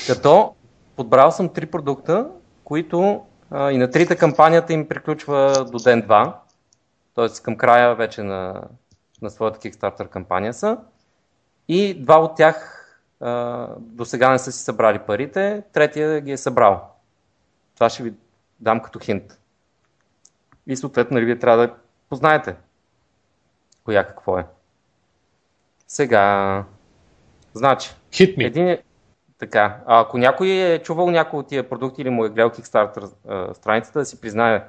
[0.07, 0.53] Като
[0.95, 2.27] подбрал съм три продукта,
[2.64, 6.31] които а, и на трите кампанията им приключва до ден 2,
[7.15, 7.27] т.е.
[7.44, 8.61] към края вече на,
[9.22, 10.77] на своята Kickstarter кампания са.
[11.68, 12.80] И два от тях
[13.77, 16.90] до сега не са си събрали парите, третия ги е събрал.
[17.76, 18.14] Това ще ви
[18.60, 19.40] дам като хинт.
[20.68, 21.76] И съответно нали, вие трябва да
[22.10, 22.56] познаете
[23.84, 24.45] коя какво е.
[25.88, 26.65] Сега,
[27.53, 28.48] значи, Hit me.
[28.48, 28.84] един е...
[29.38, 33.53] Така, а ако някой е чувал някой от тия продукти или му е гледал Kickstarter
[33.53, 34.68] страницата, да си признае.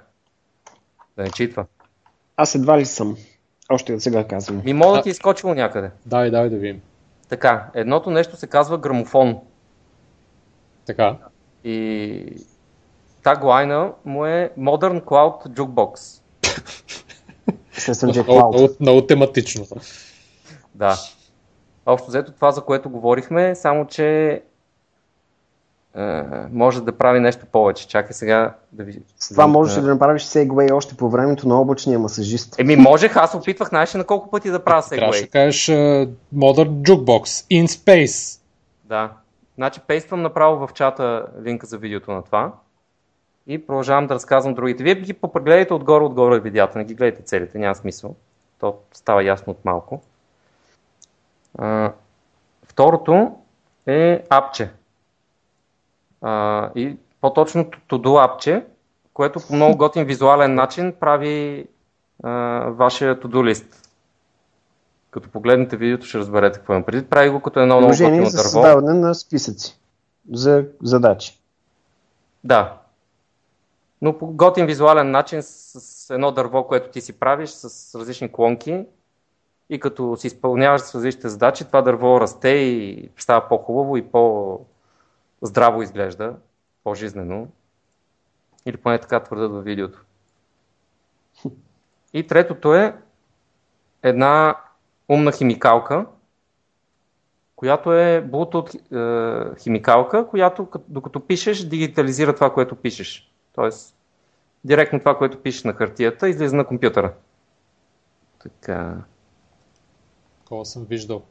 [1.17, 1.67] Да не читва.
[2.37, 3.17] Аз едва ли съм.
[3.71, 4.63] Още от сега казвам.
[4.65, 5.91] Ми мога да ти е скочило някъде.
[6.07, 6.83] Давай, давай да видим.
[7.29, 9.39] Така, едното нещо се казва грамофон.
[10.87, 11.17] Така.
[11.65, 12.27] И
[13.23, 16.21] таглайна му е Modern Cloud Jukebox.
[17.77, 19.67] Естествено, че е Много, много, много тематично.
[20.75, 20.97] Да.
[21.87, 24.43] Общо взето това, за което говорихме, само че
[26.53, 27.89] може да прави нещо повече.
[27.89, 29.03] Чакай сега да ви...
[29.19, 32.59] С това можеш да направиш сегвей още по времето на облачния масажист.
[32.59, 35.31] Еми можех, аз опитвах, знаеш на колко пъти да правя Трябваше да сегвей.
[35.31, 37.25] кажеш uh, Modern Jukebox
[37.63, 38.41] in Space.
[38.85, 39.11] Да.
[39.55, 42.53] Значи пействам направо в чата линка за видеото на това
[43.47, 44.83] и продължавам да разказвам другите.
[44.83, 48.15] Вие ги попрегледайте отгоре-отгоре видеята, не ги гледайте целите, няма смисъл.
[48.61, 50.03] То става ясно от малко.
[51.59, 51.93] А,
[52.63, 53.33] второто
[53.87, 54.71] е апче.
[56.27, 58.65] А, и по-точно to-do апче,
[59.15, 61.67] което по много готин визуален начин прави
[62.23, 62.31] а,
[62.71, 63.91] вашия to-do лист.
[65.11, 67.07] Като погледнете видеото, ще разберете какво имам преди.
[67.07, 68.51] Прави го като едно много готино за дърво.
[68.51, 69.81] създаване на списъци
[70.33, 71.41] за задачи.
[72.45, 72.79] Да.
[74.03, 78.33] Но по готин визуален начин с, с едно дърво, което ти си правиш с различни
[78.33, 78.85] клонки
[79.71, 84.03] и като си изпълняваш с различните задачи, това дърво расте и става по-хубаво и
[85.45, 86.37] по-здраво изглежда,
[86.85, 87.47] по-жизнено.
[88.67, 90.05] Или поне така твърдат във видеото.
[92.13, 92.97] И третото е
[94.03, 94.57] една
[95.09, 96.07] умна химикалка,
[97.57, 103.33] която е Bluetooth е, химикалка, която като- докато пишеш, дигитализира това, което пишеш.
[103.53, 103.97] Тоест,
[104.65, 107.15] директно това, което пишеш на хартията, излиза на компютъра.
[108.39, 109.05] Така.
[110.39, 111.23] Такова съм виждал.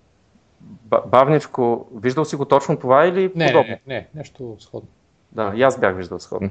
[0.63, 3.69] Ба- Бавничко, виждал си го точно това или Не, не, подобно?
[3.69, 4.89] не, не, нещо сходно.
[5.31, 6.49] Да, и аз бях виждал сходно.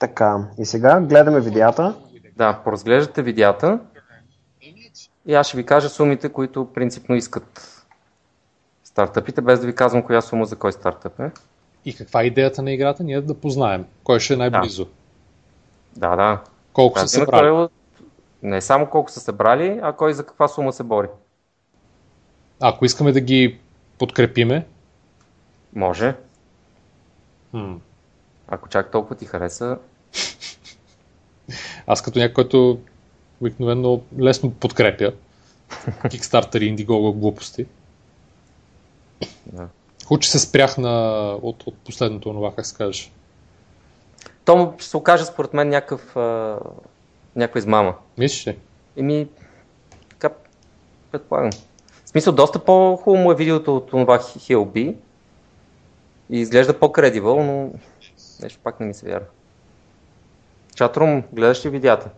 [0.00, 1.94] Така, и сега гледаме видеята.
[2.36, 3.78] Да, поразглеждате видеята
[5.26, 7.72] и аз ще ви кажа сумите, които принципно искат
[8.84, 11.30] стартъпите, без да ви казвам коя сума за кой стартъп е.
[11.84, 13.04] И каква е идеята на играта?
[13.04, 13.86] Ние да познаем.
[14.04, 14.86] Кой ще е най-близо.
[15.96, 16.42] Да, да.
[16.72, 17.68] Колко са Тази има събрали.
[18.42, 21.08] не само колко са събрали, а кой за каква сума се бори.
[22.60, 23.58] Ако искаме да ги
[23.98, 24.66] подкрепиме,
[25.74, 26.14] Може.
[27.50, 27.74] хм,
[28.48, 29.78] Ако чак толкова ти хареса,
[31.86, 32.80] аз като някой, който
[33.40, 35.12] обикновено лесно подкрепя
[35.86, 37.66] Kickstarter и Indiegogo глупости.
[39.46, 39.68] Да.
[40.04, 40.90] Хубаво, че се спрях на,
[41.42, 43.10] от, от последното това, как се каже.
[44.44, 46.58] то ще се окаже според мен някакъв, а,
[47.36, 47.94] някаква измама.
[48.18, 48.58] Мислиш ли?
[48.96, 49.28] Еми,
[50.08, 50.30] така,
[51.12, 51.50] предполагам.
[52.16, 54.96] Смисъл, доста по-хубаво му е видеото от това Хилби
[56.30, 57.70] и изглежда по-кредибъл, но
[58.42, 59.26] нещо пак не ми се вярва.
[60.74, 62.10] Чатрум, гледаш ли видеята?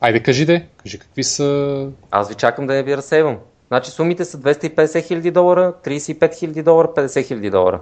[0.00, 0.66] Айде, кажи де.
[0.76, 1.88] Кажи какви са...
[2.10, 3.38] Аз ви чакам да я ви разсейвам.
[3.68, 7.80] Значи сумите са 250 хиляди долара, 35 хиляди долара, 50 хиляди долара.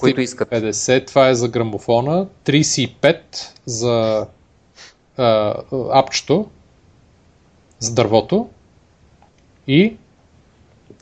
[0.00, 0.50] Които искат.
[0.50, 3.20] 250, това е за грамофона, 35
[3.66, 4.26] за
[5.16, 5.54] а,
[5.92, 6.50] апчето,
[7.78, 8.48] за дървото
[9.68, 9.96] и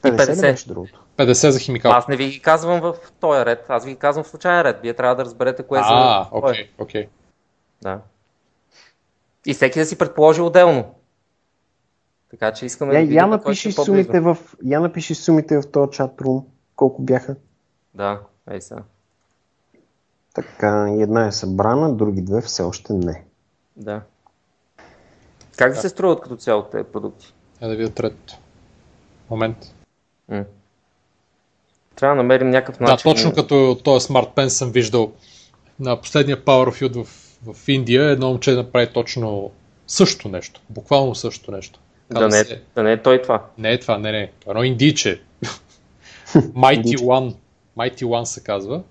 [0.02, 0.40] 50 ли 50.
[0.40, 1.02] беше другото?
[1.16, 1.92] 50 за химикал.
[1.92, 4.80] Аз не ви ги казвам в този ред, аз ви ги казвам в случайен ред.
[4.82, 6.30] Вие трябва да разберете кое А, за...
[6.30, 6.50] кое.
[6.50, 7.08] окей, окей.
[7.82, 8.00] Да.
[9.46, 10.94] И всеки да си предположи отделно.
[12.30, 13.84] Така че искаме Я, да видим я напиши е по-близо.
[13.84, 16.46] сумите в, я напиши сумите в този чат рум.
[16.76, 17.36] Колко бяха?
[17.94, 18.20] Да,
[18.50, 18.82] ей сега.
[20.34, 23.24] Така, една е събрана, други две все още не.
[23.76, 24.00] Да.
[25.56, 27.34] Как да се струват като цяло тези продукти?
[27.62, 28.38] Я да видя третото.
[29.30, 29.56] Момент.
[30.28, 30.44] М.
[31.96, 33.10] Трябва да намерим някакъв Да, начин.
[33.12, 35.12] точно като този Smart Pen съм виждал
[35.80, 37.08] на последния Powerfield в,
[37.54, 39.50] в Индия, едно момче направи точно
[39.86, 40.60] същото нещо.
[40.70, 41.80] Буквално същото нещо.
[42.10, 43.44] да, Казва не, се- да не е той това.
[43.58, 44.30] Не е това, не, не.
[44.48, 45.20] Едно индийче.
[46.36, 47.34] Mighty One.
[47.78, 48.82] Mighty One се казва.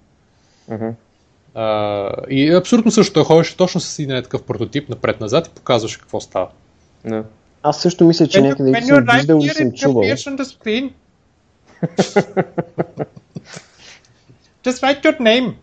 [1.56, 3.14] А, и е абсолютно също.
[3.14, 6.50] Той ходеше точно с един такъв прототип напред-назад и показваше какво става.
[7.06, 7.24] Да.
[7.68, 10.04] Аз също мисля, че някъде го съм виждал и съм чувал.
[14.64, 15.54] Just write your name.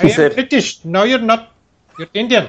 [0.00, 0.28] I Sir.
[0.36, 0.66] British.
[0.84, 1.40] No, you're not.
[1.98, 2.46] You're Indian.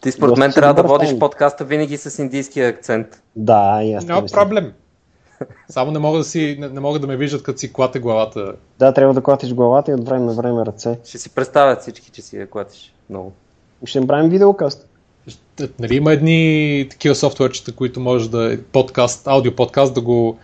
[0.00, 3.22] Ти според мен трябва да водиш подкаста винаги с индийския акцент.
[3.36, 4.72] Да, така No problem.
[5.68, 8.54] Само не мога да, си, не, не мога да ме виждат, като си клате главата.
[8.78, 10.98] Да, трябва да клатиш главата и от време на време ръце.
[11.04, 13.32] Ще си представят всички, че си я клатиш много.
[13.84, 14.89] Ще направим видеокаст.
[15.78, 20.38] Нали има едни такива софтуерчета, които може да подкаст, аудио подкаст да го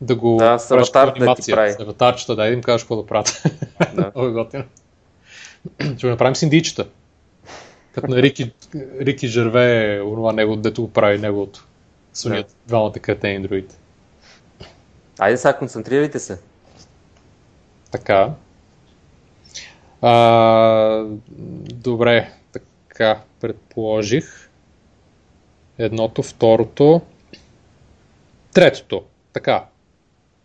[0.00, 1.72] да го Да, с аватар да ти прави.
[1.72, 3.42] С аватарчета, да, да им кажеш какво да правят.
[3.94, 4.12] Да.
[4.14, 4.64] Много е готино.
[5.96, 6.86] Ще го направим с индийчета.
[7.92, 8.52] Като на Рики,
[9.00, 11.66] Рики Жерве, онова него, дето го прави неговото.
[12.14, 13.76] Сунят двамата кретени другите.
[15.18, 16.38] Айде сега, концентрирайте се.
[17.90, 18.30] Така.
[20.02, 21.04] А,
[21.72, 22.32] добре,
[22.98, 24.50] така предположих.
[25.78, 27.00] Едното, второто,
[28.54, 29.04] третото.
[29.32, 29.64] Така.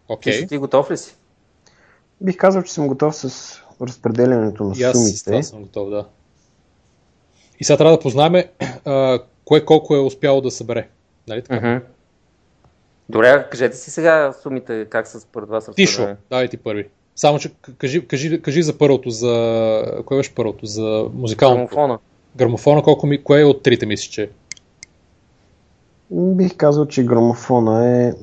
[0.08, 0.40] Окей.
[0.40, 1.16] Ти, ти готов ли си?
[2.22, 5.24] Бих казал, че съм готов с разпределянето на аз сумите.
[5.26, 6.08] това съм готов, да.
[7.60, 8.44] И сега трябва да познаем
[8.86, 10.88] а, кое колко е успяло да събере.
[11.28, 11.68] Нали така?
[11.68, 11.86] Мгм.
[13.10, 16.88] Добре, кажете си сега сумите, как са според вас Тишо, давай ти първи.
[17.16, 20.04] Само, че кажи, кажи, кажи за първото, за...
[20.06, 20.66] Кое беше първото?
[20.66, 21.76] За музикалното.
[21.76, 22.00] Грамофона.
[22.36, 23.24] Грамофона, колко ми...
[23.24, 24.30] Кое е от трите мислиш, че?
[26.12, 28.14] Бих казал, че грамофона е...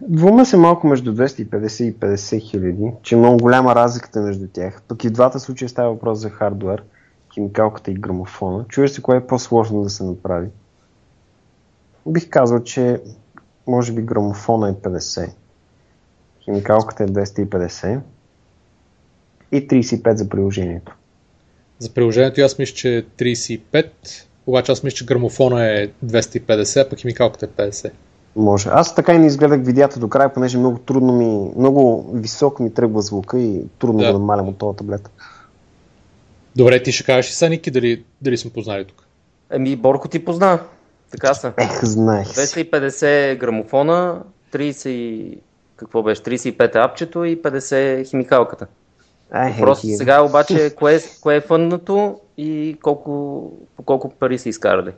[0.00, 4.82] Двума се малко между 250 и 50 хиляди, че е много голяма разликата между тях.
[4.88, 6.84] Пък и в двата случая става въпрос за хардвер,
[7.34, 8.64] химикалката и грамофона.
[8.68, 10.48] Чуеш се кое е по-сложно да се направи.
[12.06, 13.02] Бих казал, че
[13.66, 15.30] може би грамофона е 50.
[16.44, 18.00] Химикалката е 250.
[19.52, 20.96] И 35 за приложението.
[21.78, 23.86] За приложението аз мисля, че е 35,
[24.46, 27.90] обаче аз мисля, че грамофона е 250, а пък химикалката е 50.
[28.36, 28.68] Може.
[28.72, 32.74] Аз така и не изгледах видеята до края, понеже много трудно ми, много високо ми
[32.74, 34.06] тръгва звука и трудно Да.
[34.06, 35.10] да, намалям от този таблет.
[36.56, 39.06] Добре, ти ще кажеш и са, Ники, дали, дали сме познали тук.
[39.50, 40.58] Еми, Борко ти позна.
[41.10, 41.52] Така са.
[41.58, 42.34] Ех, знаех си.
[42.34, 44.22] 250 грамофона,
[44.52, 45.38] 30 и-
[45.76, 48.66] какво беше, 35 е апчето и 50 химикалката.
[49.30, 54.48] Просто хей, сега обаче кое, е- кое е фънднато и колко, по колко пари са
[54.48, 54.92] изкарали.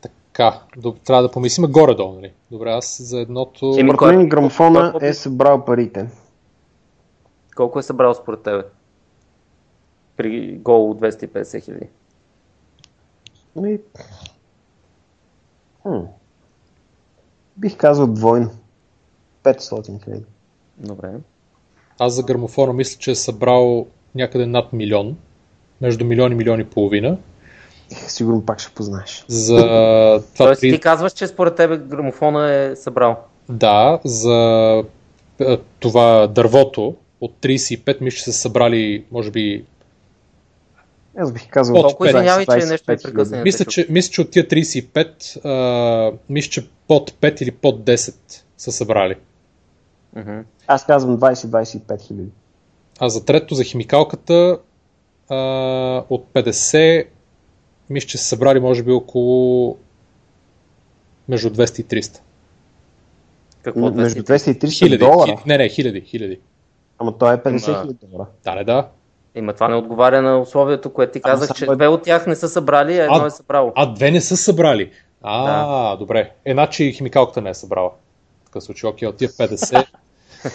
[0.00, 2.32] Така, доб- трябва да помислим горе-долу, нали?
[2.50, 3.72] Добре, аз за едното...
[3.72, 6.10] Според кой- мен грамофона кой- е събрал парите.
[7.56, 8.64] Колко е събрал според тебе?
[10.16, 11.88] При гол от 250 хиляди.
[13.56, 13.78] Ами,
[15.82, 15.98] хм.
[17.56, 18.50] Бих казал двойно.
[19.44, 20.24] 500 хиляди.
[20.78, 21.10] Добре.
[21.98, 25.16] Аз за грамофона мисля, че е събрал някъде над милион.
[25.80, 27.18] Между милион и милион и половина.
[27.88, 29.24] Сигурно пак ще познаеш.
[29.28, 29.56] За
[30.34, 33.16] това Тоест ти казваш, че според тебе грамофона е събрал.
[33.48, 34.34] Да, за
[35.40, 39.64] е, това дървото от 35 мисля, че са събрали, може би...
[41.18, 43.42] Аз бих казал От Толкова извинявай, че 20-25 нещо прекъсна.
[43.42, 48.14] Мисля, че, мисля, че от тия 35, а, мисля, че под 5 или под 10
[48.58, 49.14] са събрали.
[50.16, 50.40] Мгм.
[50.66, 52.28] Аз казвам 20-25 хиляди.
[52.98, 54.58] А за трето, за химикалката,
[55.28, 55.36] а,
[56.10, 57.06] от 50,
[57.90, 59.76] мисля, че са събрали може би около
[61.28, 62.20] между 200 и 300.
[63.62, 64.26] Какво Между 200?
[64.26, 64.98] 200 и 300 Хиляди.
[64.98, 65.30] долара.
[65.32, 66.40] Хи- Не, не, хиляди, хиляди.
[66.98, 68.28] Ама той е 50 Ама- хиляди долара.
[68.44, 68.88] Да, не, да.
[69.34, 72.48] Има това не отговаря на условието, което ти казах, че две от тях не са
[72.48, 73.72] събрали, а едно А, е събрало.
[73.74, 74.90] А, две не са събрали.
[75.22, 76.32] А, добре.
[76.44, 77.90] Е, значи химикалката не е събрала.
[78.42, 79.86] В такъв случай, окей, от тия 50.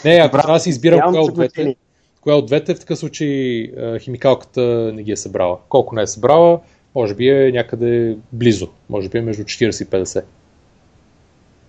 [0.06, 1.76] Не, ако трябва да си избирам коя от двете,
[2.22, 5.60] коя от двете, в такъв случай а, химикалката не ги е събрала.
[5.70, 6.60] Колко не е събрала,
[6.96, 8.70] може би е някъде близо.
[8.90, 10.24] Може би е между 40 и 50.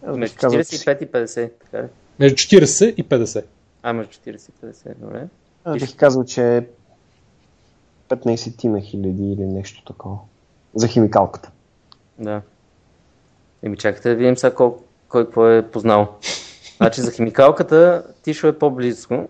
[0.06, 1.88] Аз бих Между казал, 45 и 50, така ли?
[2.18, 3.44] Между 40 и 50.
[3.82, 5.26] А, между 40 и 50, добре.
[5.64, 6.62] Аз бих казал, че е
[8.08, 10.18] 15 на хиляди или нещо такова.
[10.74, 11.50] За химикалката.
[12.18, 12.42] Да.
[13.62, 14.70] Еми чакайте да видим сега кой,
[15.08, 16.18] кой какво е познал.
[16.82, 19.28] Значи за химикалката Тишо е по-близко.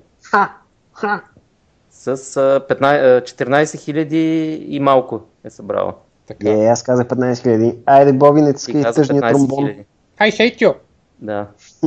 [1.91, 5.95] С а, 15, а, 14 хиляди и малко е събрала.
[6.27, 6.51] Така.
[6.51, 7.75] Е, аз казах 15 хиляди.
[7.87, 9.71] Айде, Боби, не Ти тъжния 15 тромбон.
[10.19, 10.75] hate you!
[11.21, 11.47] Да.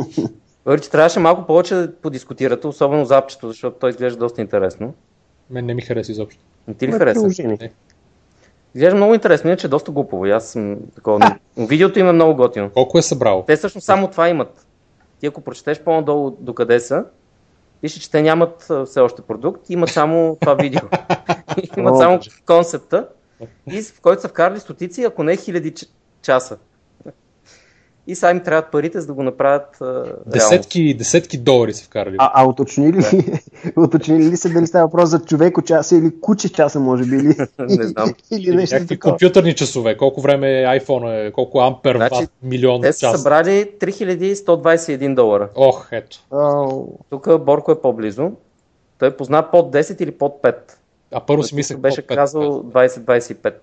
[0.66, 4.94] Въпреки, че трябваше малко повече да подискутирате, особено за апчето, защото той изглежда доста интересно.
[5.50, 6.42] Мен не ми хареса изобщо.
[6.68, 7.20] Не ти ли хареса?
[7.20, 7.72] приложение.
[8.76, 10.26] Изглежда много интересно, иначе е доста глупово.
[10.26, 11.38] и Аз съм такова.
[11.58, 12.70] Но видеото им е много готино.
[12.70, 13.44] Колко е събрал?
[13.48, 14.65] Те всъщност само това имат.
[15.20, 17.06] Ти ако прочетеш по-надолу до къде са,
[17.82, 20.82] пише, че те нямат все още продукт, имат само това видео.
[21.78, 23.08] имат само концепта,
[23.72, 25.74] и в който са вкарали стотици, ако не хиляди
[26.22, 26.58] часа.
[28.08, 30.14] И сега им трябват парите, за да го направят а, реално.
[30.26, 32.16] Десетки, десетки долари са вкарали.
[32.20, 33.42] А, а уточнили ли,
[33.78, 37.16] уточнили ли се дали става въпрос за човеко часа или куче часа, може би?
[37.16, 37.28] Или,
[37.60, 38.14] Не знам.
[38.32, 39.12] или нещо Някакви такова.
[39.12, 43.18] компютърни часове, колко време е iPhone, е, колко ампер, Значи, ват, милион Те са час.
[43.18, 45.50] събрали 3121 долара.
[45.56, 46.18] Ох, ето.
[46.32, 48.32] Ау, Тук Борко е по-близо.
[49.00, 50.56] Той позна под 10 или под 5.
[51.14, 52.18] А първо си мислех беше под пет.
[52.18, 53.54] казал 20-25.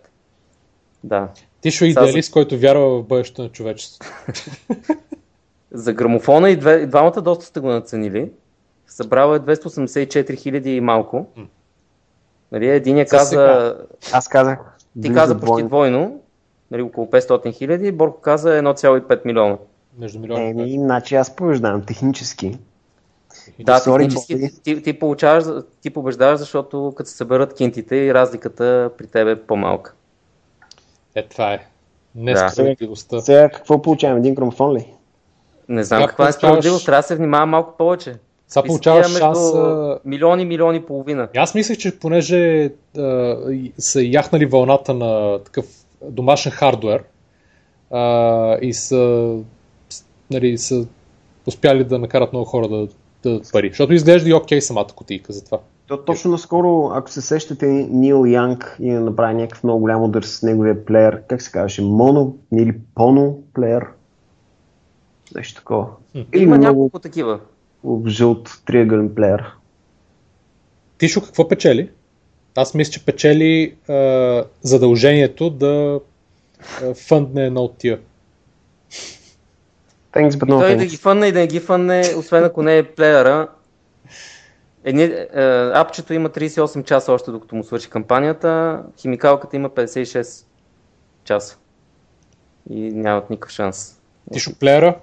[1.04, 1.28] Да.
[1.60, 4.06] Тишо е Сега идеалист, който вярва в бъдещето на човечеството.
[5.72, 8.30] За грамофона и, две, и двамата доста сте го наценили.
[8.86, 11.26] Събрал е 284 хиляди и малко.
[12.52, 13.74] Нали, единия За каза, сега.
[14.12, 14.58] аз казах.
[15.02, 15.68] ти каза почти двойно.
[15.68, 16.20] двойно,
[16.70, 19.56] нали, около 500 хиляди, Борко каза 1,5 милиона.
[19.98, 20.50] Между милиони.
[20.50, 22.58] Еми, значи аз побеждавам технически.
[23.60, 25.44] Да, Sorry, технически ти, ти, получаваш,
[25.80, 29.94] ти побеждаваш, защото като се съберат кинтите и разликата при теб е по-малка.
[31.14, 31.58] Е, това е.
[32.14, 32.48] Не Да.
[32.48, 33.20] справедливостта.
[33.20, 34.20] Сега какво получаваме?
[34.20, 34.86] Един грамофон ли?
[35.68, 38.14] Не знам Сега каква е получаваш- справедливост, трябва да се внимава малко повече.
[38.48, 39.38] Сега получаваш между шанс.
[39.54, 41.28] а, Милиони, милиони и половина.
[41.34, 42.64] И Аз мислех, че понеже
[42.98, 43.00] а,
[43.50, 45.66] и- са яхнали вълната на такъв
[46.02, 47.02] домашен хардвер
[47.90, 48.02] а,
[48.56, 49.36] и са,
[49.88, 50.86] с- нали, са
[51.46, 52.88] успяли да накарат много хора да да
[53.24, 53.68] дадат пари.
[53.68, 55.58] Защото изглежда и окей самата кутийка за това.
[55.92, 60.42] То, точно наскоро, ако се сещате, Нил Янг и направи някакъв много голям удар с
[60.42, 63.86] неговия плеер, как се казваше, моно или поно плеер.
[65.34, 65.86] Нещо такова.
[66.14, 67.40] Или Има много няколко такива.
[68.06, 69.44] жълт триъгълен плеер.
[70.98, 71.90] Тишо какво печели?
[72.56, 76.00] Аз мисля, че печели а, задължението да
[76.82, 78.00] а, фъндне едно от тия.
[80.12, 80.86] Thanks, but И no той да thanks.
[80.88, 83.48] ги фънне и да не ги фънне, освен ако не е плеера.
[84.84, 85.28] Едни, е,
[85.74, 90.46] апчето има 38 часа още докато му свърши кампанията, химикалката има 56
[91.24, 91.58] часа.
[92.70, 94.00] И нямат никакъв шанс.
[94.32, 94.96] Тишо плеера,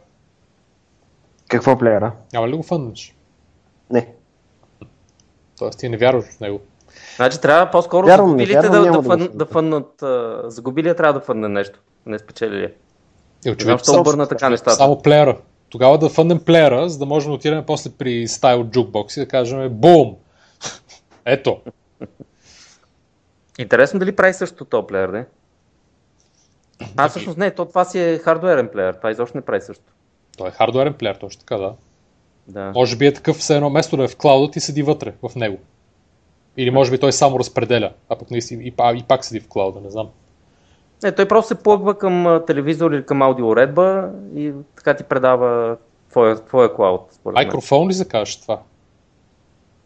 [1.48, 2.12] Какво плеера?
[2.34, 3.16] няма ли го фънднеш?
[3.90, 4.14] Не.
[5.58, 6.60] Тоест ти не вярваш в него.
[7.16, 10.04] Значи трябва по-скоро Вярвам, загубилите вярвам, да, да, фън, да фъннат.
[10.04, 12.66] а, Загубилия трябва да фънне нещо, не спечелили.
[12.66, 12.74] Е,
[13.46, 14.72] Не очевидно, знам, що обърна така нещата.
[14.76, 15.38] Само плеера.
[15.70, 19.28] Тогава да фъндем плеера, за да можем да отидем после при Style Jukebox и да
[19.28, 20.16] кажем бум!
[21.26, 21.62] Ето.
[23.60, 25.26] Интересно дали прави същото то плеер, не?
[26.98, 29.84] А, всъщност не, то това си е хардуерен плеер, това изобщо не прави също.
[30.38, 31.74] Той е хардуерен плеер, точно така, да.
[32.48, 32.72] Да.
[32.76, 35.36] Може би е такъв все едно, вместо да е в клауда, ти седи вътре, в
[35.36, 35.58] него.
[36.58, 39.80] Или може би той само разпределя, а пък наистина и, и пак седи в клауда,
[39.82, 40.10] не знам.
[41.04, 45.78] Не, той просто се плъгва към телевизор или към аудиоредба и така ти предава
[46.10, 47.20] твоя, твоя клауд.
[47.26, 48.60] Микрофон ли се кажеш това?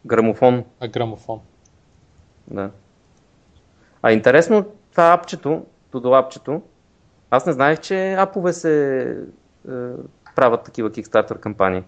[0.05, 1.39] Грамофон, А грамофон.
[2.47, 2.69] да.
[4.01, 6.61] А интересно, това апчето, Tudor апчето,
[7.29, 9.73] аз не знаех, че апове се е,
[10.35, 11.83] правят такива Kickstarter кампании.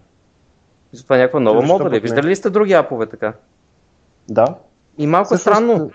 [0.92, 1.96] Мисля, Това е някаква нова мода ли?
[1.96, 2.00] е?
[2.00, 3.32] Виждали ли сте други апове така?
[4.28, 4.54] Да.
[4.98, 5.90] И малко е странно.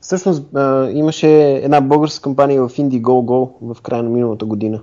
[0.00, 4.80] Всъщност а, имаше една българска компания в Indiegogo в края на миналата година.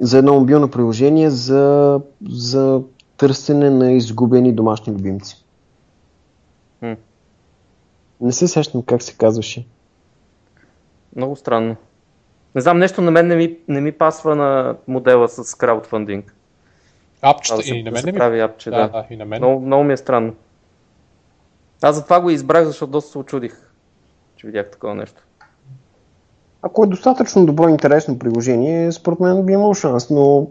[0.00, 2.82] За едно мобилно приложение за, за
[3.16, 5.44] търсене на изгубени домашни любимци.
[6.80, 6.92] Хм.
[8.20, 9.66] Не се сещам как се казваше.
[11.16, 11.76] Много странно.
[12.54, 16.34] Не знам, нещо на мен не ми, не ми пасва на модела с краудфандинг.
[17.22, 18.18] Апчета да и на мен не ми...
[18.18, 18.88] прави апче, да, да.
[18.88, 19.40] да, и на мен.
[19.40, 20.34] Много, много ми е странно.
[21.82, 23.67] Аз затова го избрах, защото доста се очудих,
[24.38, 25.22] че видях такова нещо.
[26.62, 30.48] Ако е достатъчно добро и интересно приложение, според мен би имал шанс, но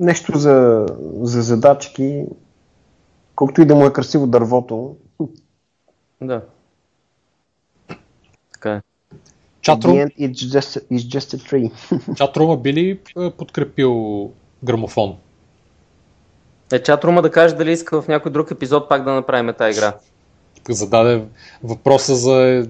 [0.00, 0.86] нещо за,
[1.20, 2.24] за задачки,
[3.34, 4.96] колкото и да му е красиво дървото,
[6.20, 6.42] Да.
[8.52, 8.80] Така е.
[9.60, 12.14] Чатрум, the end it's just, it's just a tree.
[12.16, 14.30] чатрума би ли е, подкрепил
[14.64, 15.16] грамофон?
[16.72, 19.94] Е, чатрума да каже дали иска в някой друг епизод пак да направим тази игра.
[20.72, 21.24] Зададе
[21.62, 22.66] въпроса за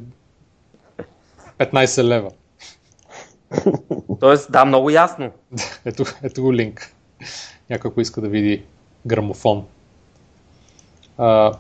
[1.59, 2.31] 15 лева.
[4.21, 5.31] Тоест, да, много ясно.
[5.85, 6.93] Ето, ето го линк.
[7.71, 8.63] Някой, ако иска да види
[9.07, 9.65] грамофон.
[11.19, 11.53] А,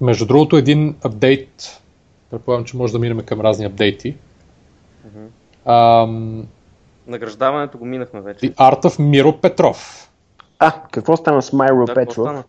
[0.00, 1.80] между другото, един апдейт,
[2.30, 4.16] предполагам, че може да минем към разни апдейти.
[5.64, 6.46] Ам,
[7.06, 8.46] Награждаването го минахме вече.
[8.46, 10.10] The Art of Миро Петров.
[10.58, 12.44] А, какво стана с Майро Да, Петров?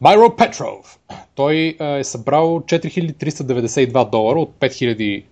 [0.00, 0.98] Майро Петров.
[1.34, 5.24] Той а, е събрал 4392 долара от 5000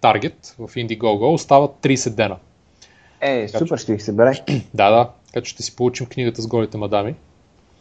[0.00, 1.32] таргет в Indiegogo.
[1.32, 2.36] Остават 30 дена.
[3.20, 4.32] Е, супер, ще их събере.
[4.74, 5.10] Да, да.
[5.26, 7.14] Така че ще си получим книгата с голите мадами.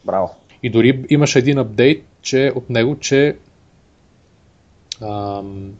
[0.06, 0.36] Браво.
[0.64, 3.38] И дори имаше един апдейт че, от него, че
[5.02, 5.74] ам,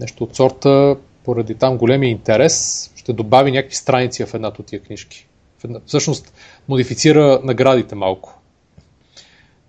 [0.00, 4.80] нещо от сорта, поради там големия интерес, ще добави някакви страници в едната от тия
[4.80, 5.26] книжки.
[5.64, 6.32] Една, всъщност,
[6.68, 8.35] модифицира наградите малко.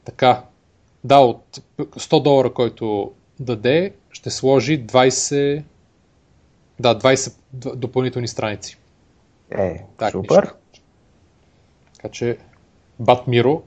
[0.08, 0.44] Така,
[1.04, 5.64] да, от 100 долара, който даде, ще сложи 20,
[6.80, 8.78] да, 20 д- допълнителни страници.
[9.52, 10.44] Е, Так, супер.
[10.44, 10.56] нищо.
[11.96, 12.38] Така че,
[13.00, 13.64] Бат Миро.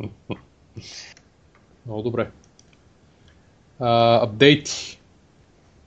[1.86, 2.30] Много добре.
[3.80, 5.00] А, апдейти.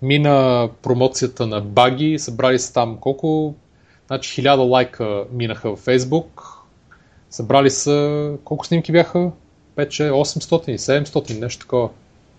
[0.01, 3.55] Мина промоцията на баги, събрали се там колко?
[4.07, 6.56] Значи 1000 лайка минаха в Facebook.
[7.29, 9.31] Събрали са, колко снимки бяха?
[9.75, 11.89] 5, 800, 700, нещо такова.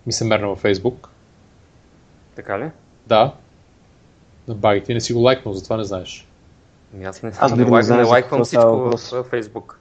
[0.05, 1.07] Ми се мерна във Facebook.
[2.35, 2.71] Така ли?
[3.07, 3.33] Да.
[4.47, 4.83] На баги.
[4.83, 6.27] Ти не си го лайкнал, затова не знаеш.
[6.93, 8.91] Ами Аз не, Аз не, лайк, не лайквам всичко в,
[9.31, 9.73] Facebook.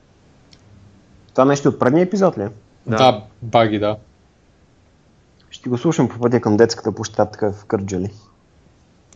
[1.33, 2.43] Това нещо от предния епизод ли?
[2.43, 2.49] е?
[2.87, 3.23] Да, Да.
[3.43, 3.97] баги, да.
[5.51, 8.11] Ще го слушам по пътя към детската площадка в Кърджали.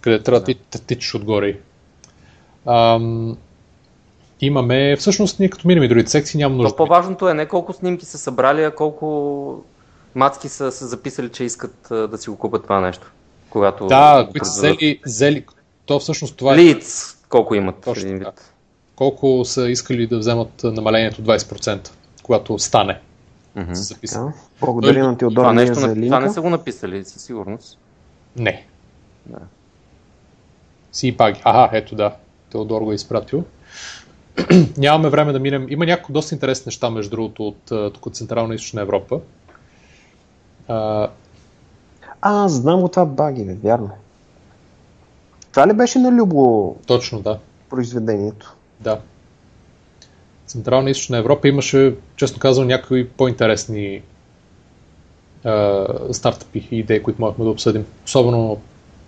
[0.01, 0.55] къде трябва да ти,
[0.87, 1.59] тичаш отгоре.
[2.67, 3.37] Ам,
[4.43, 6.77] имаме, всъщност ние като минем и другите секции няма Но нужда.
[6.77, 9.65] по-важното е не колко снимки са събрали, а колко
[10.15, 13.13] мацки са се записали, че искат да си го купят това нещо.
[13.51, 15.45] Когато Да, които са взели, взели,
[15.87, 17.77] то всъщност това е Leads, колко имат.
[17.77, 18.53] Точно един вид.
[18.97, 21.91] колко са искали да вземат намалението 20%,
[22.23, 23.01] когато стане.
[23.57, 23.75] Мгм.
[23.75, 24.21] Се записва.
[24.21, 24.33] Да.
[24.61, 26.07] Благодаря Той- на Това, Теодор Мия нещо, за линка.
[26.07, 27.79] това не са го написали, със сигурност.
[28.37, 28.67] Не.
[29.27, 29.39] Да.
[30.93, 31.41] Си паги.
[31.45, 32.15] Ага, ето да.
[32.51, 33.45] Теодор го е изпратил.
[34.79, 35.67] Нямаме време да минем.
[35.69, 39.21] Има някои доста интересни неща, между другото, от, тук от Централна и Източна Европа.
[40.69, 41.09] А,
[42.23, 43.91] А, знам го това баги, бе, вярно.
[45.51, 47.39] Това ли беше на Любо точно, да.
[47.71, 48.57] произведението?
[48.81, 49.01] Да.
[50.47, 54.03] Централна и Източна Европа имаше, честно казвам, някои по-интересни
[55.45, 57.87] а, стартъпи и идеи, които можехме да обсъдим.
[58.05, 58.61] Особено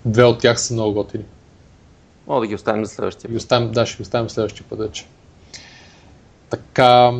[0.05, 1.25] две от тях са много готини.
[2.27, 3.33] Мога да ги оставим за следващия.
[3.33, 5.07] И оставим, да, ще ги оставим следващия път вече.
[6.51, 7.13] Така,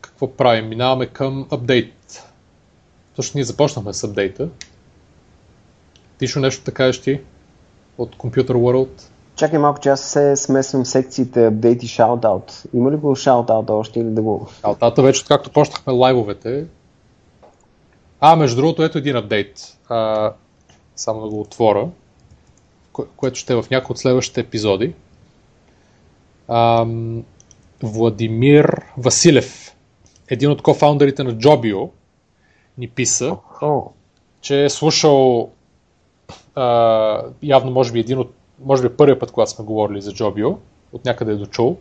[0.00, 0.68] какво правим?
[0.68, 2.24] Минаваме към апдейт.
[3.16, 4.48] Точно ние започнахме с апдейта.
[6.18, 7.20] Тишо нещо така кажеш ти
[7.98, 9.02] от Computer World?
[9.36, 12.62] Чакай малко, че аз се смесвам секциите апдейт и шаутаут.
[12.74, 14.48] Има ли го шаутаут още или да го...
[14.62, 16.66] Алтата вече, както почнахме лайвовете.
[18.20, 19.78] А, между другото, ето един апдейт.
[19.88, 20.32] А,
[20.96, 21.88] само да го отворя,
[23.16, 24.94] което ще е в някои от следващите епизоди.
[26.48, 27.24] Ам,
[27.82, 29.76] Владимир Василев,
[30.28, 31.90] един от кофаундерите на Jobio,
[32.78, 33.36] ни писа,
[34.40, 35.50] че е слушал
[36.54, 38.34] а, явно може би един от
[38.64, 40.56] може би първият път, когато сме говорили за Jobio,
[40.92, 41.76] от някъде е дочул,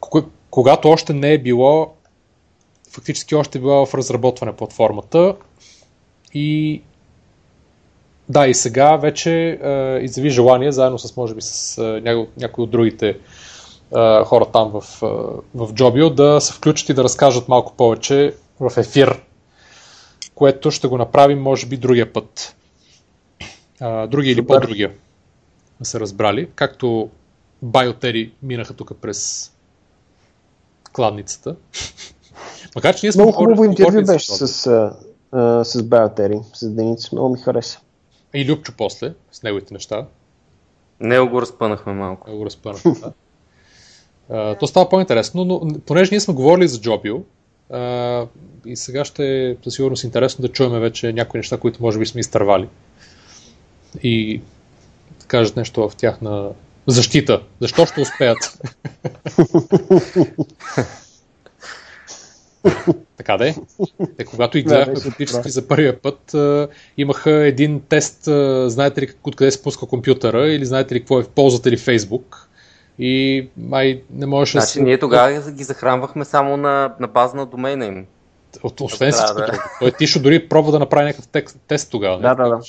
[0.00, 1.94] кога- когато още не е било
[2.90, 5.36] фактически още е била в разработване платформата
[6.34, 6.82] и
[8.28, 12.64] да, и сега вече е, изяви желание, заедно с, може би, с е, няко, някои
[12.64, 13.16] от другите е,
[14.24, 15.06] хора там в, е,
[15.54, 19.22] в Jobio, да се включат и да разкажат малко повече в ефир,
[20.34, 22.56] което ще го направим, може би, другия път.
[23.80, 24.92] А, другия или по-другия.
[25.80, 26.48] Да се разбрали.
[26.54, 27.08] Както
[27.62, 29.52] Байотери минаха тук през
[30.92, 31.56] кладницата.
[32.74, 34.96] Макар, че ние сме много хубаво интервю беше с, а,
[35.32, 37.08] а, с Биотери, с Деница.
[37.12, 37.80] Много ми хареса.
[38.34, 40.06] И Любчо после, с неговите неща.
[41.00, 42.30] Не го разпънахме малко.
[42.30, 42.94] Много разпънахме.
[44.28, 44.54] да.
[44.54, 46.80] То става по-интересно, но понеже ние сме говорили за
[47.70, 48.26] а,
[48.66, 52.06] и сега ще е със сигурност интересно да чуем вече някои неща, които може би
[52.06, 52.68] сме изтървали.
[54.02, 54.40] И
[55.20, 56.50] да кажат нещо в тяхна
[56.86, 57.42] защита.
[57.60, 58.58] Защо ще успеят?
[63.16, 63.54] така де.
[64.16, 66.68] Те, когато ги Да, гледахме беше практически за първия път, а,
[66.98, 71.24] имаха един тест, а, знаете ли откъде се пуска компютъра или знаете ли какво е,
[71.24, 72.48] ползвате ли Фейсбук.
[72.98, 74.82] И май не можеше да Значи се...
[74.82, 78.06] ние тогава ги захранвахме само на, на база на домейна им.
[78.62, 79.46] От, освен Да, всичко да.
[79.46, 79.62] друго.
[79.80, 82.20] Той Тишо дори пробва да направи някакъв текст, тест тогава.
[82.20, 82.60] Да, да, да.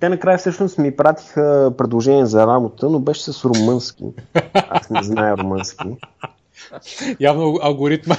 [0.00, 4.04] Те накрая всъщност ми пратиха предложение за работа, но беше с румънски.
[4.54, 5.88] Аз не зная румънски.
[7.20, 8.16] Явно алгоритма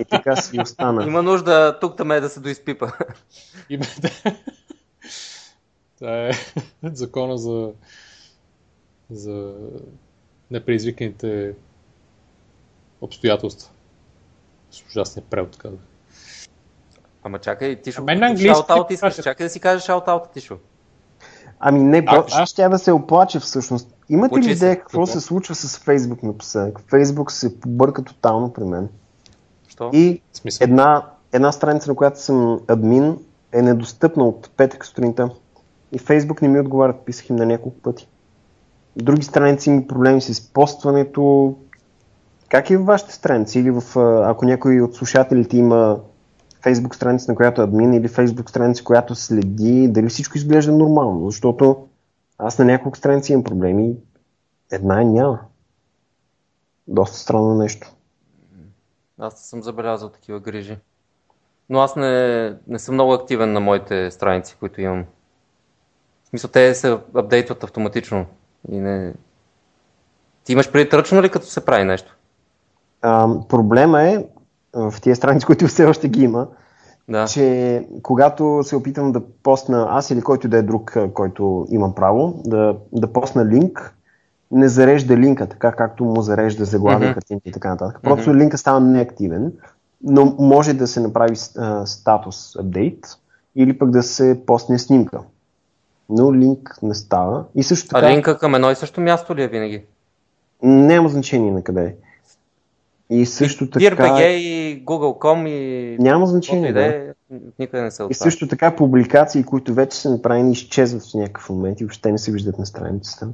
[0.00, 1.04] И така си остана.
[1.04, 2.90] Има нужда тук там е да се доизпипа.
[3.70, 4.10] има да.
[5.98, 6.30] Това е
[6.82, 7.72] закона за
[9.10, 9.54] за
[10.50, 11.54] непредизвиканите
[13.00, 13.70] обстоятелства.
[14.70, 15.70] С ужасния превод, да.
[17.22, 18.02] Ама чакай, Тишо.
[18.02, 19.22] А мен на английски Шаутаут искаш.
[19.22, 20.58] Чакай да си кажеш шаутаут, Тишо.
[21.60, 23.97] Ами не, А, а, аз ще я да се оплача всъщност.
[24.08, 24.52] Имате ли Учи се.
[24.52, 26.80] идея какво се случва с Фейсбук напоследък?
[26.90, 28.88] Фейсбук се побърка тотално при мен.
[29.68, 29.90] Що?
[29.92, 30.64] И смисъл.
[30.64, 33.16] една, една страница, на която съм админ,
[33.52, 35.30] е недостъпна от петък сутринта.
[35.92, 38.08] И Фейсбук не ми отговарят, писах им на няколко пъти.
[38.96, 41.54] Други страници има проблеми с постването.
[42.48, 43.58] Как е в вашите страници?
[43.58, 43.82] Или в,
[44.24, 46.00] ако някой от слушателите има
[46.62, 51.26] Фейсбук страница, на която е админ, или Фейсбук страница, която следи, дали всичко изглежда нормално?
[51.26, 51.87] Защото
[52.38, 53.96] аз на няколко страници имам проблеми.
[54.72, 55.40] Една няма.
[56.88, 57.94] Доста странно нещо.
[59.18, 60.78] Аз не съм забелязал такива грижи.
[61.70, 65.04] Но аз не, не съм много активен на моите страници, които имам.
[66.24, 68.26] В смисъл, те се апдейтват автоматично.
[68.70, 69.14] И не...
[70.44, 72.16] Ти имаш преди ръчно ли като се прави нещо?
[73.02, 74.24] А, проблема е,
[74.74, 76.48] в тия страници, които все още ги има,
[77.08, 77.24] Да.
[77.26, 82.42] че когато се опитам да постна аз или който да е друг, който имам право,
[82.44, 83.94] да, да постна линк,
[84.50, 87.14] не зарежда линка, така както му зарежда заглавия, Мгм.
[87.14, 87.98] картинки и така нататък.
[88.02, 89.52] Просто линка става неактивен,
[90.04, 93.06] но може да се направи а, статус апдейт
[93.56, 95.20] или пък да се постне снимка.
[96.08, 97.44] Но линк не става.
[97.54, 98.06] И също така...
[98.06, 99.84] А линка към едно и също място ли е винаги?
[100.62, 101.94] Няма значение на къде е.
[103.10, 103.84] И също така...
[103.84, 105.96] DRPG и Google.com и...
[105.98, 106.84] Няма значение, да.
[106.84, 107.12] Е,
[107.58, 108.14] никъде не се И оставя.
[108.14, 112.32] също така публикации, които вече са направени, изчезват в някакъв момент и въобще не се
[112.32, 113.28] виждат на страницата.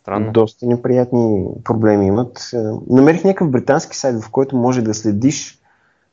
[0.00, 0.32] Странно.
[0.32, 2.50] Доста неприятни проблеми имат.
[2.54, 2.56] Е,
[2.90, 5.58] Намерих някакъв британски сайт, в който може да следиш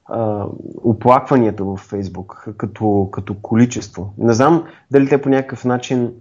[0.06, 0.46] а,
[0.84, 4.14] оплакванията в Фейсбук като, като количество.
[4.18, 6.14] Не знам дали те по някакъв начин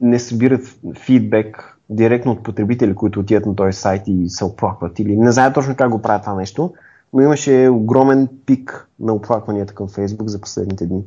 [0.00, 4.98] не събират фидбек директно от потребители, които отиват на този сайт и се оплакват.
[4.98, 6.74] Или не знае точно как го правят това нещо,
[7.12, 11.04] но имаше огромен пик на оплакванията към Фейсбук за последните дни.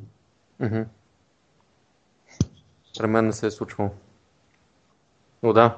[0.60, 0.82] Мгм.
[3.00, 3.90] При мен не се е случвало.
[5.44, 5.78] Но да.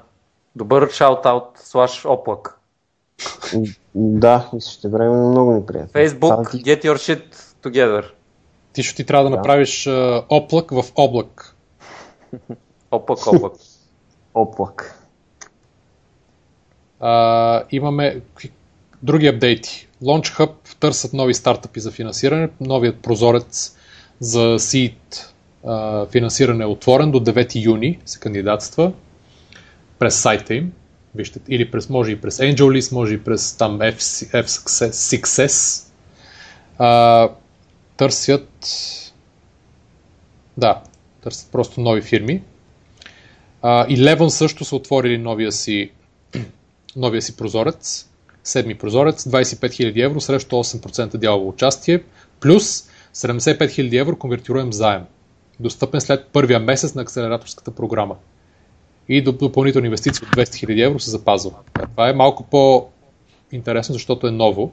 [0.56, 2.60] Добър шаут-аут слаш оплак.
[3.96, 6.02] Да, и също време много неприятно.
[6.02, 8.06] Facebook, ти- get your shit together.
[8.74, 9.36] Ти ще ти трябва да, Да.
[9.36, 11.56] направиш а, оплак в облак.
[12.92, 13.54] Оплак, оплак.
[14.34, 15.08] Оплак.
[17.00, 18.22] А, имаме
[19.04, 19.88] други апдейти.
[20.04, 22.50] Launch Hub търсят нови стартъпи за финансиране.
[22.62, 23.78] Новият прозорец
[24.20, 24.96] за Seed
[25.66, 28.92] а, финансиране е отворен до 9 юни се кандидатства
[30.00, 30.74] през сайта им.
[31.16, 33.98] Вижте, или през, може и през AngelList, може и през там F,
[34.44, 34.46] F
[34.90, 35.88] Success.
[36.78, 37.30] А,
[37.98, 38.50] търсят
[40.58, 40.82] да,
[41.22, 42.44] търсят просто нови фирми.
[43.66, 45.92] А, Eleven също са отворили новия си
[46.96, 48.10] новия си прозорец,
[48.44, 52.04] седми прозорец, 25 000 евро срещу 8% дялово участие,
[52.40, 55.02] плюс 75 000 евро конвертируем заем,
[55.60, 58.16] достъпен след първия месец на акселераторската програма.
[59.10, 61.52] И доп- допълнителни инвестиции от 200 000 евро се запазва.
[61.92, 64.72] Това е малко по-интересно, защото е ново.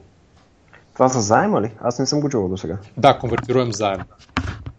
[0.95, 1.71] Това за заема ли?
[1.81, 2.79] Аз не съм го чувал до сега.
[2.97, 4.01] Да, конвертируем заем.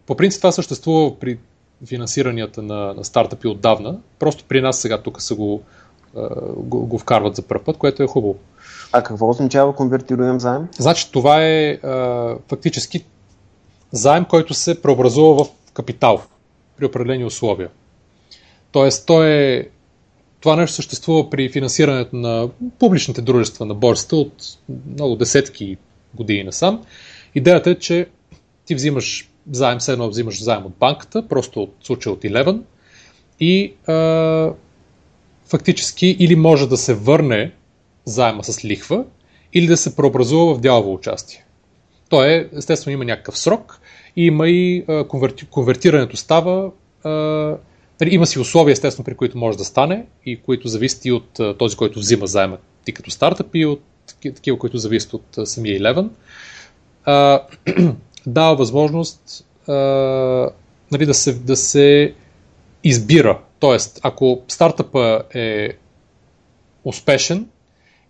[0.05, 1.37] По принцип това съществува при
[1.85, 3.97] финансиранията на, на стартъпи отдавна.
[4.19, 5.61] Просто при нас сега тук са го,
[6.57, 8.35] го, го вкарват за първ път, което е хубаво.
[8.91, 10.67] А какво означава конвертируем заем?
[10.77, 13.05] Значи това е а, фактически
[13.91, 16.21] заем, който се преобразува в капитал
[16.77, 17.69] при определени условия.
[18.71, 19.69] Тоест, то е,
[20.39, 22.49] това нещо съществува при финансирането на
[22.79, 24.33] публичните дружества на борсата от
[24.85, 25.77] много десетки
[26.13, 26.83] години насам.
[27.35, 28.07] Идеята е, че
[28.65, 32.59] ти взимаш заем, все едно взимаш заем от банката, просто от случая от Eleven
[33.39, 34.53] и а,
[35.45, 37.51] фактически или може да се върне
[38.05, 39.03] заема с лихва,
[39.53, 41.45] или да се преобразува в дялово участие.
[42.09, 43.79] То е, естествено, има някакъв срок
[44.15, 46.71] и има и а, конверти, конвертирането става.
[47.03, 47.09] А,
[48.01, 51.39] нали, има си условия, естествено, при които може да стане и които зависят и от
[51.39, 55.37] а, този, който взима заема ти като стартъп и от таки- такива, които зависят от
[55.37, 56.07] а, самия Eleven.
[57.05, 57.41] А,
[58.25, 59.73] дава възможност а,
[60.91, 62.13] нали, да, се, да се
[62.83, 63.39] избира.
[63.59, 65.69] Тоест, ако стартъпа е
[66.83, 67.49] успешен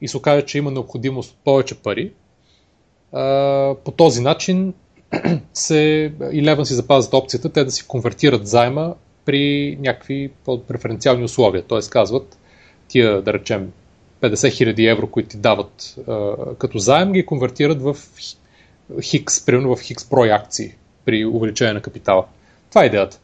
[0.02, 2.12] и се окаже, че има необходимост от повече пари,
[3.12, 4.74] а, по този начин
[5.54, 10.32] се, Eleven си запазват опцията те да си конвертират заема при някакви
[10.68, 11.64] преференциални условия.
[11.64, 11.80] Т.е.
[11.90, 12.38] казват,
[12.88, 13.72] тия, да речем,
[14.22, 17.98] 50 000 евро, които ти дават а, като заем, ги конвертират в
[19.02, 22.26] хикс, примерно в хикс акции при увеличение на капитала.
[22.72, 23.20] Това е идеята.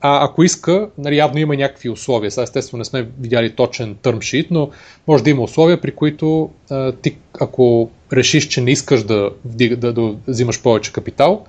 [0.00, 2.30] А ако иска, нали, явно има някакви условия.
[2.30, 4.70] Сега естествено не сме видяли точен term но
[5.06, 9.76] може да има условия, при които а, ти, ако решиш, че не искаш да, вдига,
[9.76, 11.46] да, да взимаш повече капитал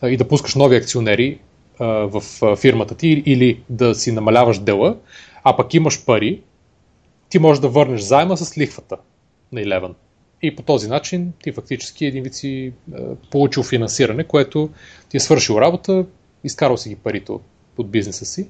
[0.00, 1.38] а, и да пускаш нови акционери
[1.78, 4.96] а, в а, фирмата ти или да си намаляваш дела,
[5.44, 6.40] а пък имаш пари,
[7.28, 8.96] ти можеш да върнеш заема с лихвата
[9.52, 9.92] на Eleven.
[10.42, 14.70] И по този начин ти фактически един вид си а, получил финансиране, което
[15.08, 16.06] ти е свършил работа,
[16.44, 17.42] изкарал си ги парите от,
[17.78, 18.48] от бизнеса си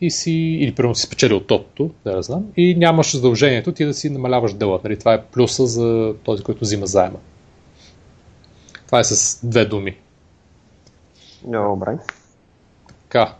[0.00, 3.94] и си, или примерно си спечелил тотото, да я знам, и нямаш задължението ти да
[3.94, 4.80] си намаляваш дела.
[4.84, 4.98] Нали?
[4.98, 7.18] Това е плюса за този, който взима заема.
[8.86, 9.96] Това е с две думи.
[11.44, 11.98] Добре.
[13.02, 13.34] Така.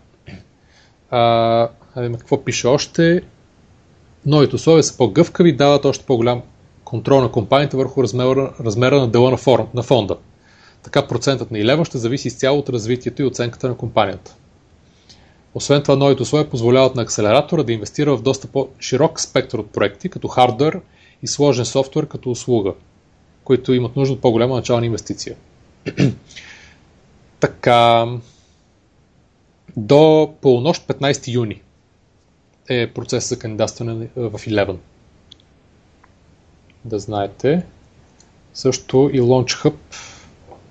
[1.11, 3.23] А, какво пише още.
[4.27, 6.43] Новите условия са по-гъвкави, дават още по-голям
[6.87, 10.17] контрол на компанията върху размера, размера на дела на, форум, на фонда.
[10.83, 14.37] Така процентът на Eleven ще зависи изцяло от развитието и оценката на компанията.
[15.55, 20.09] Освен това, новите условия позволяват на акселератора да инвестира в доста по-широк спектър от проекти,
[20.09, 20.81] като хардвер
[21.23, 22.75] и сложен софтуер като услуга,
[23.45, 25.37] които имат нужда от по-голяма начална инвестиция.
[27.41, 28.07] така,
[29.77, 31.63] до полунощ 15 юни
[32.69, 34.77] е процес за кандидатстване в Eleven.
[36.87, 37.67] Да знаете.
[38.55, 39.75] Също и Launch Hub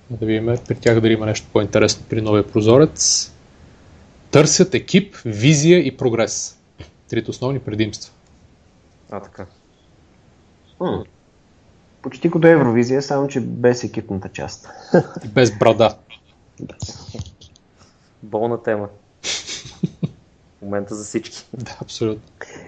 [0.10, 3.32] Да видим при тях дали има нещо по-интересно при новия прозорец.
[4.32, 6.58] Търсят екип, визия и прогрес.
[7.10, 8.14] Трите основни предимства.
[9.12, 9.46] А, така.
[10.80, 11.04] М.
[12.02, 14.70] Почти като Евровизия, само че без екипната част.
[15.26, 15.98] И без брада.
[18.24, 18.90] Болна тема.
[19.24, 21.46] В момента за всички.
[21.54, 22.24] Да, абсолютно.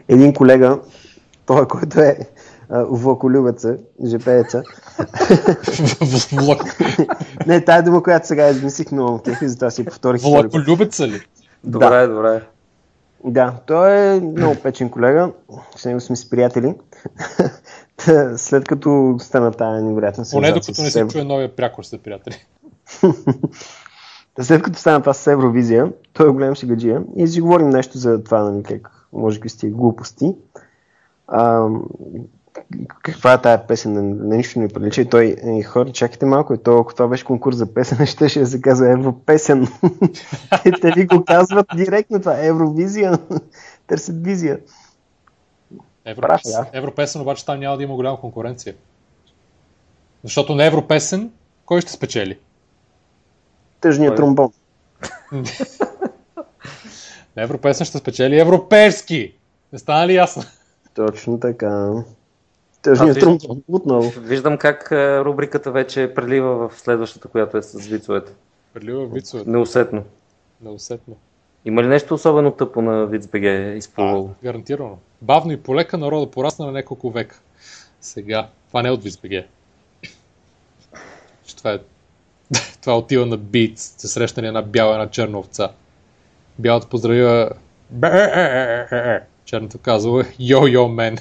[0.07, 0.79] Един колега,
[1.45, 2.19] той, който е
[2.69, 4.63] влаколюбеца, жепееца,
[6.31, 6.79] Влак...
[7.47, 10.21] не, тая дума, която сега измислих, но ме кефи, затова си повторих.
[10.21, 11.21] Влаколюбеца ли?
[11.63, 12.41] Добре, добре.
[13.23, 15.31] Да, той е много печен колега,
[15.75, 16.75] с него сме си приятели.
[18.37, 21.97] След като стана тая невероятна Поне сензация докато не с се чуе новия прякор сте
[21.97, 22.45] приятели.
[24.41, 28.23] След като стана това с Евровизия, той е голям шегаджия и си говорим нещо за
[28.23, 30.35] това, нали, как може би сте глупости.
[31.27, 31.67] А,
[33.03, 36.53] каква е тая песен, на, на нищо не прилича и той, е, хора, чакайте малко,
[36.53, 39.67] и то, ако това беше конкурс за песен, ще, ще се казва Европесен.
[40.63, 43.19] Те- Те ви го казват директно това, Евровизия,
[43.87, 44.59] търсят визия.
[46.15, 46.65] Прав, да.
[46.73, 48.75] Европесен обаче там няма да има голяма конкуренция.
[50.23, 51.31] Защото на Европесен
[51.65, 52.39] кой ще спечели?
[53.81, 54.15] Тъжният Кой?
[54.15, 54.51] тромбон.
[57.35, 59.33] На Европесен ще спечели Европейски!
[59.73, 60.43] Не стана ли ясно?
[60.93, 61.93] Точно така.
[62.81, 63.63] Тъжният А, тромбон.
[63.67, 64.11] Отново.
[64.19, 68.31] Виждам как е, рубриката вече прелива в следващата, която е с вицовете.
[68.73, 69.43] Прелива вицове.
[69.47, 70.03] Неусетно.
[70.61, 71.15] Неусетно.
[71.65, 73.41] Има ли нещо особено тъпо на Вицбг
[73.77, 74.29] изплувало?
[74.43, 74.97] Гарантирано.
[75.21, 77.39] Бавно и полека народа порасна на няколко века.
[78.01, 78.47] Сега.
[78.67, 79.31] Това не е от ВИСБГ.
[81.45, 81.79] Че Това е...
[82.81, 83.79] това отива на бит.
[83.79, 85.69] Се срещнали една бяла, една черна овца.
[86.59, 87.49] Бялата поздравила.
[89.45, 91.17] Черната казва Йо-йо мен.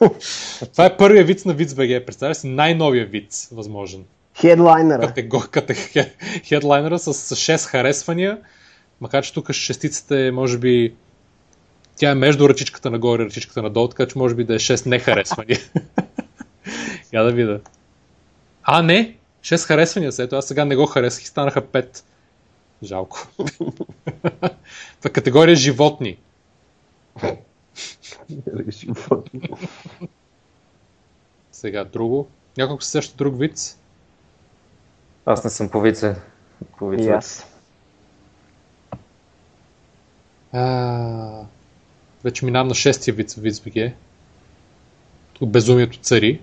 [0.72, 2.06] това е първия виц на ВИЦ.бг.
[2.06, 4.04] Представя си най-новия виц, възможен.
[4.40, 5.06] Хедлайнера.
[5.06, 5.74] Категор, кате,
[6.48, 8.38] хедлайнера с, с 6 харесвания,
[9.00, 10.94] макар че тук шестицата е, може би,
[11.96, 14.86] тя е между ръчичката нагоре и ръчичката надолу, така че може би да е 6
[14.86, 15.58] не харесвания.
[17.12, 17.60] Я да видя.
[18.62, 19.16] А, не!
[19.42, 20.22] 6 харесвания са.
[20.22, 22.02] Ето, аз сега не го харесах и станаха 5.
[22.82, 23.28] Жалко.
[24.98, 26.18] Това категория животни.
[31.52, 32.26] Сега друго.
[32.58, 33.78] Няколко се сеща друг виц.
[35.26, 36.16] Аз не съм по вице.
[36.78, 37.10] По И вице.
[37.10, 37.46] аз.
[40.52, 41.42] А,
[42.24, 43.94] вече минавам на шестия виц в.
[45.34, 46.40] Тук безумието цари.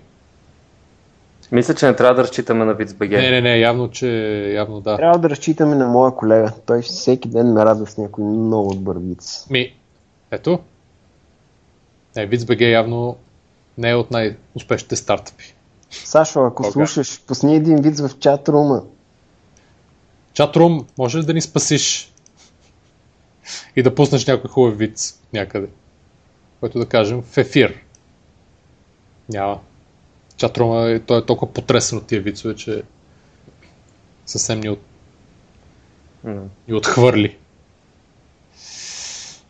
[1.52, 3.10] Мисля, че не трябва да разчитаме на Вицбг.
[3.10, 4.08] Не, не, не, явно, че
[4.52, 4.96] явно да.
[4.96, 6.52] Трябва да разчитаме на моя колега.
[6.66, 9.46] Той всеки ден ме радва с някой много добър виц.
[9.50, 9.74] Ми,
[10.30, 10.58] ето.
[12.16, 13.16] Не, VidsBG явно
[13.78, 15.54] не е от най-успешните стартъпи.
[15.90, 16.70] Сашо, ако Кога?
[16.72, 18.84] слушаш, пусни един виц в чат-рума.
[20.32, 22.12] Чатрум, може ли да ни спасиш?
[23.76, 25.68] И да пуснеш някой хубав виц някъде.
[26.60, 27.80] Който да кажем в ефир.
[29.28, 29.60] Няма.
[30.36, 32.82] Чатрума, е- той е толкова потресен от тия вицове, че
[34.26, 34.80] съвсем ни, от,
[36.24, 36.42] М.
[36.68, 37.36] ни отхвърли.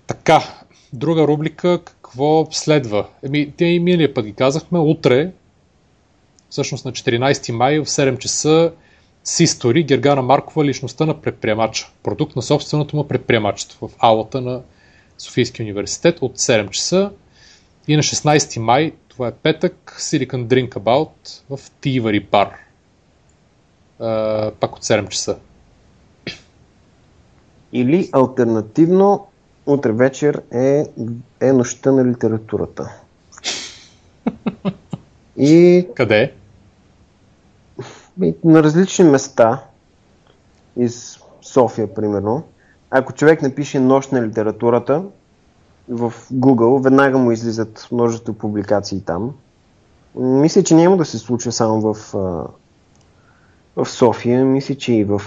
[0.06, 0.42] Така,
[0.92, 1.80] друга рубрика,
[2.14, 3.06] какво следва?
[3.22, 5.32] Еми, те и миналия път ги казахме, утре,
[6.50, 8.72] всъщност на 14 май в 7 часа,
[9.24, 11.90] Систори, Гергана Маркова, личността на предприемача.
[12.02, 14.62] Продукт на собственото му предприемачество в аулата на
[15.18, 17.10] Софийския университет от 7 часа.
[17.88, 21.10] И на 16 май, това е петък, Silicon Drink About
[21.50, 22.50] в Тивари бар.
[24.60, 25.38] Пак от 7 часа.
[27.72, 29.26] Или альтернативно,
[29.66, 30.86] утре вечер е,
[31.40, 32.92] е нощта на литературата.
[35.36, 36.32] И Къде?
[38.44, 39.64] на различни места
[40.76, 42.42] из София, примерно,
[42.90, 45.04] ако човек напише нощ на литературата
[45.88, 49.34] в Google, веднага му излизат множество публикации там.
[50.14, 52.12] Мисля, че няма да се случва само в,
[53.76, 55.22] в София, мисля, че и в,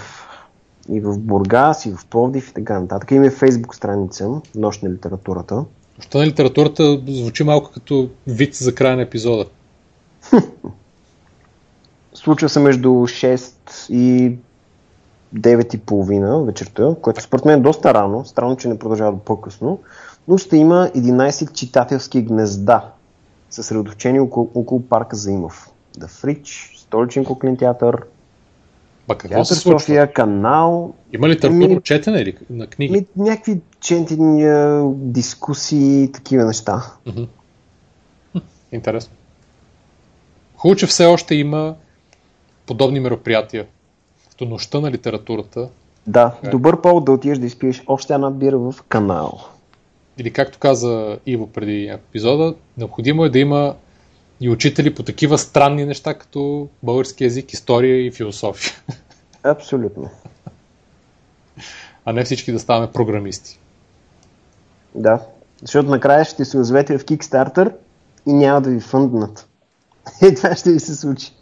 [0.88, 3.10] и в Бургас, и в Пловдив и така нататък.
[3.10, 5.64] Има и фейсбук страница Нощ на литературата.
[5.98, 9.44] Нощта на литературата звучи малко като вид за края на епизода.
[12.14, 14.36] Случва се между 6 и
[15.34, 19.18] 9 и половина вечерта, което според мен е доста рано, странно, че не продължава до
[19.18, 19.78] по-късно,
[20.28, 22.92] но ще има 11 читателски гнезда,
[23.50, 25.70] съсредоточени около, около парка Заимов.
[25.98, 28.02] The Фрич, Столичен куклен театър,
[29.08, 30.06] Ба какво се случва?
[30.06, 32.92] Канал, Има литературно Ми- четене или на книги?
[32.92, 36.82] ми, някакви четения, дискусии, такива неща.
[38.72, 39.12] Интересно.
[40.56, 41.74] Хубаво, че все още има
[42.66, 43.66] подобни мероприятия
[44.30, 45.68] като нощта на литературата,
[46.06, 46.48] Да, Е.
[46.48, 49.40] добър повод да отидеш да изпиеш още една бира в канал.
[50.18, 53.74] или както каза Иво преди епизода, необходимо е да има
[54.40, 58.72] и учители по такива странни неща, като български язик, история и философия,
[59.42, 60.10] Абсолютно.
[62.04, 63.58] а не всички да ставаме програмисти.
[64.94, 65.20] Да.
[65.60, 67.72] Защото накрая ще се озовете в Kickstarter
[68.26, 69.48] и няма да ви фънднат.
[70.22, 71.32] И това ще ви се случи.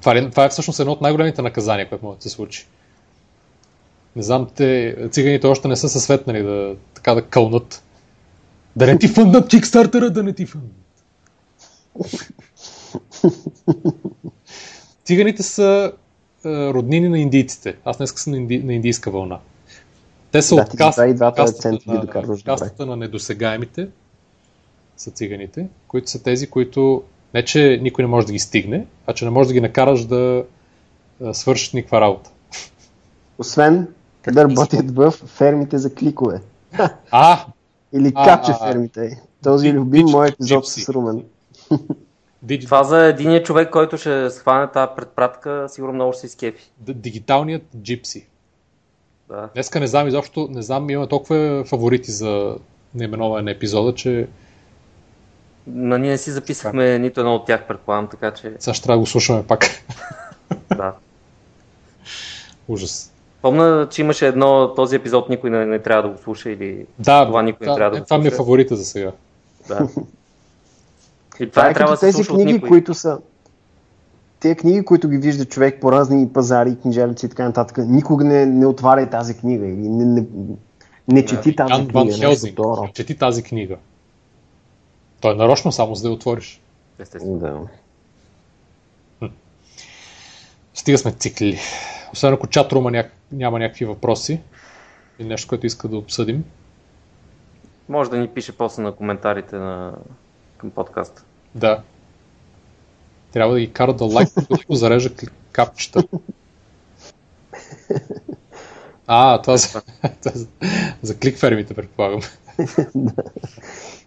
[0.00, 2.66] Това е, това е всъщност едно от най-големите наказания, което може да се случи.
[4.16, 7.82] Не знам, те, циганите още не са се светнали да, така да кълнат.
[8.76, 10.83] Да не ти фъндат Kickstarter, да не ти фъндат.
[15.04, 15.92] Циганите са
[16.44, 17.76] е, роднини на индийците.
[17.84, 19.38] Аз днес съм на, инди, на индийска вълна.
[20.32, 23.88] Те са Да, от и двата кастата, ги на, докарваш кастата на недосегаемите
[24.96, 27.02] са циганите, които са тези, които
[27.34, 30.04] не, че никой не може да ги стигне, а че не може да ги накараш
[30.04, 30.44] да
[31.24, 32.30] а, свършат никаква работа.
[33.38, 33.88] Освен
[34.32, 36.40] да работят в фермите за кликове.
[37.10, 37.46] А,
[37.92, 39.22] Или капче фермите.
[39.42, 41.24] Този любим мой епизод с Румен.
[42.62, 46.62] Това за единия човек, който ще схване тази предпратка, сигурно много ще се изкепи.
[46.80, 48.26] дигиталният джипси.
[49.28, 49.48] Да.
[49.54, 52.56] Днеска не знам изобщо, не знам, имаме толкова фаворити за
[52.94, 54.28] наименоване на епизода, че
[55.66, 58.96] Но ние не си записахме нито едно от тях, предполагам, така че сега ще трябва
[58.96, 59.64] да го слушаме пак.
[60.76, 60.92] да.
[62.68, 63.12] Ужас.
[63.42, 67.26] Помня, че имаше едно, този епизод никой не, не трябва да го слуша или Да,
[67.26, 68.36] това никой не да, трябва да е, го това ми е слуша.
[68.36, 69.12] фаворита за сега.
[69.68, 69.88] Да.
[71.40, 72.68] И това Това не е трябва да се тези книги, никой.
[72.68, 73.18] които са
[74.40, 78.46] тези книги, които ги вижда човек по разни пазари, книжарници и така нататък, никога не,
[78.46, 80.26] не отваряй тази книга или не, не,
[81.08, 82.12] не чети тази Ян книга.
[82.12, 82.94] Хелзинг, този род.
[82.94, 83.76] чети тази книга.
[85.20, 86.60] Той е нарочно само за да я отвориш.
[86.98, 87.38] Естествено.
[87.38, 89.28] Да.
[90.74, 91.58] Стига сме цикли.
[92.12, 93.04] Освен ако чатрума ня...
[93.32, 94.40] няма някакви въпроси
[95.18, 96.44] или нещо, което иска да обсъдим.
[97.88, 99.92] Може да ни пише после на коментарите на...
[100.64, 101.22] към подкаста.
[101.54, 101.82] Да.
[103.32, 105.10] Трябва да ги кара да лайкнат, докато зарежа
[105.52, 106.04] капчета.
[109.06, 109.68] А, това за,
[110.22, 110.46] това за,
[111.02, 112.20] за клик фермите, предполагам.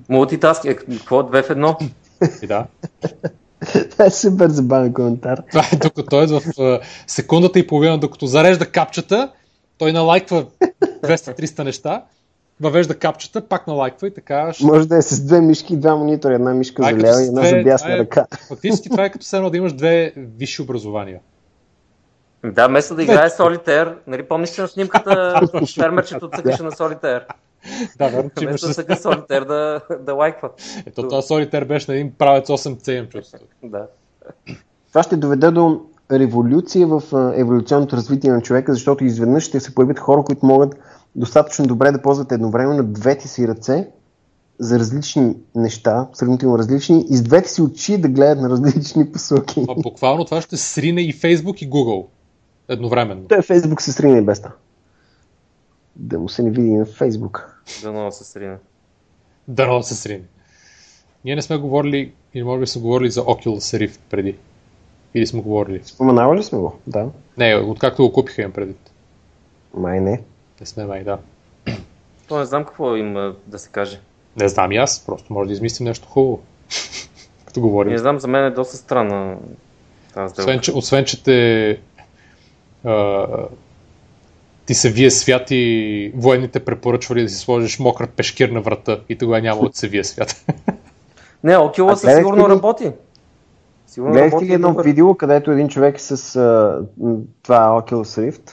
[0.10, 1.24] Мултитаски, е, какво?
[1.24, 1.78] Две в едно?
[2.42, 2.66] И да.
[3.92, 5.44] Това е супер забавен коментар.
[5.50, 6.42] Това е докато той е в
[7.08, 9.32] секундата и половина, докато зарежда капчета,
[9.78, 10.46] той налайква
[10.82, 12.04] 200-300 неща,
[12.62, 14.54] въвежда капчета, пак налайква и така.
[14.54, 17.00] ще- Може да е с две мишки и два монитора, една мишка Това е за
[17.02, 18.26] лява и една две- за това дясна е- ръка.
[18.48, 21.20] Фактически това е като едно да имаш две висши образования.
[22.46, 25.42] Да, вместо да играе Солитер, нали помниш, че на снимката
[25.76, 27.26] фермерчето цъкаше на Солитер.
[27.98, 28.52] Да, верно, че имаш.
[28.52, 30.50] Вместо да цъка Солитер да, да лайква.
[30.86, 33.40] Ето този солитер беше на един правец 8C, имам чувство.
[33.64, 33.88] Да.
[34.90, 35.82] Това ще доведе до
[36.12, 40.76] революция в а, еволюционното развитие на човека, защото изведнъж ще се появят хора, които могат
[41.18, 43.88] достатъчно добре да ползват едновременно двете си ръце
[44.60, 49.65] за различни неща, сравнително различни, и с двете си очи да гледат на различни посоки.
[49.69, 52.06] А буквално това ще срине и Facebook и Google
[52.68, 53.27] едновременно.
[53.27, 54.52] Той Фейсбук се срина и без това.
[55.95, 57.61] Да му се не види и на Фейсбук.
[57.84, 58.57] Да много се срине.
[59.48, 60.23] Дано да се срине.
[61.26, 64.38] Ние не сме говорили, или може би сме говорили за Oculus Rift преди.
[65.14, 65.81] Или сме говорили.
[65.84, 66.80] Споменавали ли сме го?
[66.88, 67.10] Да.
[67.38, 68.76] Не, откакто го купиха им преди.
[69.73, 70.22] Май не.
[70.60, 71.18] Не сме май, да.
[72.28, 74.00] То не знам какво има да се каже.
[74.38, 76.40] Не знам и аз, просто може да измислим нещо хубаво.
[77.46, 77.92] Като говорим.
[77.92, 79.38] Не знам, за мен е доста странна
[80.14, 80.62] тази Освен, сделка.
[80.62, 81.70] че, освен, че те
[82.86, 83.26] а,
[84.66, 89.18] ти се вие свят и военните препоръчвали да си сложиш мокра пешкир на врата и
[89.18, 90.46] тогава няма да се вие свят.
[91.44, 92.92] Не, Oculus гледахте сигурно ли- работи.
[93.88, 94.86] Сигурно Гледахте работи ли едно добър.
[94.86, 96.80] видео, където един човек с а,
[97.44, 98.52] това Oculus Rift,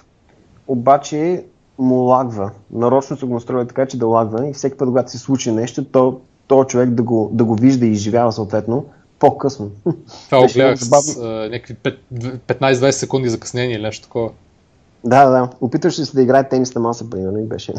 [0.67, 1.45] обаче
[1.79, 2.51] му лагва.
[2.73, 5.85] Нарочно са го настроили така, че да лагва и всеки път, когато се случи нещо,
[5.85, 8.85] то, то човек да го, да го вижда и изживява съответно
[9.19, 9.71] по-късно.
[10.31, 11.99] Това го гледах с а, някакви пет-
[12.49, 14.31] 15-20 секунди закъснение или нещо такова.
[15.05, 15.51] да, да.
[15.61, 17.75] Опитваше се да играе тенис на маса, примерно, и беше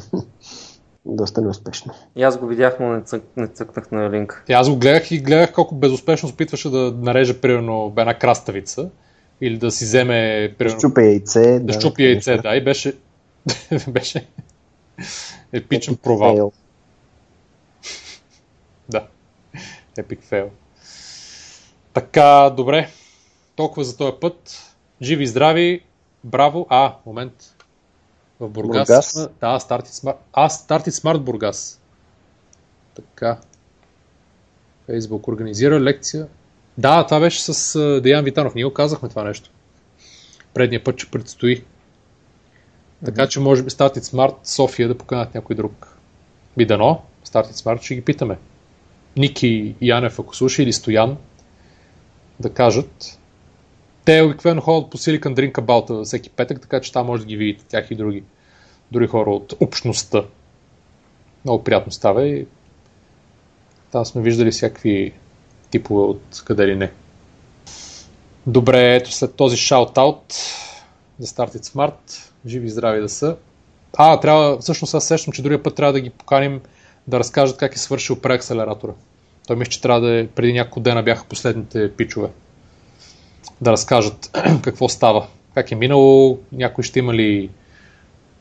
[1.06, 1.94] доста неуспешно.
[2.16, 4.44] И аз го видях, но не, цък, не цъкнах на линк.
[4.50, 8.90] И аз го гледах и гледах колко безуспешно се опитваше да нареже примерно една краставица
[9.42, 11.60] или да си вземе примерно, Щупя яйце.
[11.60, 12.94] да щупи яйце, да, и беше
[13.88, 14.28] беше
[15.54, 16.36] епичен провал.
[16.36, 16.52] Фейл.
[18.90, 19.08] Да.
[19.98, 20.50] Epic fail.
[21.94, 22.90] Така, добре.
[23.56, 24.62] Толкова за този път.
[25.02, 25.82] Живи и здрави.
[26.24, 26.68] Браво.
[26.70, 27.56] А, момент.
[28.40, 28.88] В Бургас.
[28.88, 29.14] Бургас.
[29.40, 30.16] Да, Started Smart.
[30.34, 31.82] А, Started Smart Бургас.
[32.96, 33.40] Така.
[34.86, 36.28] Фейсбук организира лекция.
[36.78, 38.56] Да, това беше с Деян Витанов.
[38.56, 39.50] Ние го казахме това нещо.
[40.54, 41.66] предния път, че предстои.
[43.06, 45.98] Така че може би Started Smart София да поканат някой друг.
[46.58, 48.38] Би дано, Started Smart ще ги питаме.
[49.18, 51.18] Ники и Янев, ако слуша, или Стоян,
[52.40, 53.20] да кажат.
[54.06, 57.38] Те обикновено ходят по Silicon Drink About всеки петък, така че там може да ги
[57.38, 58.24] видите, тях и други,
[58.92, 60.24] други хора от общността.
[61.46, 62.48] Много приятно става и
[63.92, 65.14] там сме виждали всякакви
[65.70, 66.92] типове от къде ли не.
[68.48, 70.34] Добре, ето след този шаут-аут
[71.20, 73.36] за Started Smart, живи и здрави да са.
[73.98, 76.62] А, трябва, всъщност аз сещам, че другия път трябва да ги поканим
[77.08, 78.92] да разкажат как е свършил преакселератора.
[79.48, 82.30] Той мисля, че трябва да е, преди няколко дена бяха последните пичове.
[83.62, 84.32] Да разкажат
[84.62, 85.28] какво става.
[85.54, 87.50] Как е минало, някой ще има ли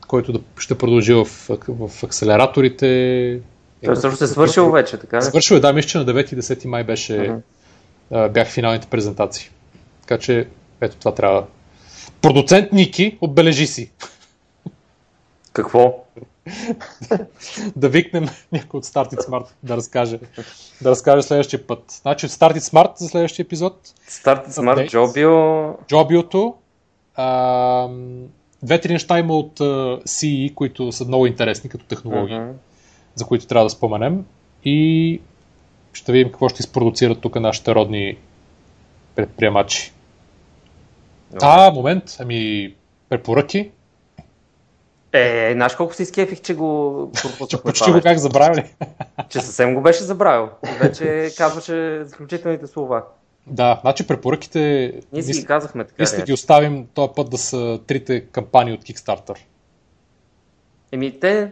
[0.07, 1.25] който да, ще продължи в,
[1.69, 3.39] в акселераторите.
[3.85, 5.21] Той също се свършил вече, така ли?
[5.21, 7.41] Свършил е, да, мисля, че на 9 и 10 май беше,
[8.11, 8.29] uh-huh.
[8.29, 9.49] бях финалните презентации.
[10.01, 10.47] Така че,
[10.81, 11.45] ето това трябва.
[12.25, 13.91] Продуцент Ники, отбележи си.
[15.53, 16.03] Какво?
[17.75, 20.19] да викнем някой от Started Smart да разкаже,
[20.81, 21.83] да разкаже следващия път.
[22.01, 23.93] Значи Started Smart за следващия епизод.
[24.09, 25.75] Started Smart, Jobio.
[25.87, 26.55] Jobio-то.
[28.63, 32.53] Две-три неща има от uh, CE, които са много интересни като технологии, uh-huh.
[33.15, 34.25] за които трябва да споменем.
[34.63, 35.21] И
[35.93, 38.17] ще видим какво ще изпродуцират тук нашите родни
[39.15, 39.94] предприемачи.
[41.41, 42.73] А, момент, ами
[43.09, 43.71] препоръки.
[45.13, 47.11] Е, знаеш колко си скефих, че го
[47.49, 48.73] че почти го как забравили.
[49.29, 50.49] че съвсем го беше забравил.
[50.79, 53.03] Вече казваше заключителните слова.
[53.47, 54.93] Да, значи препоръките...
[55.13, 56.03] Ние си ги казахме така.
[56.03, 59.37] Мисля да ги оставим този път да са трите кампании от Kickstarter.
[60.91, 61.51] Еми, те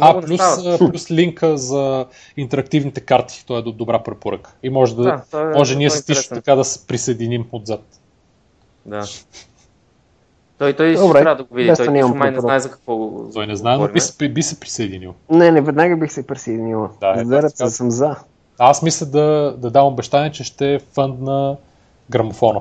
[0.00, 0.40] а, плюс,
[0.78, 2.06] плюс линка за
[2.36, 3.44] интерактивните карти.
[3.46, 4.50] Това е добра препоръка.
[4.62, 8.00] И може, да, да е, може ние с Тишо така да се присъединим отзад.
[8.86, 9.04] Да.
[10.58, 11.72] Той, той Добре, трябва да го види.
[11.76, 14.60] Той Тишо май не знае за какво Той не знае, но би се, би се
[14.60, 15.14] присъединил.
[15.30, 16.88] Не, не, веднага бих се присъединил.
[17.00, 18.16] Да, е, се съм за.
[18.58, 21.56] Аз мисля да, да дам обещание, че ще е фънд на
[22.10, 22.60] грамофона.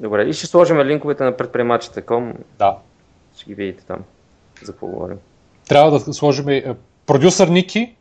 [0.00, 2.32] Добре, и ще сложим линковете на предприемачите.com.
[2.58, 2.76] Да.
[3.36, 3.98] Ще ги видите там,
[4.62, 5.16] за какво говорим.
[5.68, 6.64] Трябва да сложим и
[7.06, 7.94] продюсър Ники.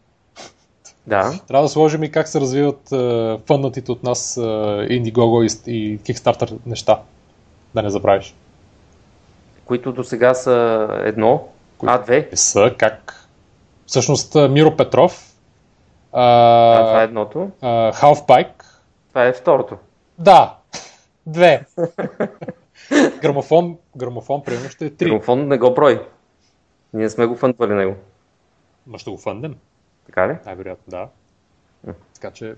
[1.08, 1.34] Да.
[1.48, 6.00] Трябва да сложим и как се развиват uh, фъннатите от нас uh, Indiegogo и, и
[6.00, 7.02] Kickstarter неща.
[7.76, 8.36] Да не забравиш.
[9.66, 11.48] Които до сега са едно,
[11.78, 12.30] Които а две.
[12.34, 13.28] Са как?
[13.86, 15.34] Всъщност Миро Петров.
[16.14, 16.24] А,
[16.74, 17.52] а това е едното.
[17.62, 18.48] Uh, Half
[19.10, 19.78] Това е второто.
[20.20, 20.56] Да.
[21.26, 21.66] Две.
[23.22, 25.10] грамофон, грамофон примерно ще е три.
[25.10, 26.08] Грамофон не го брой.
[26.94, 27.96] Ние сме го фъндвали него.
[28.88, 29.56] Ма ще го фъндем.
[30.08, 30.38] Така ли?
[30.46, 31.08] Най-вероятно, да.
[32.14, 32.56] Така че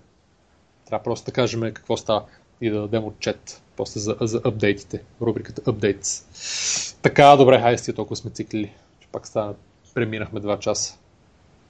[0.86, 2.26] трябва просто да кажем какво става
[2.62, 6.24] и да дадем отчет после за, за апдейтите, рубриката Updates.
[7.02, 9.54] Така, добре, хайде сте толкова сме циклили, че пак стана,
[9.94, 10.98] преминахме 2 часа.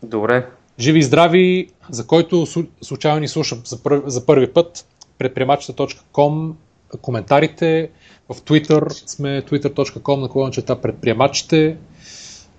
[0.04, 0.50] Добре.
[0.80, 2.46] Живи и здрави, за който
[2.82, 4.88] случайно ни слушам за, пър, за първи път,
[5.18, 6.54] предприемачите.com,
[7.02, 7.90] коментарите,
[8.30, 11.78] в Twitter сме twitter.com наклончета предприемачите,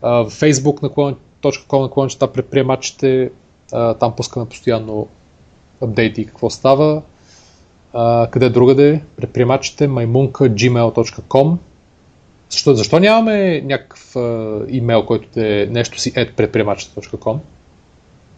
[0.03, 1.30] в Facebook наклончета
[1.73, 3.31] наклончета предприемачите,
[3.71, 5.09] там пускаме постоянно
[5.81, 7.03] апдейти какво става.
[8.31, 9.03] Къде другаде?
[9.17, 11.57] Предприемачите maimunka.gmail.com
[12.51, 14.17] защо, защо нямаме някакъв
[14.69, 17.39] имейл, който е нещо си at предприемачите.com?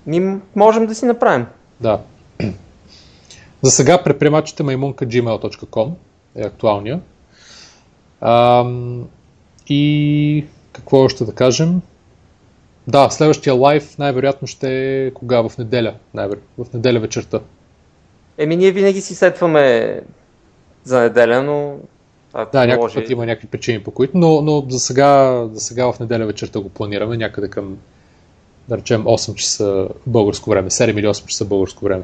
[0.06, 1.46] Ние можем да си направим.
[1.80, 2.00] Да.
[3.62, 5.90] За сега предприемачите maimunka.gmail.com
[6.36, 7.00] е актуалния.
[8.22, 9.02] Uh,
[9.68, 11.82] и какво още да кажем?
[12.86, 14.68] Да, следващия лайв най-вероятно ще
[15.06, 15.48] е кога?
[15.48, 15.94] В неделя.
[16.14, 16.64] Най-вероятно.
[16.64, 17.40] В неделя вечерта.
[18.38, 20.00] Еми, ние винаги си сетваме
[20.84, 21.76] за неделя, но...
[22.52, 26.00] Да, някакъв път има някакви причини по които, но, но за, сега, за сега в
[26.00, 27.78] неделя вечерта го планираме някъде към,
[28.68, 32.02] да речем, 8 часа българско време, 7 или 8 часа българско време.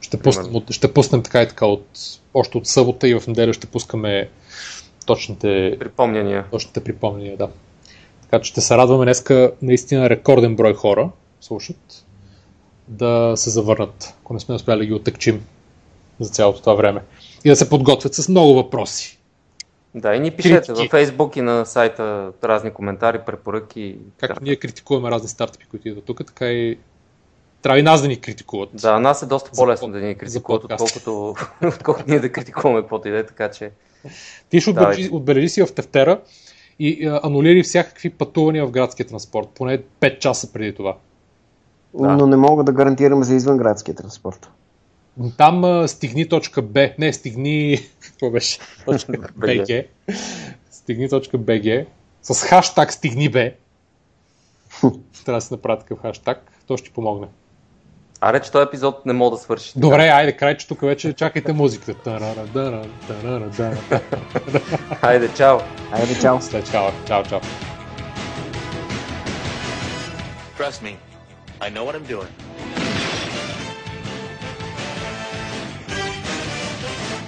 [0.00, 1.86] Ще пуснем, от, ще пуснем така и така от,
[2.34, 4.28] още от събота и в неделя ще пускаме
[5.06, 6.44] точните припомняния.
[6.50, 7.48] Точните припомняния, да.
[8.30, 12.04] Така че ще се радваме днеска наистина рекорден брой хора слушат
[12.88, 15.44] да се завърнат, ако не сме успяли да ги отъкчим
[16.20, 17.02] за цялото това време.
[17.44, 19.18] И да се подготвят с много въпроси.
[19.94, 23.96] Да, и ни пишете във Facebook и на сайта разни коментари, препоръки.
[24.20, 26.78] Както ние критикуваме разни стартъпи, които идват тук, така и
[27.62, 28.70] трябва и нас да ни критикуват.
[28.74, 31.34] Да, нас е доста по-лесно да ни критикуват, отколкото,
[31.64, 33.70] отколкото ние да критикуваме каквото и да е, така че...
[34.48, 36.20] Ти ще отбележи, отбележи си в тефтера
[36.80, 40.96] и а, анулири всякакви пътувания в градския транспорт, поне 5 часа преди това.
[41.94, 42.16] Да.
[42.16, 44.50] Но не мога да гарантирам за извънградския транспорт.
[45.36, 48.58] там а, стигни.b, не, стигни, какво беше?
[48.86, 49.86] .bg,
[50.70, 51.86] стигни.bg,
[52.22, 53.54] с хаштаг стигни.b,
[55.24, 57.26] трябва да се направи такъв хаштаг, то ще помогне.
[58.22, 59.72] Аре, че този епизод не мога да свърши.
[59.76, 61.94] Добре, айде, край, че тук вече чакайте музиката.
[61.94, 63.76] Тарара, дара, тарара, дара.
[65.00, 65.58] Хайде, чао!
[65.92, 66.42] Айде, чао!
[66.42, 67.40] След чао, чао, чао.
[70.58, 70.92] Trust me,
[71.60, 72.30] I know what I'm doing.